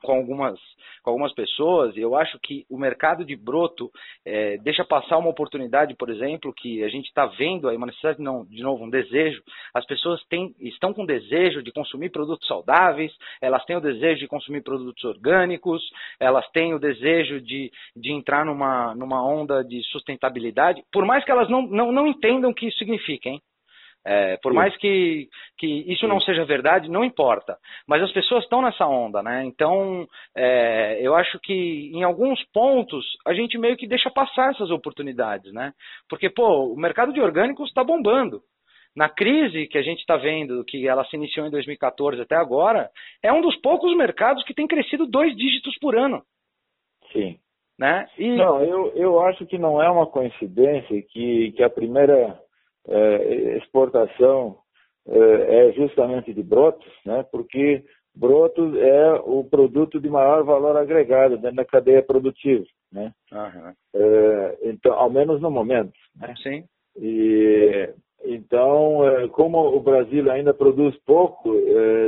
[0.02, 0.58] com algumas,
[1.02, 3.90] com algumas pessoas, eu acho que o mercado de broto
[4.24, 8.20] é, deixa passar uma oportunidade, por exemplo, que a gente está vendo aí, uma necessidade,
[8.20, 9.42] não, de novo, um desejo.
[9.74, 14.28] As pessoas têm, estão com desejo de consumir produtos saudáveis, elas têm o desejo de
[14.28, 15.82] consumir produtos orgânicos,
[16.20, 21.30] elas têm o desejo de, de entrar numa, numa onda de sustentabilidade, por mais que
[21.30, 23.40] elas não, não, não entendam o que isso significa, hein?
[24.06, 27.58] É, por mais que, que isso não seja verdade, não importa.
[27.86, 29.44] Mas as pessoas estão nessa onda, né?
[29.44, 34.70] Então, é, eu acho que em alguns pontos a gente meio que deixa passar essas
[34.70, 35.72] oportunidades, né?
[36.08, 38.40] Porque, pô, o mercado de orgânicos está bombando.
[38.96, 42.90] Na crise que a gente está vendo, que ela se iniciou em 2014 até agora,
[43.22, 46.22] é um dos poucos mercados que tem crescido dois dígitos por ano.
[47.12, 47.38] Sim.
[47.78, 48.08] Né?
[48.18, 48.36] E...
[48.36, 52.40] Não, eu, eu acho que não é uma coincidência que, que a primeira
[52.89, 54.56] é, exportação
[55.06, 57.24] é, é justamente de brotos, né?
[57.31, 57.85] porque
[58.15, 63.12] brotos é o produto de maior valor agregado dentro da cadeia produtiva, né?
[63.32, 63.73] Uhum.
[63.94, 66.35] É, então, ao menos no momento, né?
[66.43, 66.65] Sim.
[66.97, 67.89] E
[68.24, 71.55] então, como o Brasil ainda produz pouco,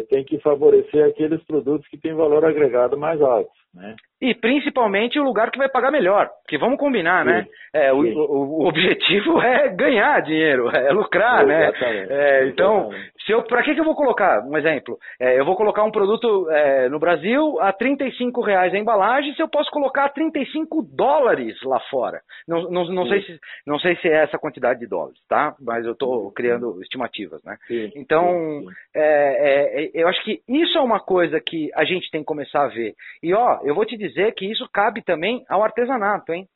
[0.08, 3.52] tem que favorecer aqueles produtos que têm valor agregado mais alto.
[3.72, 3.94] Né?
[4.20, 6.28] E principalmente o lugar que vai pagar melhor.
[6.42, 7.42] Porque vamos combinar, né?
[7.42, 7.54] sim, né?
[7.72, 11.72] É, o, o, objetivo é ganhar dinheiro, é lucrar, né?
[11.80, 12.90] É, então,
[13.24, 14.44] se eu, para que, que eu vou colocar?
[14.44, 18.78] Um exemplo, é, eu vou colocar um produto é, no Brasil a 35 reais a
[18.78, 22.20] embalagem, se eu posso colocar a 35 dólares lá fora.
[22.48, 25.54] Não, não, não sei se, não sei se é essa quantidade de dólares, tá?
[25.60, 27.56] Mas eu estou criando estimativas, né?
[27.68, 28.64] Sim, então,
[28.94, 32.64] é, é, eu acho que isso é uma coisa que a gente tem que começar
[32.64, 32.94] a ver.
[33.22, 36.46] E ó, eu vou te dizer que isso cabe também ao artesanato, hein?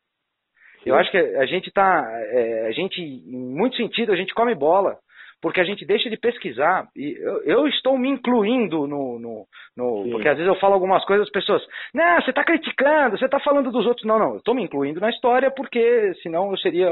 [0.85, 4.55] Eu acho que a gente tá, é, a gente, em muito sentido, a gente come
[4.55, 4.99] bola
[5.45, 6.89] porque a gente deixa de pesquisar.
[6.97, 9.19] E eu, eu estou me incluindo no.
[9.19, 9.47] no,
[9.77, 11.63] no porque às vezes eu falo algumas coisas, as pessoas.
[11.93, 14.07] Não, você está criticando, você está falando dos outros.
[14.07, 16.89] Não, não, eu estou me incluindo na história porque senão eu seria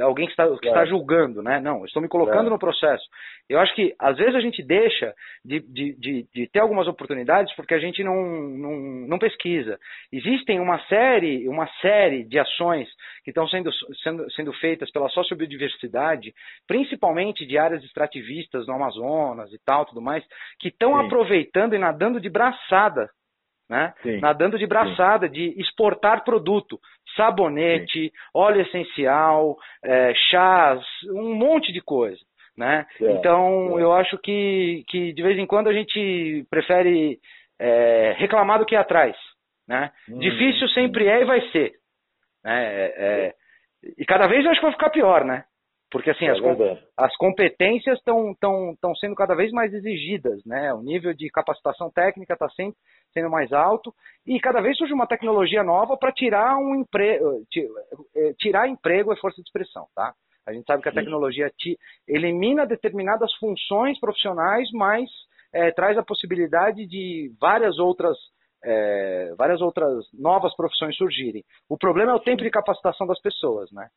[0.00, 1.60] alguém que está, que está julgando, né?
[1.60, 2.50] Não, eu estou me colocando é.
[2.50, 3.04] no processo.
[3.50, 5.12] Eu acho que às vezes a gente deixa
[5.44, 8.76] de, de, de, de ter algumas oportunidades porque a gente não, não,
[9.08, 9.76] não, pesquisa.
[10.12, 12.88] Existem uma série, uma série de ações
[13.24, 13.70] que estão sendo,
[14.02, 16.32] sendo, sendo feitas pela sociobiodiversidade,
[16.66, 20.24] principalmente de áreas extrativistas no Amazonas e tal, tudo mais,
[20.58, 23.10] que estão aproveitando e nadando de braçada
[23.70, 23.94] né?
[24.20, 25.32] Nadando de braçada, Sim.
[25.32, 26.76] de exportar produto,
[27.16, 28.10] sabonete, Sim.
[28.34, 30.82] óleo essencial, é, chás,
[31.14, 32.18] um monte de coisa.
[32.58, 32.84] Né?
[33.00, 37.18] então, eu acho que, que de vez em quando a gente prefere
[37.58, 39.16] é, reclamar do que ir atrás.
[39.66, 39.90] Né?
[40.10, 41.72] Hum, Difícil sempre é e vai ser.
[42.44, 42.64] Né?
[42.64, 43.34] É, é,
[43.96, 45.44] e cada vez eu acho que vai ficar pior, né?
[45.90, 50.72] Porque assim, é as, com, as competências estão sendo cada vez mais exigidas, né?
[50.72, 52.76] O nível de capacitação técnica está sempre
[53.12, 53.92] sendo mais alto
[54.24, 57.44] e cada vez surge uma tecnologia nova para tirar um emprego,
[58.14, 60.14] eh, tirar emprego é força de expressão, tá?
[60.46, 61.76] A gente sabe que a tecnologia te
[62.06, 65.08] elimina determinadas funções profissionais, mas
[65.52, 68.16] é, traz a possibilidade de várias outras
[68.62, 71.42] é, várias outras novas profissões surgirem.
[71.68, 73.88] O problema é o tempo de capacitação das pessoas, né?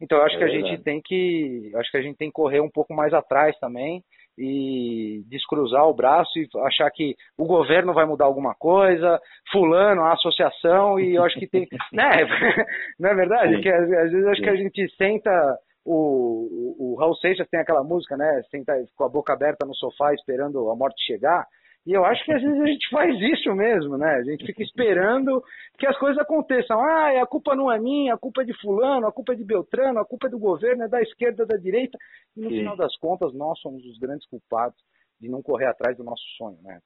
[0.00, 2.34] Então eu acho é que a gente tem que acho que a gente tem que
[2.34, 4.02] correr um pouco mais atrás também
[4.38, 9.20] e descruzar o braço e achar que o governo vai mudar alguma coisa,
[9.50, 11.66] fulano, a associação, e eu acho que tem.
[11.92, 12.04] né?
[12.98, 13.56] Não é verdade?
[13.56, 13.60] Sim.
[13.62, 15.58] Que às, vezes acho que a gente senta.
[15.84, 18.42] O, o, o Raul Seixas tem aquela música, né?
[18.50, 21.46] Senta com a boca aberta no sofá esperando a morte chegar.
[21.86, 24.16] E eu acho que às vezes a gente faz isso mesmo, né?
[24.16, 25.42] A gente fica esperando
[25.78, 26.78] que as coisas aconteçam.
[26.78, 29.44] Ah, a culpa não é minha, a culpa é de fulano, a culpa é de
[29.44, 31.96] Beltrano, a culpa é do governo, é da esquerda, da direita.
[32.36, 32.58] E no Sim.
[32.58, 34.78] final das contas, nós somos os grandes culpados
[35.20, 36.78] de não correr atrás do nosso sonho, né?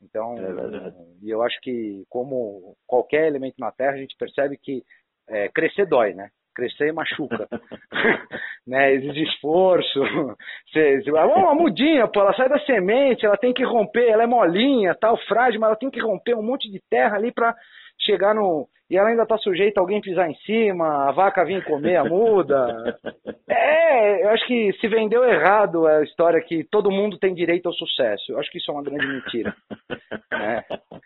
[0.00, 0.92] Então, é
[1.22, 4.84] e eu acho que como qualquer elemento na Terra, a gente percebe que
[5.28, 6.30] é, crescer dói, né?
[6.54, 7.48] Crescer machuca.
[8.66, 8.94] né?
[8.94, 10.00] Exige esforço.
[10.72, 14.94] Você, uma mudinha, pô, ela sai da semente, ela tem que romper, ela é molinha,
[14.94, 17.54] tal, frágil, mas ela tem que romper um monte de terra ali para
[18.00, 18.66] chegar no.
[18.90, 22.04] E ela ainda está sujeita a alguém pisar em cima, a vaca vir comer a
[22.04, 22.98] muda.
[23.46, 27.74] É, eu acho que se vendeu errado a história que todo mundo tem direito ao
[27.74, 28.32] sucesso.
[28.32, 29.54] Eu acho que isso é uma grande mentira.
[30.34, 30.64] É.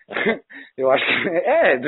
[0.77, 1.79] Eu acho que é,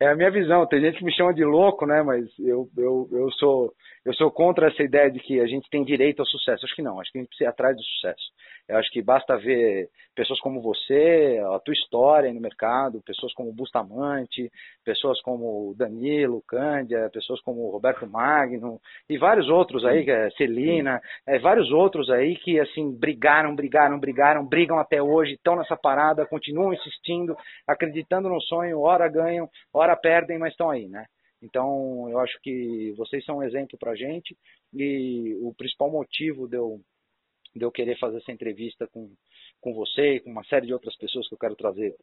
[0.00, 0.66] é a minha visão.
[0.66, 2.02] Tem gente que me chama de louco, né?
[2.02, 3.72] Mas eu, eu, eu sou
[4.04, 6.64] eu sou contra essa ideia de que a gente tem direito ao sucesso.
[6.64, 8.22] Acho que não, acho que a gente precisa ir atrás do sucesso.
[8.68, 13.52] Eu acho que basta ver pessoas como você, a tua história no mercado, pessoas como
[13.52, 14.50] Bustamante,
[14.84, 21.38] pessoas como Danilo, Cândia, pessoas como Roberto Magno e vários outros aí, é Celina, é,
[21.38, 26.72] vários outros aí que assim brigaram, brigaram, brigaram, brigam até hoje, estão nessa parada, continuam
[26.72, 27.36] insistindo,
[27.66, 31.06] acreditando no sonho, hora ganham, hora perdem, mas estão aí, né?
[31.42, 34.36] Então, eu acho que vocês são um exemplo para a gente
[34.74, 36.80] e o principal motivo de eu
[37.54, 39.10] de eu querer fazer essa entrevista com,
[39.60, 41.96] com você e com uma série de outras pessoas que eu quero trazer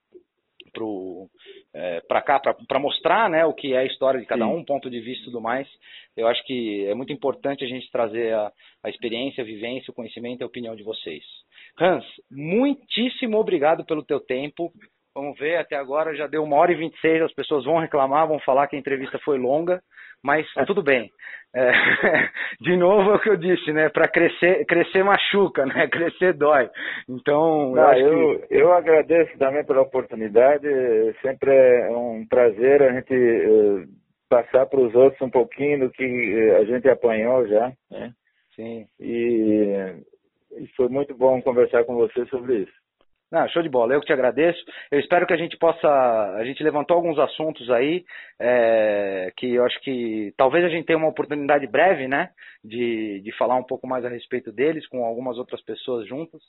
[2.07, 4.51] para é, cá, para mostrar né, o que é a história de cada Sim.
[4.51, 5.67] um, ponto de vista e tudo mais.
[6.15, 8.51] Eu acho que é muito importante a gente trazer a,
[8.83, 11.23] a experiência, a vivência, o conhecimento e a opinião de vocês.
[11.79, 14.71] Hans, muitíssimo obrigado pelo teu tempo.
[15.13, 17.79] Vamos ver, até agora já deu uma hora e vinte e seis, as pessoas vão
[17.79, 19.81] reclamar, vão falar que a entrevista foi longa,
[20.25, 21.11] mas tudo bem.
[21.53, 21.71] É,
[22.59, 23.89] de novo é o que eu disse, né?
[23.89, 25.87] Para crescer, crescer machuca, né?
[25.87, 26.67] Crescer dói.
[27.07, 28.55] Então, Não, eu, que...
[28.55, 30.67] eu agradeço também pela oportunidade.
[31.21, 33.87] Sempre é um prazer a gente uh,
[34.27, 38.11] passar para os outros um pouquinho do que uh, a gente apanhou já, né?
[38.55, 38.87] Sim.
[38.99, 39.93] E,
[40.57, 42.84] e foi muito bom conversar com você sobre isso.
[43.33, 44.59] Ah, show de bola, eu que te agradeço.
[44.91, 45.87] Eu espero que a gente possa.
[46.37, 48.05] A gente levantou alguns assuntos aí,
[48.39, 52.29] é, que eu acho que talvez a gente tenha uma oportunidade breve, né?
[52.63, 56.41] De, de falar um pouco mais a respeito deles, com algumas outras pessoas juntas.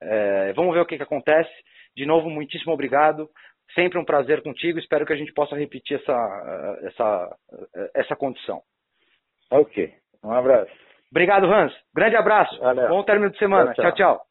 [0.00, 1.50] É, vamos ver o que, que acontece.
[1.96, 3.28] De novo, muitíssimo obrigado.
[3.74, 4.78] Sempre um prazer contigo.
[4.78, 7.36] Espero que a gente possa repetir essa, essa,
[7.94, 8.62] essa condição.
[9.50, 9.92] Ok.
[10.24, 10.72] Um abraço.
[11.10, 11.72] Obrigado, Hans.
[11.94, 12.58] Grande abraço.
[12.60, 12.88] Valeu.
[12.88, 13.74] Bom término de semana.
[13.74, 13.84] tchau.
[13.84, 13.94] tchau.
[13.94, 14.29] tchau.